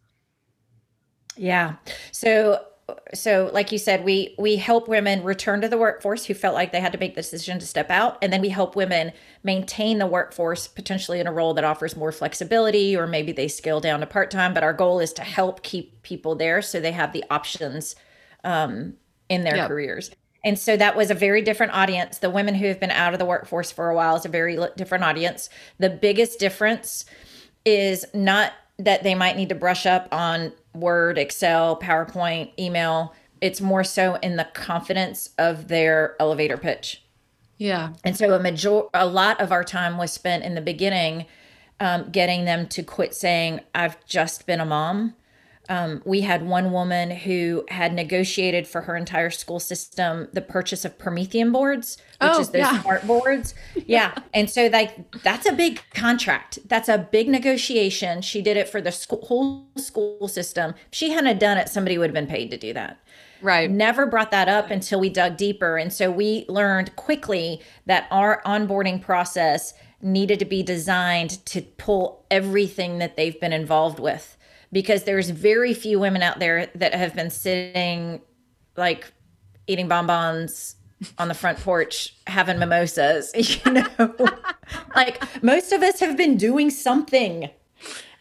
Yeah. 1.37 1.75
So 2.11 2.65
so 3.13 3.49
like 3.53 3.71
you 3.71 3.77
said 3.77 4.03
we 4.03 4.35
we 4.37 4.57
help 4.57 4.89
women 4.89 5.23
return 5.23 5.61
to 5.61 5.69
the 5.69 5.77
workforce 5.77 6.25
who 6.25 6.33
felt 6.33 6.55
like 6.55 6.73
they 6.73 6.81
had 6.81 6.91
to 6.91 6.97
make 6.97 7.15
the 7.15 7.21
decision 7.21 7.59
to 7.59 7.65
step 7.65 7.89
out. 7.89 8.17
And 8.21 8.33
then 8.33 8.41
we 8.41 8.49
help 8.49 8.75
women 8.75 9.13
maintain 9.43 9.99
the 9.99 10.07
workforce 10.07 10.67
potentially 10.67 11.19
in 11.19 11.27
a 11.27 11.31
role 11.31 11.53
that 11.53 11.63
offers 11.63 11.95
more 11.95 12.11
flexibility 12.11 12.97
or 12.97 13.07
maybe 13.07 13.31
they 13.31 13.47
scale 13.47 13.79
down 13.79 14.01
to 14.01 14.07
part-time. 14.07 14.53
But 14.53 14.63
our 14.63 14.73
goal 14.73 14.99
is 14.99 15.13
to 15.13 15.21
help 15.21 15.61
keep 15.61 16.01
people 16.01 16.35
there 16.35 16.61
so 16.61 16.79
they 16.79 16.91
have 16.91 17.13
the 17.13 17.23
options 17.29 17.95
um, 18.43 18.95
in 19.29 19.43
their 19.43 19.55
yep. 19.55 19.67
careers 19.69 20.09
and 20.43 20.57
so 20.57 20.75
that 20.77 20.95
was 20.95 21.11
a 21.11 21.15
very 21.15 21.41
different 21.41 21.73
audience. 21.73 22.17
The 22.17 22.29
women 22.29 22.55
who 22.55 22.67
have 22.67 22.79
been 22.79 22.91
out 22.91 23.13
of 23.13 23.19
the 23.19 23.25
workforce 23.25 23.71
for 23.71 23.89
a 23.89 23.95
while 23.95 24.15
is 24.15 24.25
a 24.25 24.29
very 24.29 24.57
different 24.75 25.03
audience. 25.03 25.49
The 25.77 25.89
biggest 25.89 26.39
difference 26.39 27.05
is 27.63 28.05
not 28.13 28.53
that 28.79 29.03
they 29.03 29.13
might 29.13 29.37
need 29.37 29.49
to 29.49 29.55
brush 29.55 29.85
up 29.85 30.07
on 30.11 30.51
Word, 30.73 31.19
Excel, 31.19 31.79
PowerPoint, 31.79 32.57
email. 32.57 33.13
It's 33.39 33.61
more 33.61 33.83
so 33.83 34.15
in 34.15 34.35
the 34.35 34.45
confidence 34.45 35.29
of 35.37 35.67
their 35.67 36.15
elevator 36.19 36.57
pitch. 36.57 37.03
Yeah. 37.57 37.93
And 38.03 38.17
so 38.17 38.33
a 38.33 38.39
major 38.39 38.83
a 38.95 39.05
lot 39.05 39.39
of 39.39 39.51
our 39.51 39.63
time 39.63 39.99
was 39.99 40.11
spent 40.11 40.43
in 40.43 40.55
the 40.55 40.61
beginning 40.61 41.27
um, 41.79 42.09
getting 42.09 42.45
them 42.45 42.67
to 42.69 42.81
quit 42.81 43.13
saying, 43.13 43.59
I've 43.75 44.03
just 44.05 44.47
been 44.47 44.59
a 44.59 44.65
mom 44.65 45.15
um, 45.71 46.01
we 46.03 46.19
had 46.19 46.45
one 46.45 46.73
woman 46.73 47.11
who 47.11 47.63
had 47.69 47.93
negotiated 47.93 48.67
for 48.67 48.81
her 48.81 48.97
entire 48.97 49.29
school 49.29 49.59
system 49.61 50.27
the 50.33 50.41
purchase 50.41 50.83
of 50.83 50.99
Promethean 50.99 51.53
boards, 51.53 51.95
which 52.19 52.31
oh, 52.33 52.41
is 52.41 52.49
those 52.49 52.59
yeah. 52.59 52.81
smart 52.81 53.07
boards. 53.07 53.55
Yeah. 53.85 54.13
and 54.33 54.49
so 54.49 54.67
like 54.67 55.21
that's 55.23 55.45
a 55.45 55.53
big 55.53 55.81
contract. 55.93 56.59
That's 56.65 56.89
a 56.89 56.97
big 56.97 57.29
negotiation. 57.29 58.21
She 58.21 58.41
did 58.41 58.57
it 58.57 58.67
for 58.67 58.81
the 58.81 58.91
school, 58.91 59.21
whole 59.25 59.67
school 59.77 60.27
system. 60.27 60.75
If 60.91 60.97
she 60.97 61.11
hadn't 61.11 61.39
done 61.39 61.57
it, 61.57 61.69
somebody 61.69 61.97
would 61.97 62.09
have 62.09 62.13
been 62.13 62.27
paid 62.27 62.51
to 62.51 62.57
do 62.57 62.73
that. 62.73 62.99
Right. 63.41 63.71
Never 63.71 64.05
brought 64.05 64.31
that 64.31 64.49
up 64.49 64.71
until 64.71 64.99
we 64.99 65.09
dug 65.09 65.37
deeper. 65.37 65.77
And 65.77 65.91
so 65.91 66.11
we 66.11 66.45
learned 66.49 66.95
quickly 66.97 67.61
that 67.85 68.07
our 68.11 68.41
onboarding 68.45 69.01
process 69.01 69.73
needed 70.01 70.39
to 70.39 70.45
be 70.45 70.63
designed 70.63 71.43
to 71.47 71.61
pull 71.61 72.25
everything 72.29 72.99
that 72.99 73.15
they've 73.15 73.39
been 73.39 73.53
involved 73.53 73.99
with 73.99 74.37
because 74.71 75.03
there's 75.03 75.29
very 75.29 75.73
few 75.73 75.99
women 75.99 76.21
out 76.21 76.39
there 76.39 76.67
that 76.75 76.93
have 76.93 77.15
been 77.15 77.29
sitting 77.29 78.21
like 78.77 79.11
eating 79.67 79.87
bonbons 79.87 80.75
on 81.17 81.27
the 81.27 81.33
front 81.33 81.59
porch 81.59 82.15
having 82.27 82.59
mimosas, 82.59 83.31
you 83.65 83.71
know. 83.71 84.15
like 84.95 85.43
most 85.43 85.71
of 85.71 85.81
us 85.81 85.99
have 85.99 86.17
been 86.17 86.37
doing 86.37 86.69
something. 86.69 87.49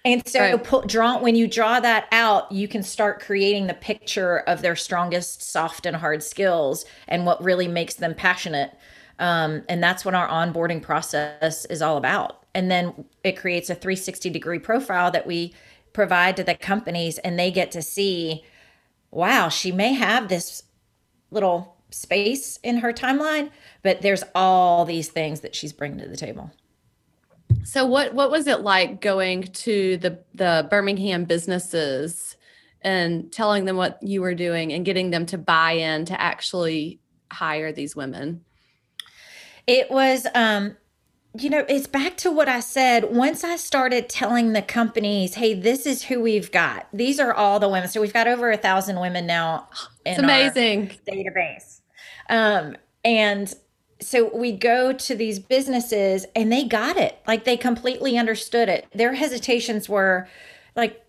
And 0.05 0.27
so 0.27 0.41
right. 0.41 0.65
put, 0.65 0.87
draw 0.87 1.19
when 1.19 1.35
you 1.35 1.47
draw 1.47 1.79
that 1.81 2.09
out, 2.11 2.51
you 2.51 2.67
can 2.67 2.83
start 2.83 3.21
creating 3.21 3.67
the 3.67 3.75
picture 3.75 4.39
of 4.39 4.63
their 4.63 4.75
strongest 4.75 5.43
soft 5.43 5.85
and 5.85 5.95
hard 5.95 6.23
skills 6.23 6.87
and 7.07 7.27
what 7.27 7.43
really 7.45 7.69
makes 7.69 7.95
them 7.95 8.15
passionate. 8.15 8.73
Um, 9.19 9.63
and 9.69 9.83
that's 9.83 10.05
what 10.05 10.15
our 10.15 10.27
onboarding 10.27 10.83
process 10.83 11.67
is 11.67 11.83
all 11.83 11.99
about. 11.99 12.45
And 12.55 12.71
then 12.71 13.05
it 13.23 13.33
creates 13.33 13.69
a 13.69 13.75
360 13.75 14.31
degree 14.31 14.59
profile 14.59 15.11
that 15.11 15.27
we 15.27 15.55
provide 15.93 16.37
to 16.37 16.45
the 16.45 16.55
companies 16.55 17.19
and 17.19 17.39
they 17.39 17.51
get 17.51 17.71
to 17.71 17.83
see 17.83 18.45
wow 19.11 19.49
she 19.49 19.73
may 19.73 19.93
have 19.93 20.29
this 20.29 20.63
little 21.31 21.77
space 21.91 22.59
in 22.63 22.79
her 22.79 22.93
timeline 22.93 23.51
but 23.83 24.03
there's 24.03 24.25
all 24.35 24.85
these 24.85 25.09
things 25.09 25.41
that 25.41 25.55
she's 25.55 25.73
bringing 25.73 25.99
to 25.99 26.09
the 26.09 26.17
table. 26.17 26.51
So 27.65 27.87
what 27.87 28.15
what 28.15 28.31
was 28.31 28.47
it 28.47 28.61
like 28.61 29.01
going 29.01 29.43
to 29.43 29.97
the 29.99 30.19
the 30.35 30.67
Birmingham 30.71 31.25
businesses 31.25 32.37
and 32.83 33.31
telling 33.33 33.65
them 33.65 33.77
what 33.77 34.03
you 34.03 34.23
were 34.23 34.35
doing 34.35 34.73
and 34.73 34.85
getting 34.85 35.11
them 35.11 35.27
to 35.27 35.39
buy 35.39 35.73
in 35.73 36.05
to 36.07 36.21
actually 36.21 37.01
hire 37.33 37.73
these 37.73 37.97
women? 37.97 38.45
It 39.67 39.91
was 39.91 40.27
um 40.35 40.77
you 41.39 41.49
know, 41.49 41.65
it's 41.69 41.87
back 41.87 42.17
to 42.19 42.31
what 42.31 42.49
I 42.49 42.61
said. 42.61 43.15
Once 43.15 43.45
I 43.45 43.57
started 43.57 44.09
telling 44.09 44.53
the 44.53 44.63
companies, 44.63 45.35
hey, 45.35 45.55
this 45.55 45.87
is 45.87 46.05
who 46.05 46.21
we've 46.21 46.51
got. 46.51 46.89
These 46.93 47.21
are 47.21 47.33
all 47.33 47.61
the 47.61 47.69
women. 47.69 47.89
So 47.89 48.01
we've 48.01 48.13
got 48.13 48.27
over 48.27 48.51
a 48.51 48.57
thousand 48.57 49.01
women 49.01 49.27
now 49.27 49.69
in 50.05 50.13
it's 50.13 50.19
amazing. 50.23 50.91
database. 51.09 51.81
Um, 52.29 52.77
and 53.05 53.53
so 54.01 54.35
we 54.35 54.53
go 54.53 54.93
to 54.93 55.15
these 55.15 55.39
businesses 55.39 56.27
and 56.35 56.51
they 56.51 56.65
got 56.65 56.97
it. 56.97 57.19
Like 57.27 57.45
they 57.45 57.57
completely 57.57 58.19
understood 58.19 58.69
it. 58.69 58.87
Their 58.93 59.15
hesitations 59.15 59.89
were 59.89 60.27
like, 60.75 61.05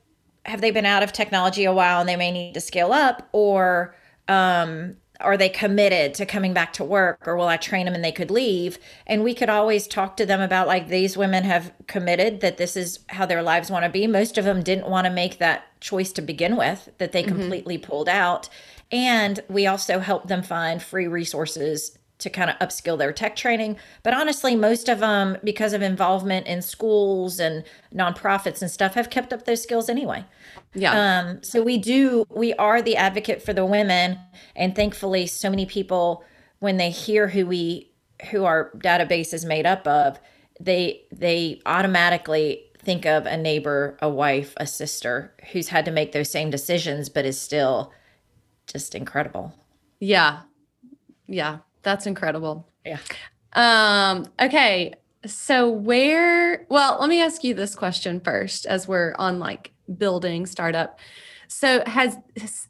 have 0.45 0.61
they 0.61 0.71
been 0.71 0.85
out 0.85 1.03
of 1.03 1.13
technology 1.13 1.63
a 1.63 1.73
while 1.73 1.99
and 1.99 2.09
they 2.09 2.15
may 2.15 2.31
need 2.31 2.53
to 2.53 2.61
scale 2.61 2.91
up? 2.91 3.27
Or 3.31 3.95
um, 4.27 4.97
are 5.21 5.37
they 5.37 5.49
committed 5.49 6.13
to 6.15 6.25
coming 6.25 6.53
back 6.53 6.73
to 6.73 6.83
work 6.83 7.27
or 7.27 7.35
will 7.35 7.47
I 7.47 7.57
train 7.57 7.85
them 7.85 7.95
and 7.95 8.03
they 8.03 8.11
could 8.11 8.31
leave? 8.31 8.77
And 9.07 9.23
we 9.23 9.33
could 9.33 9.49
always 9.49 9.87
talk 9.87 10.17
to 10.17 10.25
them 10.25 10.41
about 10.41 10.67
like 10.67 10.87
these 10.87 11.17
women 11.17 11.43
have 11.43 11.71
committed 11.87 12.41
that 12.41 12.57
this 12.57 12.75
is 12.75 12.99
how 13.09 13.25
their 13.25 13.41
lives 13.41 13.71
want 13.71 13.85
to 13.85 13.89
be. 13.89 14.07
Most 14.07 14.37
of 14.37 14.45
them 14.45 14.63
didn't 14.63 14.89
want 14.89 15.05
to 15.05 15.11
make 15.11 15.37
that 15.37 15.63
choice 15.79 16.11
to 16.13 16.21
begin 16.21 16.55
with, 16.55 16.89
that 16.97 17.11
they 17.11 17.23
mm-hmm. 17.23 17.39
completely 17.39 17.77
pulled 17.77 18.09
out. 18.09 18.49
And 18.91 19.39
we 19.47 19.67
also 19.67 19.99
help 19.99 20.27
them 20.27 20.43
find 20.43 20.81
free 20.81 21.07
resources 21.07 21.97
to 22.21 22.29
kind 22.29 22.49
of 22.49 22.57
upskill 22.59 22.97
their 22.97 23.11
tech 23.11 23.35
training. 23.35 23.77
But 24.03 24.13
honestly, 24.13 24.55
most 24.55 24.87
of 24.87 24.99
them, 24.99 25.37
because 25.43 25.73
of 25.73 25.81
involvement 25.81 26.47
in 26.47 26.61
schools 26.61 27.39
and 27.39 27.63
nonprofits 27.93 28.61
and 28.61 28.71
stuff, 28.71 28.93
have 28.93 29.09
kept 29.09 29.33
up 29.33 29.45
those 29.45 29.61
skills 29.61 29.89
anyway. 29.89 30.25
Yeah. 30.73 30.93
Um, 30.93 31.43
so 31.43 31.61
we 31.61 31.77
do, 31.77 32.25
we 32.29 32.53
are 32.53 32.81
the 32.81 32.95
advocate 32.95 33.41
for 33.41 33.53
the 33.53 33.65
women. 33.65 34.19
And 34.55 34.75
thankfully, 34.75 35.27
so 35.27 35.49
many 35.49 35.65
people, 35.65 36.23
when 36.59 36.77
they 36.77 36.91
hear 36.91 37.27
who 37.27 37.45
we, 37.45 37.91
who 38.29 38.45
our 38.45 38.71
database 38.77 39.33
is 39.33 39.43
made 39.43 39.65
up 39.65 39.85
of, 39.87 40.19
they, 40.59 41.03
they 41.11 41.61
automatically 41.65 42.65
think 42.77 43.05
of 43.05 43.25
a 43.25 43.37
neighbor, 43.37 43.97
a 44.01 44.09
wife, 44.09 44.53
a 44.57 44.67
sister 44.67 45.33
who's 45.51 45.69
had 45.69 45.85
to 45.85 45.91
make 45.91 46.11
those 46.11 46.29
same 46.29 46.49
decisions, 46.49 47.09
but 47.09 47.25
is 47.25 47.39
still 47.39 47.91
just 48.67 48.95
incredible. 48.95 49.53
Yeah. 49.99 50.41
Yeah. 51.27 51.59
That's 51.83 52.05
incredible. 52.05 52.67
Yeah. 52.85 52.99
Um, 53.53 54.27
okay. 54.41 54.93
So 55.25 55.69
where 55.69 56.65
well, 56.69 56.97
let 56.99 57.09
me 57.09 57.21
ask 57.21 57.43
you 57.43 57.53
this 57.53 57.75
question 57.75 58.19
first 58.19 58.65
as 58.65 58.87
we're 58.87 59.13
on 59.19 59.39
like 59.39 59.71
building 59.97 60.45
startup. 60.45 60.99
So 61.47 61.83
has, 61.85 62.17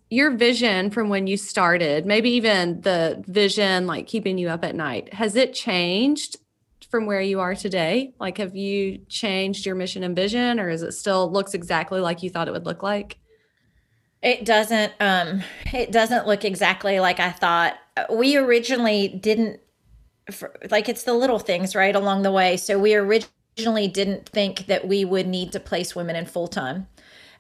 your 0.10 0.32
vision 0.32 0.90
from 0.90 1.08
when 1.08 1.28
you 1.28 1.38
started, 1.38 2.06
maybe 2.06 2.32
even 2.32 2.82
the 2.82 3.24
vision 3.28 3.86
like 3.86 4.08
keeping 4.08 4.38
you 4.38 4.50
up 4.50 4.66
at 4.66 4.76
night, 4.76 5.14
has 5.14 5.36
it 5.36 5.54
changed 5.54 6.38
from 6.90 7.06
where 7.06 7.22
you 7.22 7.40
are 7.40 7.56
today? 7.56 8.14
Like 8.20 8.38
have 8.40 8.56
you 8.56 8.98
changed 9.08 9.66
your 9.66 9.76
mission 9.76 10.04
and 10.04 10.16
vision 10.16 10.60
or 10.60 10.68
is 10.68 10.82
it 10.82 10.94
still 10.94 11.32
looks 11.32 11.54
exactly 11.54 12.02
like 12.02 12.24
you 12.24 12.30
thought 12.30 12.48
it 12.48 12.52
would 12.52 12.66
look 12.66 12.84
like? 12.84 13.18
It 14.22 14.46
doesn't 14.46 14.94
um 15.00 15.44
it 15.74 15.92
doesn't 15.92 16.28
look 16.28 16.44
exactly 16.44 17.00
like 17.00 17.20
I 17.20 17.32
thought. 17.32 17.76
We 18.10 18.38
originally 18.38 19.08
didn't 19.08 19.60
like 20.70 20.88
it's 20.88 21.04
the 21.04 21.14
little 21.14 21.40
things 21.40 21.76
right 21.76 21.96
along 21.96 22.22
the 22.22 22.32
way. 22.32 22.58
So 22.58 22.80
we 22.80 22.96
originally 22.96 23.88
didn't 23.88 24.30
think 24.30 24.68
that 24.68 24.88
we 24.88 25.04
would 25.04 25.28
need 25.28 25.52
to 25.54 25.60
place 25.60 25.96
women 25.96 26.16
in 26.16 26.26
full 26.26 26.48
time. 26.48 26.88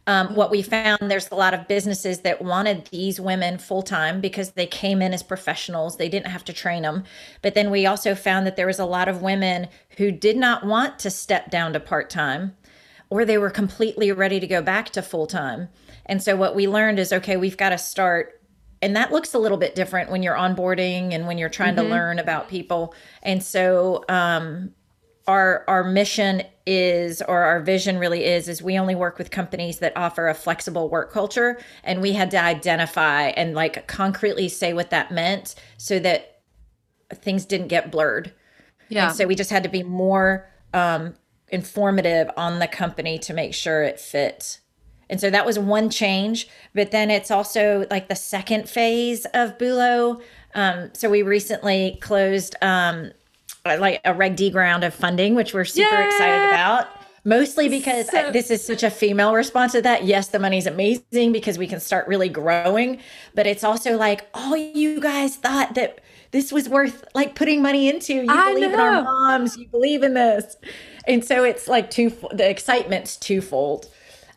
Um, 0.07 0.33
what 0.33 0.49
we 0.49 0.63
found 0.63 1.11
there's 1.11 1.29
a 1.29 1.35
lot 1.35 1.53
of 1.53 1.67
businesses 1.67 2.21
that 2.21 2.41
wanted 2.41 2.87
these 2.87 3.21
women 3.21 3.59
full 3.59 3.83
time 3.83 4.19
because 4.19 4.51
they 4.51 4.65
came 4.65 4.99
in 4.99 5.13
as 5.13 5.21
professionals 5.21 5.97
they 5.97 6.09
didn't 6.09 6.31
have 6.31 6.43
to 6.45 6.53
train 6.53 6.81
them 6.81 7.03
but 7.43 7.53
then 7.53 7.69
we 7.69 7.85
also 7.85 8.15
found 8.15 8.47
that 8.47 8.55
there 8.55 8.65
was 8.65 8.79
a 8.79 8.85
lot 8.85 9.07
of 9.07 9.21
women 9.21 9.67
who 9.97 10.11
did 10.11 10.37
not 10.37 10.65
want 10.65 10.97
to 10.97 11.11
step 11.11 11.51
down 11.51 11.71
to 11.73 11.79
part 11.79 12.09
time 12.09 12.57
or 13.11 13.25
they 13.25 13.37
were 13.37 13.51
completely 13.51 14.11
ready 14.11 14.39
to 14.39 14.47
go 14.47 14.59
back 14.59 14.89
to 14.89 15.03
full 15.03 15.27
time 15.27 15.69
and 16.07 16.21
so 16.21 16.35
what 16.35 16.55
we 16.55 16.67
learned 16.67 16.99
is 16.99 17.13
okay, 17.13 17.37
we've 17.37 17.57
got 17.57 17.69
to 17.69 17.77
start 17.77 18.40
and 18.81 18.95
that 18.95 19.11
looks 19.11 19.33
a 19.33 19.39
little 19.39 19.57
bit 19.57 19.75
different 19.75 20.09
when 20.09 20.23
you're 20.23 20.35
onboarding 20.35 21.13
and 21.13 21.27
when 21.27 21.37
you're 21.37 21.49
trying 21.49 21.75
mm-hmm. 21.75 21.85
to 21.85 21.89
learn 21.89 22.19
about 22.19 22.49
people. 22.49 22.93
And 23.21 23.43
so 23.43 24.03
um 24.09 24.73
our 25.27 25.63
our 25.67 25.83
mission 25.83 26.41
is 26.65 27.21
or 27.21 27.43
our 27.43 27.59
vision 27.61 27.97
really 27.97 28.25
is 28.25 28.47
is 28.47 28.61
we 28.61 28.77
only 28.77 28.95
work 28.95 29.17
with 29.17 29.29
companies 29.29 29.79
that 29.79 29.95
offer 29.95 30.27
a 30.27 30.33
flexible 30.33 30.89
work 30.89 31.11
culture 31.11 31.59
and 31.83 32.01
we 32.01 32.13
had 32.13 32.31
to 32.31 32.41
identify 32.41 33.27
and 33.29 33.53
like 33.53 33.87
concretely 33.87 34.49
say 34.49 34.73
what 34.73 34.89
that 34.89 35.11
meant 35.11 35.55
so 35.77 35.99
that 35.99 36.41
things 37.13 37.45
didn't 37.45 37.67
get 37.67 37.91
blurred. 37.91 38.33
Yeah. 38.89 39.07
And 39.07 39.15
so 39.15 39.27
we 39.27 39.35
just 39.35 39.51
had 39.51 39.63
to 39.63 39.69
be 39.69 39.83
more 39.83 40.49
um 40.73 41.13
informative 41.49 42.31
on 42.37 42.59
the 42.59 42.67
company 42.67 43.19
to 43.19 43.33
make 43.33 43.53
sure 43.53 43.83
it 43.83 43.99
fit 43.99 44.59
and 45.11 45.19
so 45.19 45.29
that 45.29 45.45
was 45.45 45.59
one 45.59 45.89
change. 45.89 46.47
But 46.73 46.89
then 46.89 47.11
it's 47.11 47.29
also 47.29 47.85
like 47.91 48.07
the 48.07 48.15
second 48.15 48.67
phase 48.67 49.25
of 49.33 49.57
Bulo. 49.57 50.21
Um, 50.55 50.89
so 50.93 51.09
we 51.09 51.21
recently 51.21 51.99
closed 52.01 52.55
um, 52.61 53.11
like 53.65 54.01
a 54.05 54.13
Reg 54.13 54.37
D 54.37 54.51
round 54.51 54.83
of 54.83 54.95
funding, 54.95 55.35
which 55.35 55.53
we're 55.53 55.65
super 55.65 55.91
yeah. 55.91 56.07
excited 56.07 56.47
about. 56.47 56.87
Mostly 57.23 57.69
because 57.69 58.09
so, 58.09 58.31
this 58.31 58.49
is 58.49 58.65
such 58.65 58.81
a 58.81 58.89
female 58.89 59.35
response 59.35 59.73
to 59.73 59.81
that. 59.83 60.05
Yes, 60.05 60.29
the 60.29 60.39
money's 60.39 60.65
amazing 60.65 61.31
because 61.31 61.55
we 61.55 61.67
can 61.67 61.79
start 61.79 62.07
really 62.07 62.29
growing, 62.29 62.99
but 63.35 63.45
it's 63.45 63.63
also 63.63 63.95
like, 63.95 64.27
oh, 64.33 64.55
you 64.55 64.99
guys 64.99 65.35
thought 65.35 65.75
that 65.75 65.99
this 66.31 66.51
was 66.51 66.67
worth 66.67 67.03
like 67.13 67.35
putting 67.35 67.61
money 67.61 67.89
into. 67.89 68.13
You 68.13 68.25
I 68.27 68.53
believe 68.53 68.71
know. 68.71 68.73
in 68.73 68.79
our 68.79 69.03
moms, 69.03 69.55
you 69.55 69.67
believe 69.67 70.01
in 70.01 70.15
this. 70.15 70.55
And 71.07 71.23
so 71.23 71.43
it's 71.43 71.67
like 71.67 71.91
two 71.91 72.09
the 72.31 72.49
excitement's 72.49 73.17
twofold. 73.17 73.87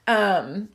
Um, 0.06 0.68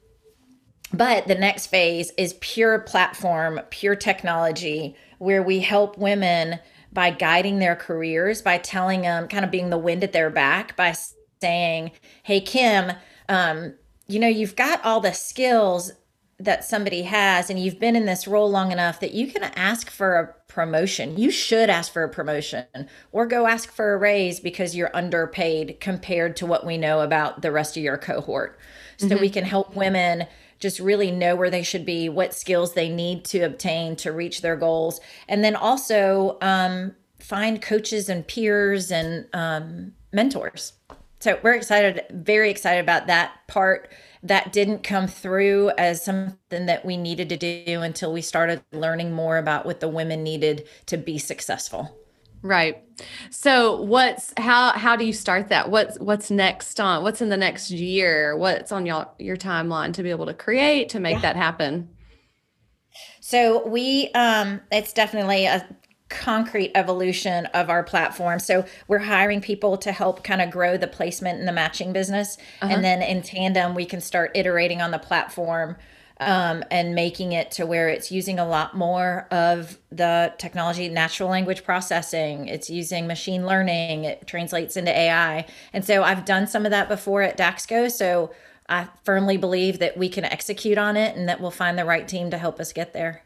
but 0.91 1.27
the 1.27 1.35
next 1.35 1.67
phase 1.67 2.11
is 2.17 2.33
pure 2.39 2.79
platform, 2.79 3.59
pure 3.69 3.95
technology, 3.95 4.95
where 5.19 5.43
we 5.43 5.59
help 5.59 5.97
women 5.97 6.59
by 6.91 7.11
guiding 7.11 7.59
their 7.59 7.75
careers, 7.75 8.41
by 8.41 8.57
telling 8.57 9.01
them, 9.01 9.27
kind 9.27 9.45
of 9.45 9.51
being 9.51 9.69
the 9.69 9.77
wind 9.77 10.03
at 10.03 10.13
their 10.13 10.29
back, 10.29 10.75
by 10.75 10.95
saying, 11.41 11.91
Hey, 12.23 12.41
Kim, 12.41 12.93
um, 13.27 13.75
you 14.07 14.19
know, 14.19 14.27
you've 14.27 14.55
got 14.55 14.83
all 14.83 14.99
the 14.99 15.13
skills 15.13 15.91
that 16.39 16.63
somebody 16.63 17.03
has, 17.03 17.49
and 17.49 17.59
you've 17.59 17.79
been 17.79 17.97
in 17.97 18.05
this 18.05 18.27
role 18.27 18.49
long 18.49 18.71
enough 18.71 18.99
that 19.01 19.13
you 19.13 19.27
can 19.27 19.43
ask 19.43 19.89
for 19.89 20.15
a 20.15 20.33
promotion. 20.51 21.17
You 21.17 21.29
should 21.31 21.69
ask 21.69 21.91
for 21.91 22.03
a 22.03 22.09
promotion 22.09 22.65
or 23.11 23.25
go 23.27 23.45
ask 23.45 23.71
for 23.71 23.93
a 23.93 23.97
raise 23.97 24.39
because 24.39 24.75
you're 24.75 24.95
underpaid 24.95 25.79
compared 25.81 26.37
to 26.37 26.45
what 26.45 26.65
we 26.65 26.77
know 26.77 27.01
about 27.01 27.41
the 27.41 27.51
rest 27.51 27.75
of 27.75 27.83
your 27.83 27.97
cohort 27.97 28.57
so 28.99 29.07
mm-hmm. 29.07 29.21
we 29.21 29.29
can 29.29 29.45
help 29.45 29.75
women 29.75 30.27
just 30.59 30.79
really 30.79 31.09
know 31.09 31.35
where 31.35 31.49
they 31.49 31.63
should 31.63 31.85
be, 31.85 32.09
what 32.09 32.33
skills 32.33 32.73
they 32.73 32.89
need 32.89 33.23
to 33.25 33.39
obtain 33.39 33.95
to 33.95 34.11
reach 34.11 34.41
their 34.41 34.57
goals, 34.57 34.99
and 35.27 35.43
then 35.43 35.55
also 35.55 36.37
um, 36.41 36.93
find 37.17 37.61
coaches 37.61 38.09
and 38.09 38.27
peers 38.27 38.91
and 38.91 39.25
um, 39.33 39.93
mentors. 40.11 40.73
So 41.19 41.39
we're 41.43 41.53
excited, 41.53 42.03
very 42.11 42.49
excited 42.49 42.81
about 42.81 43.07
that 43.07 43.47
part. 43.47 43.89
That 44.21 44.51
didn't 44.51 44.83
come 44.83 45.07
through 45.07 45.71
as 45.77 46.03
something 46.03 46.65
that 46.65 46.85
we 46.85 46.97
needed 46.97 47.29
to 47.29 47.37
do 47.37 47.81
until 47.81 48.11
we 48.11 48.21
started 48.21 48.61
learning 48.73 49.13
more 49.13 49.37
about 49.37 49.65
what 49.65 49.79
the 49.79 49.87
women 49.87 50.23
needed 50.23 50.67
to 50.87 50.97
be 50.97 51.17
successful. 51.17 51.97
Right. 52.41 52.83
So 53.29 53.81
what's 53.81 54.33
how 54.37 54.71
how 54.71 54.95
do 54.95 55.05
you 55.05 55.13
start 55.13 55.49
that? 55.49 55.69
What's 55.69 55.99
what's 55.99 56.31
next 56.31 56.79
on 56.79 57.03
what's 57.03 57.21
in 57.21 57.29
the 57.29 57.37
next 57.37 57.71
year? 57.71 58.35
What's 58.37 58.71
on 58.71 58.85
your 58.85 59.07
your 59.17 59.37
timeline 59.37 59.93
to 59.93 60.03
be 60.03 60.09
able 60.09 60.25
to 60.25 60.33
create 60.33 60.89
to 60.89 60.99
make 60.99 61.15
yeah. 61.15 61.21
that 61.21 61.35
happen? 61.35 61.89
So 63.19 63.67
we 63.67 64.09
um 64.13 64.61
it's 64.71 64.93
definitely 64.93 65.45
a 65.45 65.67
concrete 66.09 66.71
evolution 66.73 67.45
of 67.47 67.69
our 67.69 67.83
platform. 67.83 68.39
So 68.39 68.65
we're 68.87 68.97
hiring 68.97 69.41
people 69.41 69.77
to 69.77 69.91
help 69.91 70.23
kind 70.23 70.41
of 70.41 70.49
grow 70.49 70.75
the 70.75 70.87
placement 70.87 71.39
and 71.39 71.47
the 71.47 71.51
matching 71.51 71.93
business 71.93 72.37
uh-huh. 72.61 72.73
and 72.73 72.83
then 72.83 73.01
in 73.01 73.21
tandem 73.21 73.75
we 73.75 73.85
can 73.85 74.01
start 74.01 74.31
iterating 74.33 74.81
on 74.81 74.91
the 74.91 74.97
platform 74.97 75.77
um, 76.19 76.63
and 76.69 76.95
making 76.95 77.31
it 77.31 77.51
to 77.51 77.65
where 77.65 77.87
it's 77.87 78.11
using 78.11 78.39
a 78.39 78.47
lot 78.47 78.75
more 78.75 79.27
of 79.31 79.77
the 79.91 80.33
technology, 80.37 80.89
natural 80.89 81.29
language 81.29 81.63
processing. 81.63 82.47
It's 82.47 82.69
using 82.69 83.07
machine 83.07 83.45
learning. 83.45 84.03
It 84.03 84.27
translates 84.27 84.75
into 84.75 84.91
AI. 84.91 85.45
And 85.71 85.85
so 85.85 86.03
I've 86.03 86.25
done 86.25 86.47
some 86.47 86.65
of 86.65 86.71
that 86.71 86.89
before 86.89 87.21
at 87.21 87.37
Daxco. 87.37 87.89
So 87.89 88.31
I 88.67 88.87
firmly 89.03 89.37
believe 89.37 89.79
that 89.79 89.97
we 89.97 90.09
can 90.09 90.25
execute 90.25 90.77
on 90.77 90.97
it 90.97 91.15
and 91.15 91.27
that 91.29 91.39
we'll 91.39 91.51
find 91.51 91.77
the 91.77 91.85
right 91.85 92.07
team 92.07 92.29
to 92.31 92.37
help 92.37 92.59
us 92.59 92.73
get 92.73 92.93
there. 92.93 93.23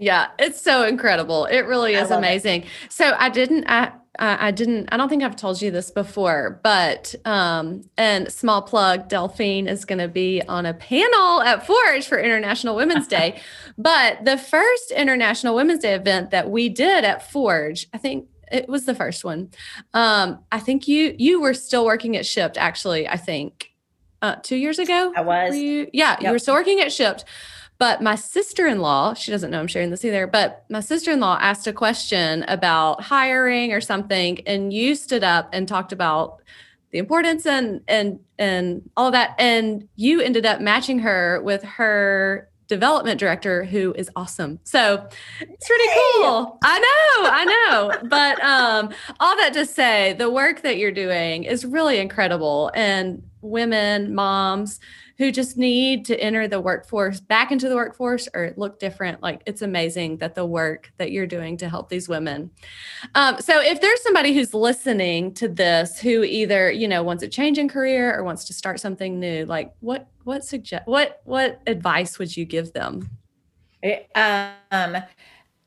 Yeah, 0.00 0.28
it's 0.38 0.60
so 0.60 0.84
incredible. 0.84 1.44
It 1.44 1.60
really 1.66 1.94
is 1.94 2.10
amazing. 2.10 2.62
It. 2.62 2.68
So 2.88 3.14
I 3.18 3.28
didn't 3.28 3.66
I 3.68 3.92
I 4.18 4.50
didn't, 4.50 4.88
I 4.92 4.96
don't 4.96 5.08
think 5.08 5.22
I've 5.22 5.36
told 5.36 5.62
you 5.62 5.70
this 5.70 5.90
before, 5.90 6.60
but, 6.62 7.14
um, 7.24 7.88
and 7.96 8.30
small 8.30 8.60
plug, 8.60 9.08
Delphine 9.08 9.66
is 9.66 9.86
going 9.86 10.00
to 10.00 10.08
be 10.08 10.42
on 10.46 10.66
a 10.66 10.74
panel 10.74 11.40
at 11.40 11.64
Forge 11.66 12.06
for 12.06 12.18
International 12.18 12.76
Women's 12.76 13.06
Day. 13.06 13.40
but 13.78 14.24
the 14.24 14.36
first 14.36 14.90
International 14.90 15.54
Women's 15.54 15.80
Day 15.80 15.94
event 15.94 16.32
that 16.32 16.50
we 16.50 16.68
did 16.68 17.04
at 17.04 17.30
Forge, 17.30 17.86
I 17.94 17.98
think 17.98 18.26
it 18.52 18.68
was 18.68 18.84
the 18.84 18.94
first 18.94 19.24
one. 19.24 19.50
Um, 19.94 20.40
I 20.52 20.58
think 20.58 20.86
you, 20.86 21.14
you 21.16 21.40
were 21.40 21.54
still 21.54 21.86
working 21.86 22.16
at 22.16 22.26
Shipt 22.26 22.58
actually, 22.58 23.08
I 23.08 23.16
think, 23.16 23.70
uh, 24.20 24.36
two 24.42 24.56
years 24.56 24.78
ago. 24.78 25.14
I 25.16 25.22
was. 25.22 25.56
You? 25.56 25.88
Yeah. 25.94 26.12
Yep. 26.12 26.22
You 26.22 26.30
were 26.32 26.38
still 26.38 26.54
working 26.54 26.80
at 26.80 26.88
Shipt. 26.88 27.24
But 27.80 28.02
my 28.02 28.14
sister 28.14 28.66
in 28.66 28.80
law, 28.80 29.14
she 29.14 29.30
doesn't 29.30 29.50
know 29.50 29.58
I'm 29.58 29.66
sharing 29.66 29.88
this 29.88 30.04
either, 30.04 30.26
but 30.26 30.66
my 30.68 30.80
sister 30.80 31.12
in 31.12 31.20
law 31.20 31.38
asked 31.40 31.66
a 31.66 31.72
question 31.72 32.42
about 32.42 33.00
hiring 33.00 33.72
or 33.72 33.80
something. 33.80 34.46
And 34.46 34.70
you 34.70 34.94
stood 34.94 35.24
up 35.24 35.48
and 35.54 35.66
talked 35.66 35.90
about 35.90 36.42
the 36.92 36.98
importance 36.98 37.46
and 37.46 37.80
and 37.88 38.20
and 38.38 38.82
all 38.98 39.10
that. 39.12 39.34
And 39.38 39.88
you 39.96 40.20
ended 40.20 40.44
up 40.44 40.60
matching 40.60 40.98
her 40.98 41.40
with 41.42 41.62
her 41.62 42.50
development 42.66 43.18
director 43.18 43.64
who 43.64 43.94
is 43.94 44.10
awesome. 44.14 44.60
So 44.64 45.08
it's 45.40 45.66
pretty 45.66 45.88
cool. 45.94 46.58
I 46.62 46.78
know 46.78 47.30
i 47.30 47.44
know. 47.44 48.08
But 48.08 48.44
um 48.44 48.90
all 49.20 49.36
that 49.38 49.54
to 49.54 49.64
say 49.64 50.12
the 50.18 50.30
work 50.30 50.60
that 50.62 50.76
you're 50.76 50.92
doing 50.92 51.44
is 51.44 51.64
really 51.64 51.98
incredible. 51.98 52.70
And 52.74 53.22
women 53.40 54.14
moms 54.14 54.80
who 55.20 55.30
just 55.30 55.58
need 55.58 56.06
to 56.06 56.18
enter 56.18 56.48
the 56.48 56.58
workforce 56.58 57.20
back 57.20 57.52
into 57.52 57.68
the 57.68 57.76
workforce 57.76 58.26
or 58.32 58.54
look 58.56 58.78
different. 58.78 59.22
Like 59.22 59.42
it's 59.44 59.60
amazing 59.60 60.16
that 60.16 60.34
the 60.34 60.46
work 60.46 60.90
that 60.96 61.12
you're 61.12 61.26
doing 61.26 61.58
to 61.58 61.68
help 61.68 61.90
these 61.90 62.08
women. 62.08 62.50
Um, 63.14 63.38
so 63.38 63.60
if 63.60 63.82
there's 63.82 64.02
somebody 64.02 64.32
who's 64.32 64.54
listening 64.54 65.34
to 65.34 65.46
this 65.46 66.00
who 66.00 66.24
either 66.24 66.70
you 66.70 66.88
know 66.88 67.02
wants 67.02 67.22
a 67.22 67.28
change 67.28 67.58
in 67.58 67.68
career 67.68 68.18
or 68.18 68.24
wants 68.24 68.46
to 68.46 68.54
start 68.54 68.80
something 68.80 69.20
new 69.20 69.44
like 69.44 69.70
what 69.80 70.08
what 70.24 70.42
suggest 70.42 70.86
what 70.86 71.20
what 71.24 71.60
advice 71.66 72.18
would 72.18 72.34
you 72.34 72.46
give 72.46 72.72
them? 72.72 73.10
It, 73.82 74.08
um 74.14 74.96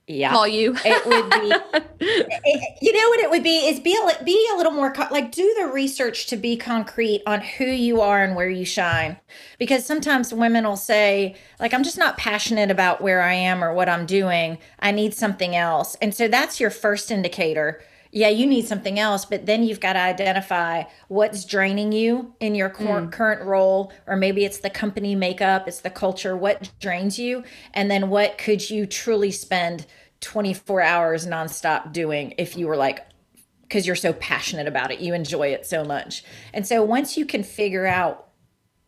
yeah. 0.08 0.32
Call 0.32 0.48
you. 0.48 0.76
It 0.84 1.06
would 1.06 1.30
be 1.30 1.78
it, 2.02 2.78
you 2.82 2.92
know 2.92 3.10
what 3.10 3.20
it 3.22 3.30
would 3.30 3.44
be? 3.44 3.68
Is 3.68 3.80
be 3.80 3.96
a, 3.96 4.24
be 4.24 4.50
a 4.54 4.58
little 4.58 4.74
more 4.74 4.94
like 5.12 5.32
do 5.32 5.56
the 5.58 5.68
research 5.68 6.28
to 6.28 6.36
be 6.36 6.58
concrete 6.58 7.24
on 7.26 7.40
who 7.40 7.66
you 7.66 8.02
are 8.02 8.22
and 8.22 8.36
where 8.36 8.50
you 8.50 8.66
shine. 8.66 9.18
Because 9.60 9.86
sometimes 9.86 10.34
women 10.34 10.66
will 10.66 10.76
say 10.76 11.36
like 11.60 11.74
i'm 11.74 11.84
just 11.84 11.98
not 11.98 12.18
passionate 12.18 12.70
about 12.70 13.02
where 13.02 13.22
i 13.22 13.34
am 13.34 13.64
or 13.64 13.74
what 13.74 13.88
i'm 13.88 14.06
doing. 14.06 14.58
I 14.80 14.92
need 14.92 15.14
something 15.14 15.56
else. 15.56 15.96
And 16.02 16.14
so 16.14 16.28
that's 16.28 16.60
your 16.60 16.70
first 16.70 17.10
indicator 17.10 17.82
yeah 18.14 18.30
you 18.30 18.46
need 18.46 18.66
something 18.66 19.00
else 19.00 19.26
but 19.26 19.46
then 19.46 19.64
you've 19.64 19.80
got 19.80 19.94
to 19.94 20.00
identify 20.00 20.84
what's 21.10 21.44
draining 21.44 21.92
you 21.92 22.34
in 22.40 22.56
your 22.56 22.70
cor- 22.70 23.02
mm. 23.02 23.12
current 23.12 23.42
role 23.44 23.92
or 24.08 24.16
maybe 24.16 24.46
it's 24.46 24.60
the 24.60 24.70
company 24.70 25.16
makeup 25.16 25.68
it's 25.68 25.82
the 25.82 25.90
culture 25.90 26.38
what 26.38 26.72
drains 26.80 27.20
you 27.20 27.44
and 27.74 27.92
then 27.92 28.10
what 28.10 28.38
could 28.38 28.70
you 28.70 28.86
truly 28.86 29.32
spend 29.32 29.86
24 30.22 30.82
hours 30.82 31.28
nonstop 31.28 31.92
doing 31.92 32.34
if 32.38 32.56
you 32.56 32.68
were 32.68 32.78
like 32.78 33.06
because 33.64 33.88
you're 33.88 33.96
so 33.96 34.14
passionate 34.14 34.68
about 34.68 34.92
it 34.92 35.00
you 35.00 35.14
enjoy 35.14 35.48
it 35.48 35.66
so 35.66 35.84
much 35.84 36.24
and 36.54 36.66
so 36.66 36.84
once 36.84 37.18
you 37.18 37.26
can 37.26 37.44
figure 37.44 37.86
out 37.86 38.30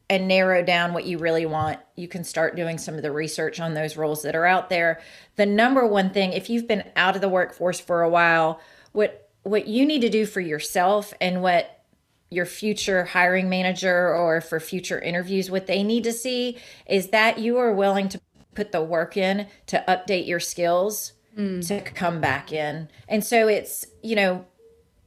and 0.08 0.28
narrow 0.28 0.64
down 0.64 0.94
what 0.94 1.06
you 1.06 1.18
really 1.18 1.48
want, 1.48 1.80
you 1.96 2.08
can 2.08 2.24
start 2.24 2.56
doing 2.56 2.78
some 2.78 2.94
of 2.94 3.02
the 3.02 3.12
research 3.12 3.60
on 3.60 3.74
those 3.74 3.98
roles 3.98 4.22
that 4.22 4.36
are 4.36 4.46
out 4.46 4.70
there. 4.70 5.02
The 5.36 5.48
number 5.48 5.86
one 5.88 6.12
thing, 6.12 6.32
if 6.34 6.48
you've 6.48 6.68
been 6.68 6.84
out 6.96 7.16
of 7.16 7.22
the 7.22 7.30
workforce 7.30 7.80
for 7.80 8.04
a 8.04 8.10
while, 8.10 8.60
what 8.96 9.30
what 9.44 9.68
you 9.68 9.86
need 9.86 10.02
to 10.02 10.10
do 10.10 10.26
for 10.26 10.42
yourself 10.42 11.14
and 11.22 11.42
what 11.42 11.84
your 12.32 12.46
future 12.46 13.06
hiring 13.06 13.48
manager 13.48 14.14
or 14.14 14.42
for 14.42 14.60
future 14.60 15.00
interviews 15.00 15.52
what 15.52 15.68
they 15.68 15.84
need 15.84 16.04
to 16.04 16.12
see 16.12 16.58
is 16.88 17.10
that 17.10 17.38
you 17.38 17.58
are 17.58 17.72
willing 17.72 18.10
to 18.10 18.20
put 18.56 18.72
the 18.72 18.82
work 18.82 19.16
in 19.16 19.48
to 19.68 19.84
update 19.88 20.28
your 20.28 20.40
skills 20.40 21.14
mm. 21.38 21.66
to 21.68 21.82
come 21.82 22.20
back 22.20 22.52
in. 22.52 22.90
And 23.08 23.24
so 23.24 23.48
it's, 23.48 23.86
you 24.02 24.16
know, 24.16 24.46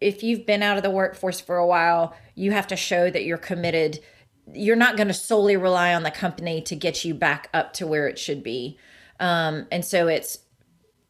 if 0.01 0.23
you've 0.23 0.47
been 0.47 0.63
out 0.63 0.77
of 0.77 0.83
the 0.83 0.91
workforce 0.91 1.41
for 1.41 1.57
a 1.57 1.67
while, 1.67 2.15
you 2.35 2.53
have 2.53 2.69
to 2.69 2.77
show 2.77 3.11
that 3.11 3.25
you're 3.25 3.39
committed. 3.39 4.01
You're 4.53 4.77
not 4.77 4.97
going 4.97 5.09
to 5.09 5.15
solely 5.15 5.57
rely 5.57 5.93
on 5.95 6.05
the 6.05 6.11
company 6.11 6.63
to 6.63 6.77
get 6.77 7.05
you 7.05 7.15
back 7.15 7.49
up 7.53 7.73
to 7.75 7.87
where 7.87 8.07
it 8.07 8.19
should 8.19 8.43
be. 8.43 8.79
Um, 9.19 9.67
and 9.73 9.85
so 9.85 10.07
it's 10.07 10.39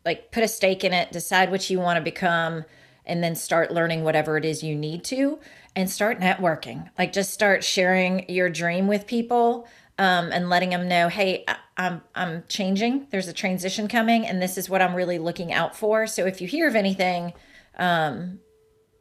like 0.09 0.33
put 0.33 0.43
a 0.43 0.49
stake 0.49 0.85
in 0.85 0.95
it, 0.95 1.13
decide 1.13 1.51
what 1.51 1.69
you 1.69 1.79
want 1.79 1.99
to 1.99 2.03
become, 2.03 2.65
and 3.05 3.23
then 3.23 3.35
start 3.35 3.71
learning 3.71 4.05
whatever 4.05 4.39
it 4.39 4.45
is 4.47 4.63
you 4.63 4.75
need 4.75 5.05
to 5.05 5.39
and 5.77 5.91
start 5.91 6.19
networking. 6.19 6.89
Like 6.99 7.13
just 7.13 7.35
start 7.35 7.63
sharing 7.63 8.27
your 8.27 8.49
dream 8.49 8.87
with 8.87 9.07
people 9.07 9.69
um, 9.99 10.33
and 10.33 10.49
letting 10.49 10.71
them 10.71 10.89
know, 10.89 11.11
hey, 11.11 11.45
I'm 11.77 12.01
I'm 12.15 12.45
changing. 12.49 13.09
There's 13.11 13.29
a 13.29 13.35
transition 13.35 13.87
coming, 13.87 14.27
and 14.27 14.41
this 14.41 14.57
is 14.57 14.71
what 14.71 14.81
I'm 14.81 14.95
really 14.95 15.19
looking 15.19 15.53
out 15.53 15.77
for. 15.77 16.07
So 16.07 16.25
if 16.25 16.41
you 16.41 16.49
hear 16.49 16.69
of 16.69 16.75
anything, 16.75 17.35
um, 17.79 18.41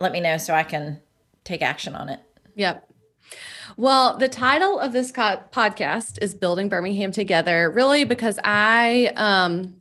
let 0.02 0.12
me 0.12 0.20
know 0.20 0.38
so 0.38 0.54
I 0.54 0.64
can 0.64 1.00
take 1.46 1.62
action 1.62 1.96
on 1.96 2.10
it. 2.10 2.20
Yep. 2.56 2.84
Well, 3.78 4.18
the 4.18 4.28
title 4.28 4.78
of 4.78 4.92
this 4.92 5.14
co- 5.14 5.42
podcast 5.54 6.18
is 6.22 6.36
Building 6.36 6.68
Birmingham 6.68 7.14
Together, 7.14 7.72
really 7.72 8.04
because 8.04 8.40
I 8.44 9.14
um, 9.16 9.80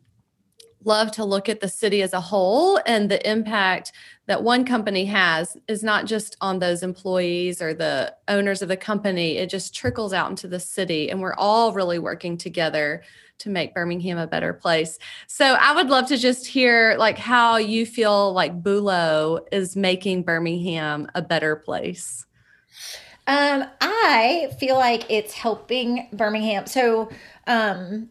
love 0.87 1.11
to 1.13 1.25
look 1.25 1.49
at 1.49 1.61
the 1.61 1.69
city 1.69 2.03
as 2.03 2.13
a 2.13 2.21
whole 2.21 2.81
and 2.87 3.11
the 3.11 3.29
impact 3.29 3.93
that 4.27 4.43
one 4.43 4.65
company 4.65 5.05
has 5.05 5.57
is 5.69 5.83
not 5.83 6.07
just 6.07 6.37
on 6.41 6.59
those 6.59 6.83
employees 6.83 7.61
or 7.61 7.75
the 7.75 8.15
owners 8.29 8.63
of 8.63 8.69
the 8.69 8.77
company. 8.77 9.37
It 9.37 9.51
just 9.51 9.75
trickles 9.75 10.13
out 10.13 10.31
into 10.31 10.49
the 10.49 10.61
city 10.61 11.11
and 11.11 11.21
we're 11.21 11.35
all 11.35 11.73
really 11.73 11.99
working 11.99 12.39
together 12.39 13.03
to 13.39 13.51
make 13.51 13.75
birmingham 13.75 14.17
a 14.17 14.27
better 14.27 14.55
place. 14.55 14.99
So 15.27 15.45
i 15.61 15.75
would 15.75 15.89
love 15.89 16.07
to 16.09 16.17
just 16.17 16.47
hear 16.47 16.97
like 16.99 17.19
how 17.19 17.57
you 17.57 17.85
feel 17.85 18.33
like 18.33 18.63
bulo 18.63 19.41
is 19.53 19.77
making 19.77 20.23
birmingham 20.23 21.09
a 21.15 21.21
better 21.21 21.57
place. 21.57 22.25
Um, 23.27 23.65
I 23.81 24.55
feel 24.61 24.77
like 24.77 25.11
it's 25.11 25.35
helping 25.35 26.09
Birmingham. 26.13 26.67
So, 26.67 27.11
um, 27.49 28.09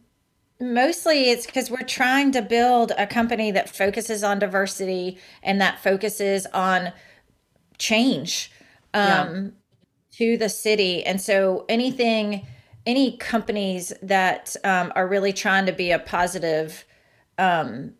Mostly 0.58 1.30
it's 1.30 1.44
because 1.44 1.70
we're 1.70 1.82
trying 1.82 2.32
to 2.32 2.40
build 2.40 2.92
a 2.96 3.06
company 3.06 3.50
that 3.50 3.68
focuses 3.68 4.24
on 4.24 4.38
diversity 4.38 5.18
and 5.42 5.60
that 5.60 5.82
focuses 5.82 6.46
on 6.46 6.92
change 7.78 8.50
um, 8.94 9.02
yeah. 9.02 9.50
to 10.12 10.36
the 10.38 10.48
city. 10.48 11.04
And 11.04 11.20
so 11.20 11.66
anything, 11.68 12.46
any 12.86 13.18
companies 13.18 13.92
that 14.00 14.56
um, 14.64 14.92
are 14.96 15.06
really 15.06 15.32
trying 15.34 15.66
to 15.66 15.72
be 15.72 15.90
a 15.90 15.98
positive 15.98 16.86
um, 17.36 17.92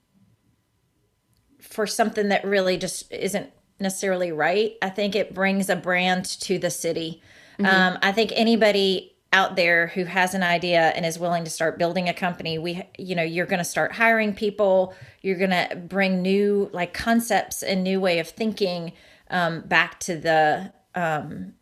for 1.61 1.87
something 1.87 2.29
that 2.29 2.42
really 2.45 2.79
just 2.79 3.12
isn't 3.12 3.51
necessarily 3.79 4.33
right, 4.33 4.77
I 4.81 4.88
think 4.88 5.14
it 5.14 5.35
brings 5.35 5.69
a 5.69 5.77
brand 5.77 6.25
to 6.40 6.59
the 6.59 6.71
city. 6.71 7.23
Mm-hmm. 7.59 7.66
Um, 7.66 7.99
I 8.03 8.12
think 8.12 8.33
anybody 8.35 9.15
out 9.33 9.57
there 9.57 9.89
who 9.89 10.05
has 10.05 10.35
an 10.35 10.43
idea 10.43 10.81
and 10.81 11.05
is 11.05 11.19
willing 11.19 11.45
to 11.45 11.51
start 11.51 11.79
building 11.79 12.09
a 12.09 12.15
company 12.15 12.59
we 12.59 12.83
you 12.97 13.15
know 13.15 13.23
you're 13.23 13.47
going 13.47 13.59
to 13.59 13.65
start 13.65 13.93
hiring 13.93 14.35
people. 14.35 14.95
You're 15.23 15.39
going 15.39 15.51
to 15.51 15.77
bring 15.77 16.23
new 16.23 16.71
like 16.73 16.95
concepts 16.95 17.62
and 17.62 17.83
new 17.83 18.01
way 18.01 18.19
of 18.19 18.29
thinking 18.29 18.93
um, 19.31 19.62
back 19.62 20.01
to 20.01 20.17
the 20.17 20.73
um, 20.95 21.55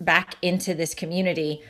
back 0.00 0.36
into 0.42 0.74
this 0.74 0.94
community 0.94 1.62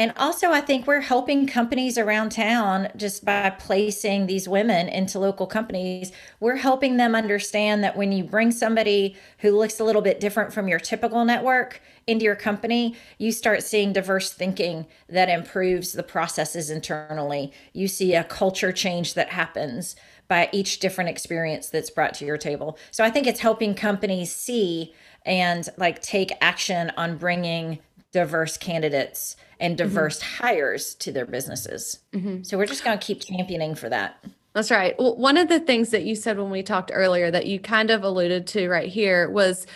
and 0.00 0.12
also, 0.16 0.52
I 0.52 0.60
think 0.60 0.86
we're 0.86 1.00
helping 1.00 1.48
companies 1.48 1.98
around 1.98 2.30
town 2.30 2.88
just 2.96 3.24
by 3.24 3.50
placing 3.50 4.26
these 4.26 4.48
women 4.48 4.88
into 4.88 5.18
local 5.18 5.48
companies. 5.48 6.12
We're 6.38 6.56
helping 6.56 6.98
them 6.98 7.16
understand 7.16 7.82
that 7.82 7.96
when 7.96 8.12
you 8.12 8.22
bring 8.22 8.52
somebody 8.52 9.16
who 9.38 9.58
looks 9.58 9.80
a 9.80 9.84
little 9.84 10.00
bit 10.00 10.20
different 10.20 10.52
from 10.52 10.68
your 10.68 10.78
typical 10.78 11.24
network 11.24 11.80
into 12.06 12.24
your 12.24 12.36
company, 12.36 12.94
you 13.18 13.32
start 13.32 13.64
seeing 13.64 13.92
diverse 13.92 14.32
thinking 14.32 14.86
that 15.08 15.28
improves 15.28 15.94
the 15.94 16.04
processes 16.04 16.70
internally. 16.70 17.52
You 17.72 17.88
see 17.88 18.14
a 18.14 18.22
culture 18.22 18.70
change 18.70 19.14
that 19.14 19.30
happens 19.30 19.96
by 20.28 20.48
each 20.52 20.78
different 20.78 21.10
experience 21.10 21.70
that's 21.70 21.90
brought 21.90 22.14
to 22.14 22.24
your 22.24 22.38
table. 22.38 22.78
So 22.92 23.02
I 23.02 23.10
think 23.10 23.26
it's 23.26 23.40
helping 23.40 23.74
companies 23.74 24.32
see 24.32 24.94
and 25.26 25.68
like 25.76 26.00
take 26.02 26.30
action 26.40 26.92
on 26.96 27.16
bringing 27.16 27.80
diverse 28.12 28.56
candidates 28.56 29.36
and 29.60 29.76
mm-hmm. 29.76 29.88
diverse 29.88 30.20
mm-hmm. 30.20 30.44
hires 30.44 30.94
to 30.96 31.12
their 31.12 31.26
businesses. 31.26 32.00
Mm-hmm. 32.12 32.42
So 32.42 32.56
we're 32.58 32.66
just 32.66 32.84
going 32.84 32.98
to 32.98 33.04
keep 33.04 33.20
championing 33.20 33.74
for 33.74 33.88
that. 33.88 34.24
That's 34.54 34.70
right. 34.70 34.98
Well, 34.98 35.16
one 35.16 35.36
of 35.36 35.48
the 35.48 35.60
things 35.60 35.90
that 35.90 36.04
you 36.04 36.16
said 36.16 36.38
when 36.38 36.50
we 36.50 36.62
talked 36.62 36.90
earlier 36.92 37.30
that 37.30 37.46
you 37.46 37.60
kind 37.60 37.90
of 37.90 38.02
alluded 38.02 38.46
to 38.48 38.68
right 38.68 38.88
here 38.88 39.30
was 39.30 39.66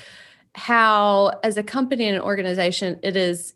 how, 0.55 1.38
as 1.45 1.57
a 1.57 1.62
company 1.62 2.07
and 2.07 2.16
an 2.16 2.23
organization, 2.23 2.99
it 3.03 3.16
is 3.16 3.55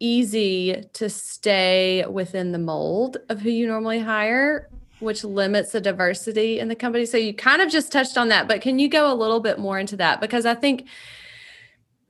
easy 0.00 0.84
to 0.94 1.08
stay 1.08 2.04
within 2.10 2.52
the 2.52 2.58
mold 2.58 3.18
of 3.28 3.40
who 3.40 3.50
you 3.50 3.66
normally 3.66 4.00
hire, 4.00 4.68
which 5.00 5.22
limits 5.22 5.72
the 5.72 5.80
diversity 5.80 6.58
in 6.58 6.68
the 6.68 6.74
company. 6.74 7.06
So 7.06 7.16
you 7.16 7.34
kind 7.34 7.62
of 7.62 7.70
just 7.70 7.92
touched 7.92 8.18
on 8.18 8.28
that, 8.28 8.48
but 8.48 8.60
can 8.60 8.78
you 8.78 8.88
go 8.88 9.12
a 9.12 9.14
little 9.14 9.40
bit 9.40 9.58
more 9.58 9.78
into 9.78 9.96
that? 9.98 10.20
Because 10.20 10.44
I 10.44 10.54
think 10.54 10.86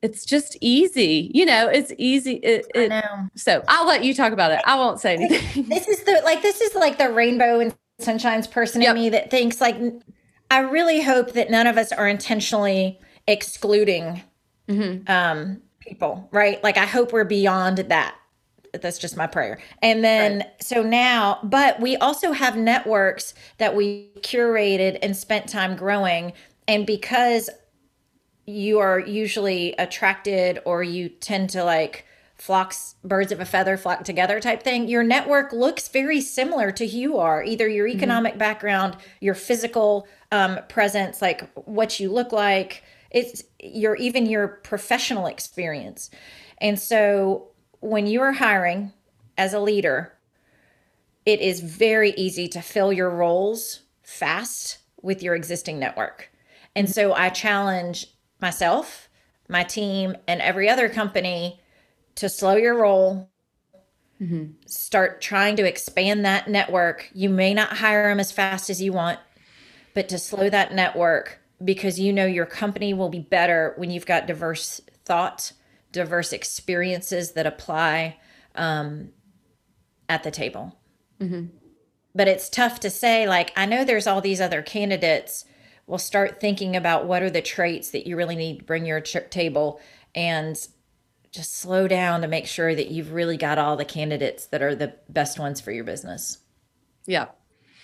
it's 0.04 0.26
just 0.26 0.58
easy. 0.60 1.30
You 1.32 1.46
know, 1.46 1.66
it's 1.66 1.90
easy. 1.96 2.34
It, 2.34 2.66
it, 2.74 2.92
I 2.92 3.00
know. 3.00 3.28
So 3.36 3.64
I'll 3.68 3.86
let 3.86 4.04
you 4.04 4.12
talk 4.12 4.34
about 4.34 4.52
it. 4.52 4.60
I 4.66 4.76
won't 4.76 5.00
say 5.00 5.14
anything. 5.14 5.64
This 5.68 5.88
is 5.88 6.04
the 6.04 6.20
like 6.24 6.42
this 6.42 6.60
is 6.60 6.74
like 6.74 6.98
the 6.98 7.10
rainbow 7.10 7.58
and 7.58 7.74
sunshine's 7.98 8.46
person 8.46 8.82
yep. 8.82 8.94
in 8.94 9.02
me 9.02 9.08
that 9.08 9.30
thinks 9.30 9.62
like 9.62 9.76
I 10.50 10.58
really 10.58 11.00
hope 11.00 11.32
that 11.32 11.50
none 11.50 11.66
of 11.66 11.78
us 11.78 11.90
are 11.90 12.06
intentionally 12.06 13.00
excluding 13.26 14.22
mm-hmm. 14.68 15.10
um, 15.10 15.62
people, 15.80 16.28
right? 16.32 16.62
Like 16.62 16.76
I 16.76 16.84
hope 16.84 17.14
we're 17.14 17.24
beyond 17.24 17.78
that. 17.78 18.14
That's 18.74 18.98
just 18.98 19.16
my 19.16 19.26
prayer. 19.26 19.58
And 19.80 20.04
then 20.04 20.40
right. 20.40 20.48
so 20.60 20.82
now, 20.82 21.38
but 21.44 21.80
we 21.80 21.96
also 21.96 22.32
have 22.32 22.58
networks 22.58 23.32
that 23.56 23.74
we 23.74 24.10
curated 24.18 24.98
and 25.00 25.16
spent 25.16 25.48
time 25.48 25.76
growing. 25.76 26.34
And 26.68 26.86
because 26.86 27.48
you 28.46 28.78
are 28.78 28.98
usually 28.98 29.72
attracted 29.74 30.58
or 30.64 30.82
you 30.82 31.08
tend 31.08 31.50
to 31.50 31.64
like 31.64 32.06
flocks 32.36 32.96
birds 33.04 33.32
of 33.32 33.40
a 33.40 33.44
feather 33.44 33.76
flock 33.76 34.02
together 34.04 34.40
type 34.40 34.62
thing 34.62 34.88
your 34.88 35.04
network 35.04 35.52
looks 35.52 35.88
very 35.88 36.20
similar 36.20 36.72
to 36.72 36.86
who 36.86 36.98
you 36.98 37.18
are 37.18 37.42
either 37.44 37.68
your 37.68 37.86
mm-hmm. 37.86 37.96
economic 37.96 38.32
mm-hmm. 38.32 38.40
background 38.40 38.96
your 39.20 39.34
physical 39.34 40.06
um, 40.32 40.58
presence 40.68 41.22
like 41.22 41.48
what 41.54 42.00
you 42.00 42.10
look 42.10 42.32
like 42.32 42.82
it's 43.10 43.44
your 43.60 43.94
even 43.96 44.26
your 44.26 44.48
professional 44.48 45.26
experience 45.26 46.10
and 46.58 46.78
so 46.78 47.48
when 47.80 48.06
you're 48.06 48.32
hiring 48.32 48.92
as 49.36 49.52
a 49.52 49.60
leader, 49.60 50.14
it 51.26 51.40
is 51.40 51.60
very 51.60 52.12
easy 52.12 52.48
to 52.48 52.62
fill 52.62 52.92
your 52.92 53.10
roles 53.10 53.82
fast 54.02 54.78
with 55.02 55.22
your 55.22 55.34
existing 55.34 55.78
network. 55.78 56.30
And 56.74 56.88
so 56.88 57.12
I 57.12 57.28
challenge 57.28 58.06
myself, 58.44 59.08
my 59.48 59.64
team, 59.64 60.14
and 60.28 60.42
every 60.42 60.68
other 60.68 60.90
company 60.90 61.60
to 62.16 62.28
slow 62.28 62.56
your 62.56 62.78
roll, 62.78 63.30
mm-hmm. 64.20 64.52
start 64.66 65.22
trying 65.22 65.56
to 65.56 65.66
expand 65.66 66.26
that 66.26 66.46
network. 66.46 67.10
You 67.14 67.30
may 67.30 67.54
not 67.54 67.78
hire 67.78 68.10
them 68.10 68.20
as 68.20 68.32
fast 68.32 68.68
as 68.68 68.82
you 68.82 68.92
want, 68.92 69.18
but 69.94 70.10
to 70.10 70.18
slow 70.18 70.50
that 70.50 70.74
network 70.74 71.40
because 71.64 71.98
you 71.98 72.12
know 72.12 72.26
your 72.26 72.44
company 72.44 72.92
will 72.92 73.08
be 73.08 73.20
better 73.20 73.72
when 73.78 73.90
you've 73.90 74.04
got 74.04 74.26
diverse 74.26 74.82
thought, 75.06 75.52
diverse 75.90 76.32
experiences 76.32 77.32
that 77.32 77.46
apply 77.46 78.18
um, 78.56 79.08
at 80.06 80.22
the 80.22 80.30
table. 80.30 80.76
Mm-hmm. 81.18 81.46
But 82.14 82.28
it's 82.28 82.50
tough 82.50 82.80
to 82.80 82.90
say, 82.90 83.26
like, 83.26 83.52
I 83.56 83.64
know 83.64 83.84
there's 83.84 84.06
all 84.06 84.20
these 84.20 84.40
other 84.42 84.60
candidates. 84.60 85.46
Well, 85.86 85.98
start 85.98 86.40
thinking 86.40 86.76
about 86.76 87.06
what 87.06 87.22
are 87.22 87.30
the 87.30 87.42
traits 87.42 87.90
that 87.90 88.06
you 88.06 88.16
really 88.16 88.36
need 88.36 88.60
to 88.60 88.64
bring 88.64 88.86
your 88.86 89.00
ch- 89.00 89.16
table 89.30 89.80
and 90.14 90.56
just 91.30 91.56
slow 91.56 91.88
down 91.88 92.22
to 92.22 92.28
make 92.28 92.46
sure 92.46 92.74
that 92.74 92.88
you've 92.88 93.12
really 93.12 93.36
got 93.36 93.58
all 93.58 93.76
the 93.76 93.84
candidates 93.84 94.46
that 94.46 94.62
are 94.62 94.74
the 94.74 94.94
best 95.08 95.38
ones 95.38 95.60
for 95.60 95.72
your 95.72 95.84
business. 95.84 96.38
Yeah. 97.06 97.26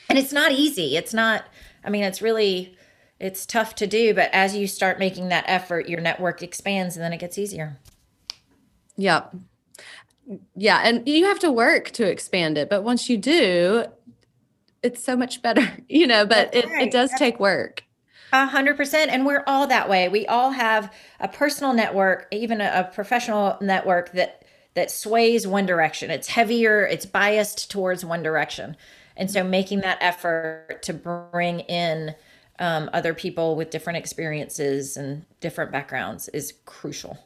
And 0.09 0.19
it's 0.19 0.33
not 0.33 0.53
easy. 0.53 0.97
It's 0.97 1.13
not, 1.13 1.45
I 1.85 1.91
mean, 1.91 2.05
it's 2.05 2.23
really, 2.23 2.77
it's 3.19 3.45
tough 3.45 3.75
to 3.77 3.87
do, 3.87 4.15
but 4.15 4.31
as 4.33 4.57
you 4.57 4.67
start 4.67 4.99
making 4.99 5.29
that 5.29 5.45
effort, 5.47 5.89
your 5.89 6.01
network 6.01 6.43
expands 6.43 6.97
and 6.97 7.05
then 7.05 7.13
it 7.13 7.19
gets 7.19 7.37
easier. 7.39 7.79
Yeah. 8.97 9.27
Yeah. 10.57 10.81
And 10.85 11.07
you 11.07 11.27
have 11.27 11.41
to 11.41 11.51
work 11.53 11.91
to 11.93 12.09
expand 12.09 12.57
it. 12.57 12.71
But 12.71 12.83
once 12.83 13.11
you 13.11 13.19
do, 13.19 13.87
it's 14.83 15.05
so 15.05 15.17
much 15.17 15.43
better, 15.43 15.69
you 15.89 16.07
know, 16.07 16.25
but 16.25 16.55
it, 16.55 16.65
it 16.67 16.93
does 16.93 17.11
That's- 17.11 17.19
take 17.19 17.39
work. 17.41 17.85
A 18.33 18.47
hundred 18.47 18.77
percent. 18.77 19.11
And 19.11 19.27
we're 19.27 19.45
all 19.47 19.67
that 19.67 19.89
way. 19.89 20.09
We 20.09 20.27
all 20.27 20.51
have 20.53 20.93
a 21.19 21.29
personal 21.29 21.73
network, 21.73 22.27
even 22.31 22.61
a, 22.61 22.87
a, 22.89 22.95
professional 22.95 23.59
network 23.61 24.13
that 24.13 24.45
that 24.75 24.91
sways 24.91 25.47
one 25.47 25.67
direction. 25.67 26.11
It's 26.11 26.29
heavier, 26.29 26.87
it's 26.87 27.07
biased 27.07 27.71
towards 27.71 28.05
one 28.05 28.23
direction. 28.23 28.77
And 29.17 29.31
so 29.31 29.43
making 29.43 29.81
that 29.81 29.99
effort 30.01 30.79
to 30.83 30.95
bring 30.95 31.61
in 31.61 32.15
um, 32.61 32.89
other 32.93 33.13
people 33.13 33.57
with 33.57 33.71
different 33.71 33.97
experiences 33.97 34.97
and 34.97 35.25
different 35.41 35.73
backgrounds 35.73 36.29
is 36.29 36.55
crucial 36.67 37.19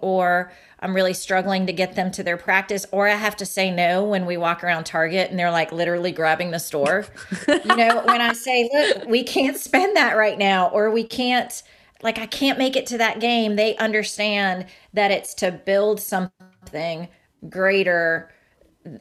or 0.00 0.52
I'm 0.80 0.94
really 0.94 1.14
struggling 1.14 1.66
to 1.66 1.72
get 1.72 1.94
them 1.94 2.10
to 2.12 2.22
their 2.22 2.36
practice, 2.36 2.86
or 2.92 3.08
I 3.08 3.14
have 3.14 3.36
to 3.36 3.46
say 3.46 3.70
no 3.70 4.04
when 4.04 4.26
we 4.26 4.36
walk 4.36 4.62
around 4.62 4.84
Target 4.84 5.30
and 5.30 5.38
they're 5.38 5.50
like 5.50 5.72
literally 5.72 6.12
grabbing 6.12 6.50
the 6.50 6.58
store. 6.58 7.06
you 7.48 7.76
know, 7.76 8.02
when 8.04 8.20
I 8.20 8.32
say, 8.32 8.68
look, 8.72 9.06
we 9.08 9.22
can't 9.22 9.56
spend 9.56 9.96
that 9.96 10.16
right 10.16 10.38
now, 10.38 10.68
or 10.68 10.90
we 10.90 11.04
can't, 11.04 11.62
like, 12.02 12.18
I 12.18 12.26
can't 12.26 12.58
make 12.58 12.76
it 12.76 12.86
to 12.86 12.98
that 12.98 13.20
game, 13.20 13.56
they 13.56 13.76
understand 13.76 14.66
that 14.92 15.10
it's 15.10 15.34
to 15.34 15.50
build 15.50 16.00
something 16.00 17.08
greater 17.48 18.30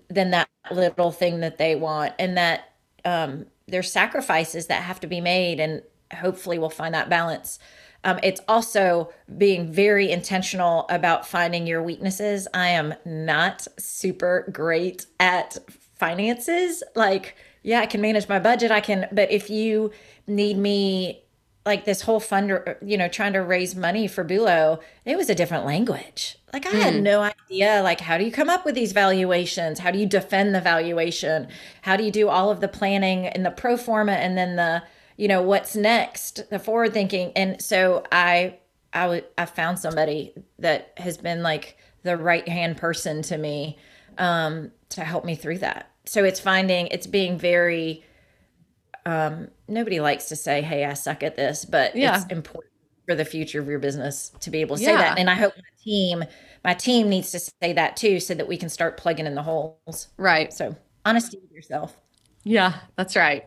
than 0.10 0.32
that 0.32 0.50
little 0.72 1.12
thing 1.12 1.42
that 1.42 1.58
they 1.58 1.76
want, 1.76 2.14
and 2.20 2.38
that 2.38 2.74
um, 3.04 3.46
there's 3.68 3.92
sacrifices 3.92 4.68
that 4.68 4.84
have 4.84 5.00
to 5.02 5.08
be 5.08 5.22
made, 5.22 5.60
and 5.60 5.84
hopefully 6.14 6.58
we'll 6.58 6.70
find 6.70 6.94
that 6.96 7.10
balance. 7.10 7.60
Um, 8.06 8.20
it's 8.22 8.40
also 8.48 9.12
being 9.38 9.72
very 9.72 10.12
intentional 10.12 10.86
about 10.90 11.28
finding 11.28 11.66
your 11.66 11.82
weaknesses. 11.82 12.48
I 12.54 12.70
am 12.70 12.94
not 13.04 13.68
super 13.78 14.48
great 14.54 15.08
at 15.20 15.58
finances. 15.96 16.84
Like, 16.96 17.36
yeah, 17.64 17.82
I 17.82 17.88
can 17.88 18.02
manage 18.02 18.30
my 18.30 18.38
budget. 18.40 18.70
I 18.70 18.80
can, 18.80 19.08
but 19.12 19.32
if 19.32 19.50
you 19.50 19.92
need 20.28 20.58
me, 20.58 21.24
like 21.66 21.86
this 21.86 22.04
whole 22.04 22.20
fund, 22.20 22.60
you 22.86 22.96
know, 22.96 23.08
trying 23.08 23.34
to 23.34 23.40
raise 23.40 23.76
money 23.76 24.08
for 24.08 24.24
Bulo, 24.24 24.80
it 25.04 25.18
was 25.18 25.32
a 25.32 25.36
different 25.36 25.66
language. 25.66 26.38
Like 26.54 26.68
I 26.68 26.74
mm. 26.74 26.82
had 26.82 26.94
hmm. 26.94 27.04
no 27.04 27.22
idea. 27.22 27.82
Like, 27.82 28.02
how 28.02 28.20
do 28.20 28.24
you 28.24 28.32
come 28.32 28.52
up 28.52 28.66
with 28.66 28.76
these 28.76 28.92
valuations? 28.92 29.80
How 29.80 29.90
do 29.90 29.98
you 29.98 30.06
defend 30.06 30.54
the 30.54 30.62
valuation? 30.62 31.48
How 31.82 31.98
do 31.98 32.04
you 32.04 32.12
do 32.12 32.30
all 32.30 32.52
of 32.52 32.62
the 32.62 32.68
planning 32.68 33.26
and 33.26 33.44
the 33.44 33.50
pro 33.50 33.78
forma 33.78 34.12
and 34.12 34.38
then 34.38 34.58
the 34.58 34.84
you 35.18 35.28
know 35.28 35.42
what's 35.42 35.76
next 35.76 36.50
the 36.50 36.60
forward 36.60 36.94
thinking 36.94 37.32
and 37.36 37.62
so 37.62 38.04
i 38.12 38.58
i 38.94 39.02
w- 39.04 39.24
I 39.38 39.46
found 39.46 39.80
somebody 39.80 40.34
that 40.60 40.94
has 40.98 41.18
been 41.18 41.44
like 41.44 41.78
the 42.04 42.18
right 42.18 42.48
hand 42.48 42.78
person 42.78 43.22
to 43.24 43.38
me 43.38 43.78
um 44.18 44.72
to 44.90 45.02
help 45.02 45.26
me 45.26 45.36
through 45.36 45.58
that. 45.60 45.92
So 46.06 46.24
it's 46.24 46.40
finding 46.40 46.88
it's 46.88 47.08
being 47.08 47.38
very 47.38 48.04
um 49.06 49.50
nobody 49.68 50.00
likes 50.00 50.30
to 50.30 50.36
say 50.36 50.62
hey 50.62 50.84
i 50.86 50.94
suck 50.94 51.22
at 51.22 51.36
this 51.36 51.64
but 51.64 51.96
yeah. 51.96 52.16
it's 52.16 52.26
important 52.32 52.72
for 53.06 53.14
the 53.14 53.26
future 53.26 53.60
of 53.60 53.68
your 53.68 53.78
business 53.78 54.32
to 54.40 54.50
be 54.50 54.62
able 54.62 54.78
to 54.78 54.84
say 54.84 54.92
yeah. 54.92 54.98
that 54.98 55.20
and 55.20 55.30
i 55.30 55.36
hope 55.36 55.54
my 55.56 55.84
team 55.84 56.24
my 56.64 56.74
team 56.74 57.08
needs 57.08 57.32
to 57.32 57.40
say 57.40 57.74
that 57.74 57.96
too 57.96 58.20
so 58.20 58.34
that 58.34 58.48
we 58.48 58.58
can 58.58 58.70
start 58.70 58.98
plugging 58.98 59.28
in 59.28 59.36
the 59.36 59.44
holes. 59.44 60.08
Right. 60.18 60.52
So 60.52 60.76
honesty 61.06 61.38
with 61.40 61.52
yourself. 61.52 61.96
Yeah 62.44 62.74
that's 62.96 63.16
right 63.16 63.46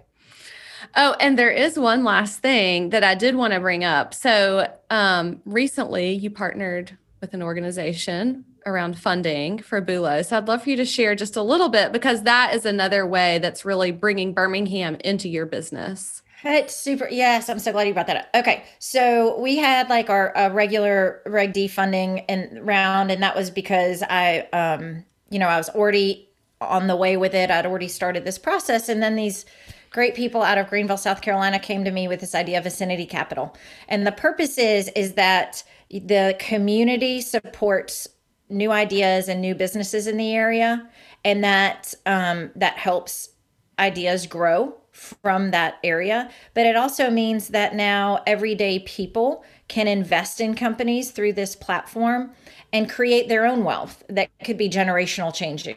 Oh, 0.96 1.16
and 1.20 1.38
there 1.38 1.50
is 1.50 1.78
one 1.78 2.04
last 2.04 2.40
thing 2.40 2.90
that 2.90 3.04
I 3.04 3.14
did 3.14 3.34
want 3.34 3.52
to 3.52 3.60
bring 3.60 3.84
up. 3.84 4.14
So, 4.14 4.72
um, 4.90 5.40
recently 5.44 6.12
you 6.12 6.30
partnered 6.30 6.96
with 7.20 7.34
an 7.34 7.42
organization 7.42 8.44
around 8.66 8.98
funding 8.98 9.58
for 9.58 9.80
Bulo. 9.80 10.24
So, 10.24 10.36
I'd 10.36 10.48
love 10.48 10.62
for 10.62 10.70
you 10.70 10.76
to 10.76 10.84
share 10.84 11.14
just 11.14 11.36
a 11.36 11.42
little 11.42 11.68
bit 11.68 11.92
because 11.92 12.22
that 12.22 12.54
is 12.54 12.64
another 12.64 13.06
way 13.06 13.38
that's 13.38 13.64
really 13.64 13.90
bringing 13.92 14.32
Birmingham 14.32 14.96
into 15.04 15.28
your 15.28 15.46
business. 15.46 16.22
It's 16.44 16.76
super. 16.76 17.08
Yes, 17.10 17.48
I'm 17.48 17.58
so 17.58 17.72
glad 17.72 17.88
you 17.88 17.94
brought 17.94 18.06
that 18.06 18.16
up. 18.16 18.26
Okay, 18.34 18.62
so 18.78 19.38
we 19.40 19.56
had 19.56 19.88
like 19.88 20.08
our 20.08 20.32
regular 20.52 21.20
Reg 21.26 21.52
D 21.52 21.66
funding 21.66 22.20
and 22.20 22.64
round, 22.64 23.10
and 23.10 23.22
that 23.22 23.34
was 23.34 23.50
because 23.50 24.04
I, 24.08 24.48
um, 24.52 25.04
you 25.30 25.40
know, 25.40 25.48
I 25.48 25.56
was 25.56 25.68
already 25.68 26.28
on 26.60 26.86
the 26.86 26.94
way 26.94 27.16
with 27.16 27.34
it. 27.34 27.50
I'd 27.50 27.66
already 27.66 27.88
started 27.88 28.24
this 28.24 28.38
process, 28.38 28.88
and 28.88 29.02
then 29.02 29.16
these 29.16 29.46
great 29.90 30.14
people 30.14 30.42
out 30.42 30.58
of 30.58 30.68
Greenville, 30.68 30.96
South 30.96 31.20
Carolina 31.20 31.58
came 31.58 31.84
to 31.84 31.90
me 31.90 32.08
with 32.08 32.20
this 32.20 32.34
idea 32.34 32.58
of 32.58 32.64
vicinity 32.64 33.06
capital. 33.06 33.56
And 33.88 34.06
the 34.06 34.12
purpose 34.12 34.58
is 34.58 34.88
is 34.94 35.14
that 35.14 35.62
the 35.90 36.36
community 36.38 37.20
supports 37.20 38.08
new 38.50 38.70
ideas 38.70 39.28
and 39.28 39.40
new 39.40 39.54
businesses 39.54 40.06
in 40.06 40.16
the 40.16 40.34
area 40.34 40.88
and 41.24 41.44
that 41.44 41.94
um, 42.06 42.50
that 42.56 42.78
helps 42.78 43.30
ideas 43.78 44.26
grow 44.26 44.74
from 44.92 45.52
that 45.52 45.78
area 45.84 46.28
but 46.54 46.66
it 46.66 46.74
also 46.74 47.08
means 47.08 47.48
that 47.48 47.74
now 47.74 48.20
everyday 48.26 48.80
people 48.80 49.44
can 49.68 49.86
invest 49.86 50.40
in 50.40 50.54
companies 50.54 51.10
through 51.10 51.34
this 51.34 51.54
platform 51.54 52.30
and 52.72 52.90
create 52.90 53.28
their 53.28 53.46
own 53.46 53.64
wealth 53.64 54.02
that 54.08 54.28
could 54.44 54.58
be 54.58 54.68
generational 54.68 55.32
changing. 55.32 55.76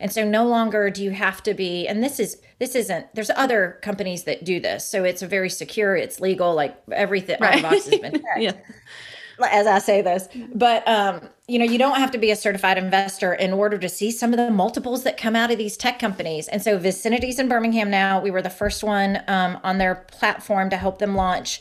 And 0.00 0.12
so 0.12 0.28
no 0.28 0.46
longer 0.46 0.90
do 0.90 1.02
you 1.02 1.12
have 1.12 1.42
to 1.44 1.54
be 1.54 1.86
and 1.86 2.02
this 2.02 2.18
is 2.18 2.40
this 2.58 2.74
isn't 2.74 3.06
there's 3.14 3.30
other 3.30 3.78
companies 3.82 4.24
that 4.24 4.44
do 4.44 4.60
this. 4.60 4.84
So 4.86 5.04
it's 5.04 5.22
a 5.22 5.26
very 5.26 5.50
secure, 5.50 5.96
it's 5.96 6.20
legal, 6.20 6.54
like 6.54 6.76
everything 6.92 7.38
right. 7.40 7.64
all 7.64 7.70
been 7.70 8.12
checked. 8.12 8.24
yeah. 8.38 8.52
As 9.50 9.66
I 9.66 9.80
say 9.80 10.00
this, 10.00 10.28
but 10.54 10.86
um, 10.86 11.28
you 11.48 11.58
know, 11.58 11.64
you 11.64 11.76
don't 11.76 11.96
have 11.96 12.12
to 12.12 12.18
be 12.18 12.30
a 12.30 12.36
certified 12.36 12.78
investor 12.78 13.34
in 13.34 13.52
order 13.52 13.76
to 13.78 13.88
see 13.88 14.12
some 14.12 14.32
of 14.32 14.36
the 14.36 14.48
multiples 14.48 15.02
that 15.02 15.16
come 15.16 15.34
out 15.34 15.50
of 15.50 15.58
these 15.58 15.76
tech 15.76 15.98
companies. 15.98 16.46
And 16.46 16.62
so, 16.62 16.78
Vicinity's 16.78 17.40
in 17.40 17.48
Birmingham 17.48 17.90
now, 17.90 18.20
we 18.20 18.30
were 18.30 18.42
the 18.42 18.48
first 18.48 18.84
one 18.84 19.22
um, 19.26 19.58
on 19.64 19.78
their 19.78 19.96
platform 19.96 20.70
to 20.70 20.76
help 20.76 21.00
them 21.00 21.16
launch 21.16 21.60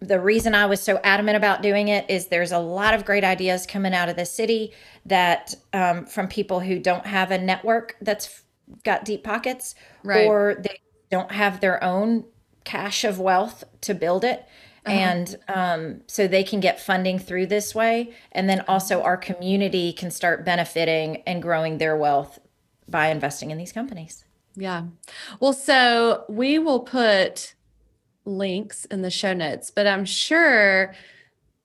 the 0.00 0.20
reason 0.20 0.54
I 0.54 0.66
was 0.66 0.80
so 0.80 1.00
adamant 1.04 1.36
about 1.36 1.62
doing 1.62 1.88
it 1.88 2.08
is 2.08 2.26
there's 2.26 2.52
a 2.52 2.58
lot 2.58 2.94
of 2.94 3.04
great 3.04 3.24
ideas 3.24 3.66
coming 3.66 3.94
out 3.94 4.08
of 4.08 4.16
the 4.16 4.26
city 4.26 4.72
that 5.06 5.54
um, 5.72 6.06
from 6.06 6.28
people 6.28 6.60
who 6.60 6.78
don't 6.78 7.06
have 7.06 7.30
a 7.30 7.38
network 7.38 7.96
that's 8.00 8.42
got 8.84 9.04
deep 9.04 9.24
pockets 9.24 9.74
right. 10.02 10.26
or 10.26 10.56
they 10.58 10.78
don't 11.10 11.32
have 11.32 11.60
their 11.60 11.82
own 11.82 12.24
cache 12.64 13.04
of 13.04 13.18
wealth 13.18 13.64
to 13.82 13.94
build 13.94 14.24
it. 14.24 14.46
Uh-huh. 14.86 14.96
And 14.96 15.36
um, 15.48 16.00
so 16.06 16.26
they 16.26 16.44
can 16.44 16.60
get 16.60 16.80
funding 16.80 17.18
through 17.18 17.46
this 17.46 17.74
way. 17.74 18.12
And 18.32 18.48
then 18.48 18.64
also 18.68 19.02
our 19.02 19.16
community 19.16 19.92
can 19.92 20.10
start 20.10 20.44
benefiting 20.44 21.22
and 21.26 21.40
growing 21.40 21.78
their 21.78 21.96
wealth 21.96 22.38
by 22.88 23.08
investing 23.08 23.50
in 23.50 23.58
these 23.58 23.72
companies. 23.72 24.24
Yeah. 24.56 24.84
Well, 25.40 25.52
so 25.52 26.24
we 26.28 26.58
will 26.58 26.80
put 26.80 27.53
links 28.24 28.84
in 28.86 29.02
the 29.02 29.10
show 29.10 29.32
notes, 29.32 29.70
but 29.70 29.86
I'm 29.86 30.04
sure 30.04 30.94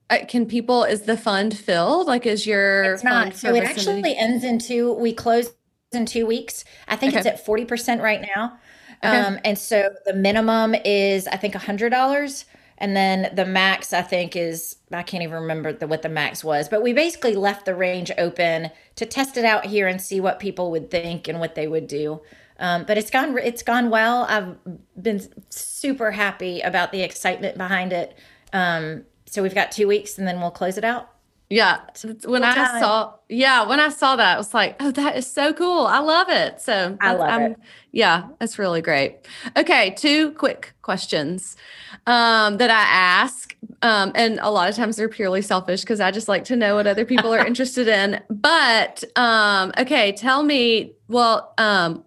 uh, 0.09 0.17
can 0.27 0.45
people 0.45 0.83
is 0.83 1.03
the 1.03 1.17
fund 1.17 1.57
filled? 1.57 2.07
Like 2.07 2.25
is 2.25 2.45
your 2.45 2.93
it's 2.93 3.03
not. 3.03 3.35
So 3.35 3.53
it 3.53 3.63
actually 3.63 4.17
ends 4.17 4.43
in 4.43 4.59
two 4.59 4.93
we 4.93 5.13
close 5.13 5.53
in 5.91 6.05
two 6.05 6.25
weeks. 6.25 6.65
I 6.87 6.95
think 6.95 7.13
okay. 7.13 7.19
it's 7.19 7.27
at 7.27 7.45
40% 7.45 8.01
right 8.01 8.21
now. 8.35 8.57
Okay. 9.03 9.17
Um, 9.17 9.39
and 9.45 9.57
so 9.57 9.89
the 10.05 10.13
minimum 10.13 10.75
is 10.85 11.27
I 11.27 11.37
think 11.37 11.55
a 11.55 11.59
hundred 11.59 11.89
dollars 11.89 12.45
and 12.79 12.95
then 12.95 13.33
the 13.35 13.45
max 13.45 13.93
I 13.93 14.01
think 14.01 14.35
is 14.35 14.77
I 14.91 15.03
can't 15.03 15.23
even 15.23 15.35
remember 15.35 15.73
the, 15.73 15.87
what 15.87 16.01
the 16.01 16.09
max 16.09 16.43
was, 16.43 16.67
but 16.67 16.81
we 16.81 16.93
basically 16.93 17.35
left 17.35 17.65
the 17.65 17.75
range 17.75 18.11
open 18.17 18.71
to 18.95 19.05
test 19.05 19.37
it 19.37 19.45
out 19.45 19.65
here 19.65 19.87
and 19.87 20.01
see 20.01 20.19
what 20.19 20.39
people 20.39 20.71
would 20.71 20.89
think 20.89 21.27
and 21.27 21.39
what 21.39 21.55
they 21.55 21.67
would 21.67 21.87
do. 21.87 22.21
Um, 22.59 22.83
but 22.85 22.97
it's 22.97 23.09
gone 23.09 23.37
it's 23.37 23.63
gone 23.63 23.89
well. 23.89 24.25
I've 24.29 24.57
been 25.01 25.21
super 25.49 26.11
happy 26.11 26.61
about 26.61 26.91
the 26.91 27.01
excitement 27.01 27.57
behind 27.57 27.93
it. 27.93 28.17
Um, 28.53 29.05
so 29.25 29.41
we've 29.41 29.55
got 29.55 29.71
two 29.71 29.87
weeks 29.87 30.17
and 30.17 30.27
then 30.27 30.39
we'll 30.41 30.51
close 30.51 30.77
it 30.77 30.83
out. 30.83 31.09
Yeah. 31.49 31.79
When 32.25 32.43
I 32.43 32.53
time. 32.53 32.79
saw, 32.79 33.13
yeah, 33.27 33.65
when 33.65 33.79
I 33.79 33.89
saw 33.89 34.15
that, 34.15 34.35
I 34.35 34.37
was 34.37 34.53
like, 34.53 34.75
oh, 34.79 34.91
that 34.91 35.17
is 35.17 35.25
so 35.25 35.51
cool. 35.51 35.87
I 35.87 35.99
love 35.99 36.29
it. 36.29 36.61
So 36.61 36.95
I 37.01 37.13
love 37.13 37.29
I'm, 37.29 37.41
it. 37.51 37.59
Yeah, 37.91 38.27
it's 38.39 38.59
really 38.59 38.81
great. 38.81 39.17
Okay. 39.57 39.95
Two 39.97 40.31
quick 40.33 40.73
questions 40.83 41.57
um, 42.05 42.57
that 42.57 42.69
I 42.69 42.81
ask. 42.81 43.55
Um, 43.81 44.11
and 44.13 44.39
a 44.41 44.51
lot 44.51 44.69
of 44.69 44.75
times 44.75 44.97
they're 44.97 45.09
purely 45.09 45.41
selfish 45.41 45.81
because 45.81 45.99
I 45.99 46.11
just 46.11 46.27
like 46.27 46.43
to 46.45 46.55
know 46.55 46.75
what 46.75 46.85
other 46.85 47.05
people 47.05 47.33
are 47.33 47.45
interested 47.47 47.87
in. 47.87 48.21
But 48.29 49.03
um, 49.15 49.71
okay, 49.79 50.11
tell 50.11 50.43
me, 50.43 50.93
well, 51.07 51.53
um, 51.57 52.03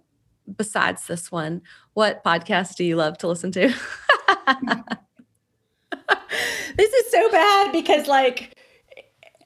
besides 0.57 1.07
this 1.07 1.32
one, 1.32 1.62
what 1.94 2.24
podcast 2.24 2.76
do 2.76 2.84
you 2.84 2.96
love 2.96 3.18
to 3.18 3.28
listen 3.28 3.53
to? 3.53 3.68
this 6.76 6.92
is 6.92 7.11
so 7.11 7.30
bad 7.30 7.72
because 7.72 8.07
like 8.07 8.57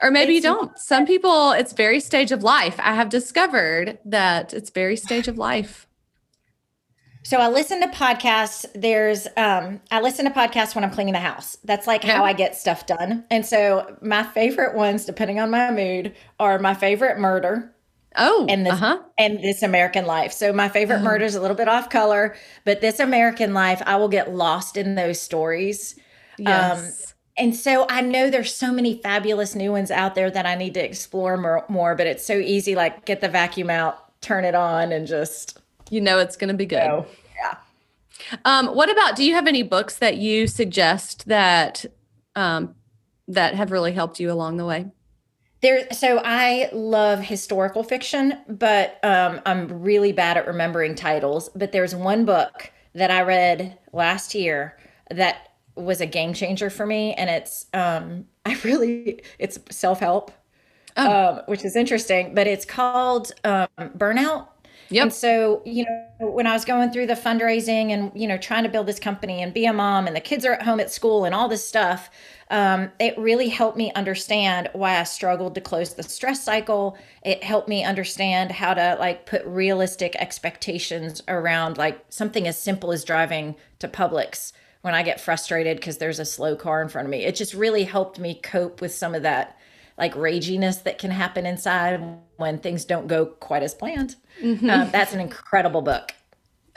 or 0.03 0.11
maybe 0.11 0.35
you 0.35 0.43
don't. 0.43 0.77
Some 0.79 1.07
people, 1.07 1.53
it's 1.53 1.73
very 1.73 2.01
stage 2.01 2.33
of 2.33 2.43
life. 2.43 2.77
I 2.79 2.95
have 2.95 3.09
discovered 3.09 3.99
that 4.05 4.53
it's 4.53 4.71
very 4.71 4.97
stage 4.97 5.29
of 5.29 5.39
life. 5.39 5.87
So 7.23 7.39
I 7.39 7.49
listen 7.49 7.81
to 7.81 7.89
podcasts. 7.89 8.67
There's 8.75 9.27
um 9.37 9.81
I 9.91 10.01
listen 10.01 10.27
to 10.27 10.31
podcasts 10.31 10.77
when 10.77 10.85
I'm 10.85 10.93
cleaning 10.93 11.15
the 11.15 11.19
house. 11.19 11.57
That's 11.65 11.89
like 11.89 12.05
how 12.05 12.25
I 12.25 12.33
get 12.33 12.55
stuff 12.55 12.87
done. 12.87 13.25
And 13.33 13.45
so 13.45 13.97
my 14.01 14.23
favorite 14.23 14.77
ones, 14.77 15.05
depending 15.05 15.41
on 15.41 15.51
my 15.51 15.73
mood, 15.73 16.15
are 16.39 16.61
my 16.61 16.73
favorite 16.73 17.19
murder 17.19 17.75
Oh, 18.17 18.47
And 18.49 18.64
this- 18.67 18.73
uh-huh. 18.75 18.99
and 19.19 19.39
This 19.43 19.62
American 19.62 20.07
Life. 20.07 20.33
So 20.33 20.53
my 20.53 20.69
favorite 20.69 21.01
Oh. 21.01 21.03
murder 21.05 21.25
is 21.25 21.35
a 21.35 21.41
little 21.41 21.57
bit 21.57 21.69
off 21.69 21.91
color, 21.91 22.35
but 22.64 22.81
This 22.81 22.99
American 23.01 23.53
Life, 23.55 23.83
I 23.87 23.97
will 23.97 24.09
get 24.09 24.33
lost 24.35 24.77
in 24.77 24.95
those 24.95 25.21
stories. 25.21 25.95
Yes. 26.39 27.14
And 27.39 27.55
so 27.55 27.87
I 27.91 28.01
know 28.01 28.31
there's 28.31 28.55
so 28.55 28.73
many 28.73 29.01
fabulous 29.03 29.55
new 29.55 29.71
ones 29.73 29.91
out 29.91 30.14
there 30.14 30.31
that 30.31 30.47
I 30.47 30.55
need 30.55 30.73
to 30.75 30.85
explore 30.85 31.37
more, 31.37 31.64
more 31.69 31.95
but 31.95 32.07
it's 32.07 32.25
so 32.25 32.35
easy 32.39 32.75
like 32.75 33.05
get 33.05 33.21
the 33.21 33.29
vacuum 33.29 33.69
out, 33.69 34.21
turn 34.23 34.45
it 34.45 34.55
on 34.55 34.93
and 34.93 35.07
just 35.07 35.59
you 35.91 36.01
know 36.01 36.19
it's 36.19 36.37
going 36.37 36.49
to 36.49 36.55
be 36.55 36.64
good. 36.67 36.79
go. 36.89 37.07
Yeah. 37.39 37.57
Um, 38.47 38.69
what 38.69 38.91
about? 38.91 39.14
Do 39.17 39.25
you 39.25 39.35
have 39.35 39.47
any 39.47 39.62
books 39.62 39.99
that 39.99 40.17
you 40.17 40.47
suggest 40.47 41.29
that 41.29 41.85
um, 42.35 42.75
that 43.29 43.55
have 43.55 43.71
really 43.71 43.93
helped 43.93 44.19
you 44.19 44.33
along 44.33 44.57
the 44.57 44.64
way? 44.64 44.87
There, 45.63 45.91
so 45.93 46.21
I 46.23 46.69
love 46.73 47.21
historical 47.21 47.83
fiction, 47.83 48.39
but 48.49 49.03
um, 49.03 49.41
I'm 49.47 49.67
really 49.83 50.13
bad 50.13 50.37
at 50.37 50.47
remembering 50.47 50.95
titles. 50.95 51.49
But 51.55 51.73
there's 51.73 51.95
one 51.95 52.25
book 52.25 52.71
that 52.95 53.11
I 53.11 53.23
read 53.23 53.79
last 53.93 54.35
year 54.35 54.79
that 55.11 55.53
was 55.75 56.01
a 56.01 56.07
game 56.07 56.35
changer 56.35 56.71
for 56.71 56.87
me, 56.87 57.15
and 57.15 57.31
it's 57.31 57.67
um, 57.75 58.27
I 58.47 58.59
really 58.65 59.23
it's 59.39 59.59
self 59.71 60.01
help, 60.01 60.31
Oh. 60.97 61.37
um, 61.39 61.43
which 61.47 61.65
is 61.65 61.77
interesting. 61.77 62.35
But 62.35 62.47
it's 62.47 62.65
called 62.65 63.33
um, 63.45 63.69
Burnout. 63.79 64.49
Yep. 64.91 65.03
And 65.03 65.13
so, 65.13 65.63
you 65.65 65.85
know, 65.85 66.31
when 66.31 66.47
I 66.47 66.53
was 66.53 66.65
going 66.65 66.93
through 66.93 67.07
the 67.07 67.15
fundraising 67.15 67.91
and, 67.91 68.13
you 68.15 68.29
know, 68.29 68.39
trying 68.39 68.63
to 68.63 68.69
build 68.69 68.87
this 68.87 69.01
company 69.01 69.43
and 69.43 69.53
be 69.53 69.67
a 69.67 69.73
mom 69.73 70.07
and 70.07 70.15
the 70.15 70.21
kids 70.21 70.45
are 70.45 70.53
at 70.53 70.63
home 70.63 70.79
at 70.79 70.93
school 70.93 71.25
and 71.25 71.35
all 71.35 71.49
this 71.49 71.67
stuff, 71.67 72.09
um, 72.49 72.91
it 73.01 73.19
really 73.19 73.49
helped 73.49 73.77
me 73.77 73.93
understand 73.95 74.69
why 74.73 74.99
I 74.99 75.03
struggled 75.03 75.55
to 75.57 75.61
close 75.61 75.95
the 75.95 76.03
stress 76.03 76.45
cycle. 76.45 76.97
It 77.23 77.43
helped 77.43 77.69
me 77.69 77.85
understand 77.85 78.53
how 78.53 78.75
to 78.75 78.97
like 78.99 79.27
put 79.27 79.45
realistic 79.45 80.15
expectations 80.17 81.23
around 81.27 81.77
like 81.77 82.05
something 82.09 82.47
as 82.47 82.59
simple 82.59 82.93
as 82.93 83.05
driving 83.05 83.57
to 83.81 83.89
Publix 83.89 84.53
when 84.83 84.95
I 84.95 85.03
get 85.03 85.21
frustrated 85.21 85.79
because 85.79 85.99
there's 85.99 86.21
a 86.21 86.25
slow 86.25 86.55
car 86.55 86.81
in 86.83 86.89
front 86.89 87.07
of 87.07 87.11
me. 87.11 87.25
It 87.25 87.35
just 87.35 87.55
really 87.55 87.83
helped 87.85 88.21
me 88.21 88.41
cope 88.41 88.81
with 88.81 88.95
some 88.95 89.15
of 89.15 89.23
that 89.23 89.59
like 89.99 90.15
raginess 90.15 90.83
that 90.85 90.99
can 90.99 91.11
happen 91.11 91.47
inside 91.47 92.01
when 92.37 92.59
things 92.59 92.85
don't 92.85 93.09
go 93.09 93.27
quite 93.27 93.63
as 93.63 93.75
planned. 93.75 94.15
Mm-hmm. 94.41 94.69
Um, 94.69 94.91
that's 94.93 95.13
an 95.15 95.21
incredible 95.21 95.83
book. 95.83 96.13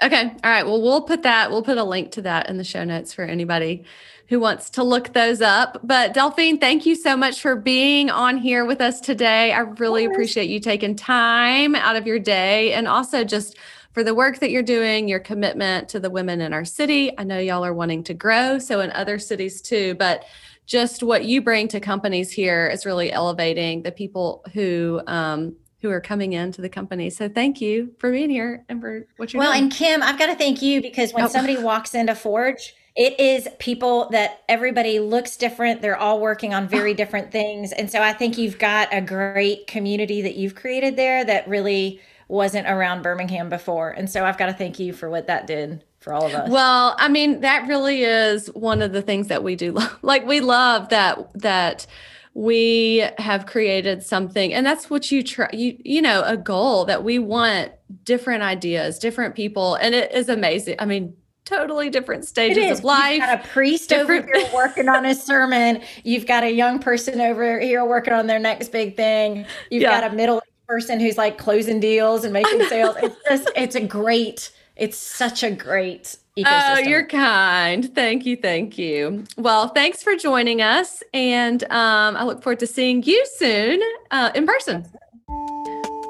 Okay. 0.02 0.32
All 0.44 0.50
right. 0.50 0.66
Well, 0.66 0.82
we'll 0.82 1.02
put 1.02 1.24
that, 1.24 1.52
we'll 1.52 1.64
put 1.64 1.78
a 1.78 1.84
link 1.84 2.12
to 2.14 2.22
that 2.22 2.50
in 2.50 2.58
the 2.58 2.64
show 2.64 2.84
notes 2.84 3.14
for 3.14 3.24
anybody 3.24 3.84
who 4.28 4.40
wants 4.40 4.70
to 4.70 4.84
look 4.84 5.14
those 5.14 5.42
up. 5.42 5.80
But 5.84 6.14
Delphine, 6.14 6.60
thank 6.60 6.86
you 6.86 6.96
so 6.96 7.18
much 7.18 7.42
for 7.42 7.56
being 7.56 8.10
on 8.10 8.38
here 8.38 8.64
with 8.64 8.80
us 8.80 9.02
today. 9.02 9.52
I 9.52 9.60
really 9.60 10.06
appreciate 10.06 10.50
you 10.50 10.60
taking 10.60 10.96
time 10.96 11.76
out 11.76 11.96
of 11.96 12.06
your 12.06 12.20
day 12.20 12.74
and 12.74 12.88
also 12.88 13.24
just 13.24 13.58
for 13.92 14.04
the 14.04 14.14
work 14.14 14.40
that 14.40 14.52
you're 14.52 14.62
doing, 14.62 15.08
your 15.08 15.20
commitment 15.20 15.90
to 15.90 16.00
the 16.00 16.12
women 16.12 16.42
in 16.42 16.54
our 16.54 16.64
city. 16.64 17.12
I 17.18 17.24
know 17.24 17.40
y'all 17.40 17.66
are 17.66 17.74
wanting 17.74 18.04
to 18.06 18.14
grow, 18.14 18.60
so 18.60 18.82
in 18.82 18.92
other 18.92 19.18
cities 19.18 19.62
too, 19.62 19.96
but 19.96 20.26
just 20.68 21.02
what 21.02 21.26
you 21.26 21.42
bring 21.42 21.68
to 21.70 21.80
companies 21.80 22.32
here 22.32 22.68
is 22.68 22.86
really 22.86 23.12
elevating 23.12 23.82
the 23.82 23.92
people 23.92 24.46
who 24.54 25.02
um, 25.08 25.56
who 25.82 25.90
are 25.90 26.02
coming 26.02 26.34
into 26.34 26.62
the 26.62 26.70
company. 26.70 27.10
So 27.10 27.30
thank 27.30 27.62
you 27.62 27.94
for 28.00 28.12
being 28.12 28.30
here 28.30 28.66
and 28.68 28.82
for 28.82 29.08
what 29.18 29.34
you're 29.34 29.40
Well, 29.40 29.52
doing. 29.54 29.64
and 29.64 29.72
Kim, 29.72 30.04
I've 30.04 30.20
got 30.20 30.28
to 30.28 30.36
thank 30.36 30.62
you 30.62 30.82
because 30.82 31.14
when 31.14 31.26
Oh. 31.26 31.28
somebody 31.28 31.58
walks 31.58 31.96
into 31.96 32.16
Forge, 32.16 32.76
it 32.96 33.18
is 33.20 33.48
people 33.60 34.10
that 34.12 34.42
everybody 34.50 35.00
looks 35.00 35.38
different. 35.38 35.82
They're 35.82 35.96
all 35.98 36.20
working 36.20 36.54
on 36.54 36.68
very 36.68 36.92
oh. 36.92 36.96
different 36.96 37.32
things. 37.32 37.72
And 37.72 37.90
so 37.90 38.02
I 38.02 38.12
think 38.14 38.38
you've 38.38 38.60
got 38.60 38.90
a 38.92 39.00
great 39.00 39.68
community 39.68 40.22
that 40.22 40.36
you've 40.36 40.56
created 40.56 40.98
there 40.98 41.24
that 41.24 41.48
really 41.48 42.02
wasn't 42.28 42.68
around 42.68 43.02
Birmingham 43.02 43.50
before. 43.50 43.90
And 43.92 44.10
so 44.10 44.26
I've 44.26 44.38
got 44.38 44.48
to 44.48 44.54
thank 44.54 44.80
you 44.80 44.92
for 44.94 45.10
what 45.10 45.28
that 45.28 45.48
did 45.48 45.84
for 46.00 46.14
all 46.14 46.26
of 46.26 46.34
us. 46.34 46.50
Well, 46.50 46.96
I 47.00 47.08
mean, 47.10 47.42
that 47.42 47.68
really 47.68 48.04
is 48.04 48.48
one 48.48 48.82
of 48.82 48.92
the 48.92 49.02
things 49.02 49.28
that 49.28 49.44
we 49.44 49.56
do. 49.56 49.72
love. 49.74 49.98
Like 50.02 50.26
we 50.26 50.40
love 50.42 50.90
that 50.90 51.32
that 51.36 51.88
we 52.34 53.04
have 53.18 53.46
created 53.46 54.04
something 54.04 54.54
and 54.54 54.66
that's 54.66 54.90
what 54.90 55.12
you 55.12 55.24
try 55.24 55.50
you 55.54 55.78
you 55.84 56.02
know, 56.02 56.24
a 56.26 56.38
goal 56.38 56.86
that 56.86 57.04
we 57.04 57.20
want 57.20 57.72
different 58.04 58.44
ideas, 58.44 59.00
different 59.00 59.36
people 59.36 59.76
and 59.76 59.96
it 59.96 60.12
is 60.14 60.30
amazing. 60.30 60.76
I 60.80 60.86
mean, 60.86 61.16
totally 61.46 61.90
different 61.90 62.26
stages 62.26 62.78
of 62.80 62.84
life. 62.84 63.14
You've 63.16 63.26
got 63.26 63.46
a 63.46 63.48
priest 63.48 63.92
over 63.92 64.14
here 64.22 64.50
working 64.54 64.88
on 64.88 65.04
his 65.04 65.22
sermon. 65.22 65.82
You've 66.04 66.28
got 66.28 66.44
a 66.44 66.52
young 66.52 66.80
person 66.80 67.20
over 67.20 67.60
here 67.60 67.84
working 67.86 68.14
on 68.14 68.28
their 68.28 68.40
next 68.40 68.72
big 68.72 68.96
thing. 68.96 69.46
You've 69.72 69.82
Yeah. 69.82 70.00
got 70.02 70.12
a 70.12 70.16
middle 70.16 70.42
person 70.68 71.00
who's 71.00 71.18
like 71.18 71.40
closing 71.40 71.80
deals 71.80 72.24
and 72.24 72.32
making 72.32 72.64
sales. 72.66 72.96
It's 73.02 73.16
just, 73.28 73.50
it's 73.56 73.76
a 73.76 73.82
great, 73.82 74.52
it's 74.76 74.98
such 74.98 75.42
a 75.42 75.50
great 75.50 76.18
ecosystem. 76.44 76.78
Oh, 76.78 76.80
you're 76.80 77.06
kind. 77.06 77.94
Thank 77.94 78.26
you. 78.26 78.36
Thank 78.36 78.78
you. 78.78 79.24
Well, 79.38 79.70
thanks 79.70 80.04
for 80.04 80.16
joining 80.16 80.62
us. 80.62 81.04
And 81.14 81.64
um, 81.66 82.18
I 82.18 82.24
look 82.24 82.44
forward 82.44 82.60
to 82.60 82.68
seeing 82.68 83.04
you 83.04 83.26
soon 83.38 83.82
uh, 84.12 84.32
in 84.36 84.46
person. 84.46 84.86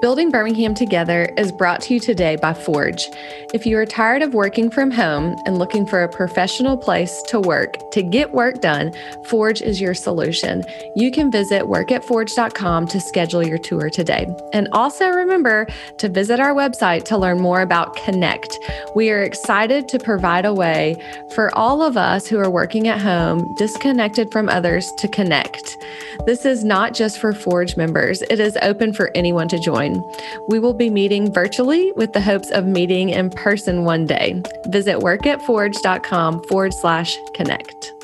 Building 0.02 0.32
Birmingham 0.32 0.74
Together 0.74 1.26
is 1.36 1.52
brought 1.52 1.82
to 1.82 1.94
you 1.94 2.00
today 2.00 2.38
by 2.38 2.54
Forge. 2.54 3.10
If 3.54 3.66
you 3.66 3.78
are 3.78 3.86
tired 3.86 4.22
of 4.22 4.34
working 4.34 4.70
from 4.70 4.92
home 4.92 5.36
and 5.46 5.58
looking 5.58 5.86
for 5.86 6.04
a 6.04 6.08
professional 6.08 6.78
place 6.78 7.22
to 7.24 7.38
work 7.42 7.76
to 7.92 8.02
get 8.02 8.32
work 8.32 8.62
done, 8.62 8.94
Forge 9.26 9.62
is 9.62 9.82
your 9.82 9.94
solution. 9.94 10.64
You 10.96 11.12
can 11.12 11.30
visit 11.30 11.64
workatforge.com 11.64 12.88
to 12.88 13.02
schedule 13.02 13.46
your 13.46 13.58
tour 13.58 13.90
today. 13.90 14.34
And 14.54 14.70
also 14.72 15.10
remember 15.10 15.68
to 15.98 16.08
visit 16.08 16.40
our 16.40 16.54
website 16.54 17.04
to 17.06 17.18
learn 17.18 17.42
more 17.42 17.60
about 17.60 17.98
Connect. 17.98 18.58
We 18.96 19.10
are 19.10 19.22
excited 19.22 19.90
to 19.90 20.00
provide 20.00 20.46
a 20.46 20.54
way 20.54 20.96
for 21.36 21.54
all 21.58 21.82
of 21.82 21.98
us 21.98 22.26
who 22.26 22.40
are 22.40 22.50
working 22.50 22.88
at 22.88 23.02
home, 23.02 23.54
disconnected 23.56 24.32
from 24.32 24.48
others, 24.48 24.94
to 24.94 25.10
connect. 25.10 25.78
This 26.26 26.46
is 26.46 26.64
not 26.64 26.94
just 26.94 27.20
for 27.20 27.34
Forge 27.34 27.76
members, 27.76 28.22
it 28.22 28.40
is 28.40 28.58
open 28.62 28.94
for 28.94 29.12
anyone 29.14 29.50
to 29.50 29.60
join. 29.90 30.12
We 30.48 30.60
will 30.60 30.74
be 30.74 30.90
meeting 30.90 31.32
virtually 31.32 31.92
with 31.94 32.14
the 32.14 32.22
hopes 32.22 32.50
of 32.52 32.66
meeting 32.66 33.10
in 33.10 33.30
person 33.30 33.84
one 33.84 34.06
day. 34.06 34.42
Visit 34.68 34.98
workatforge.com 34.98 36.44
forward 36.44 36.74
slash 36.74 37.18
connect. 37.34 37.99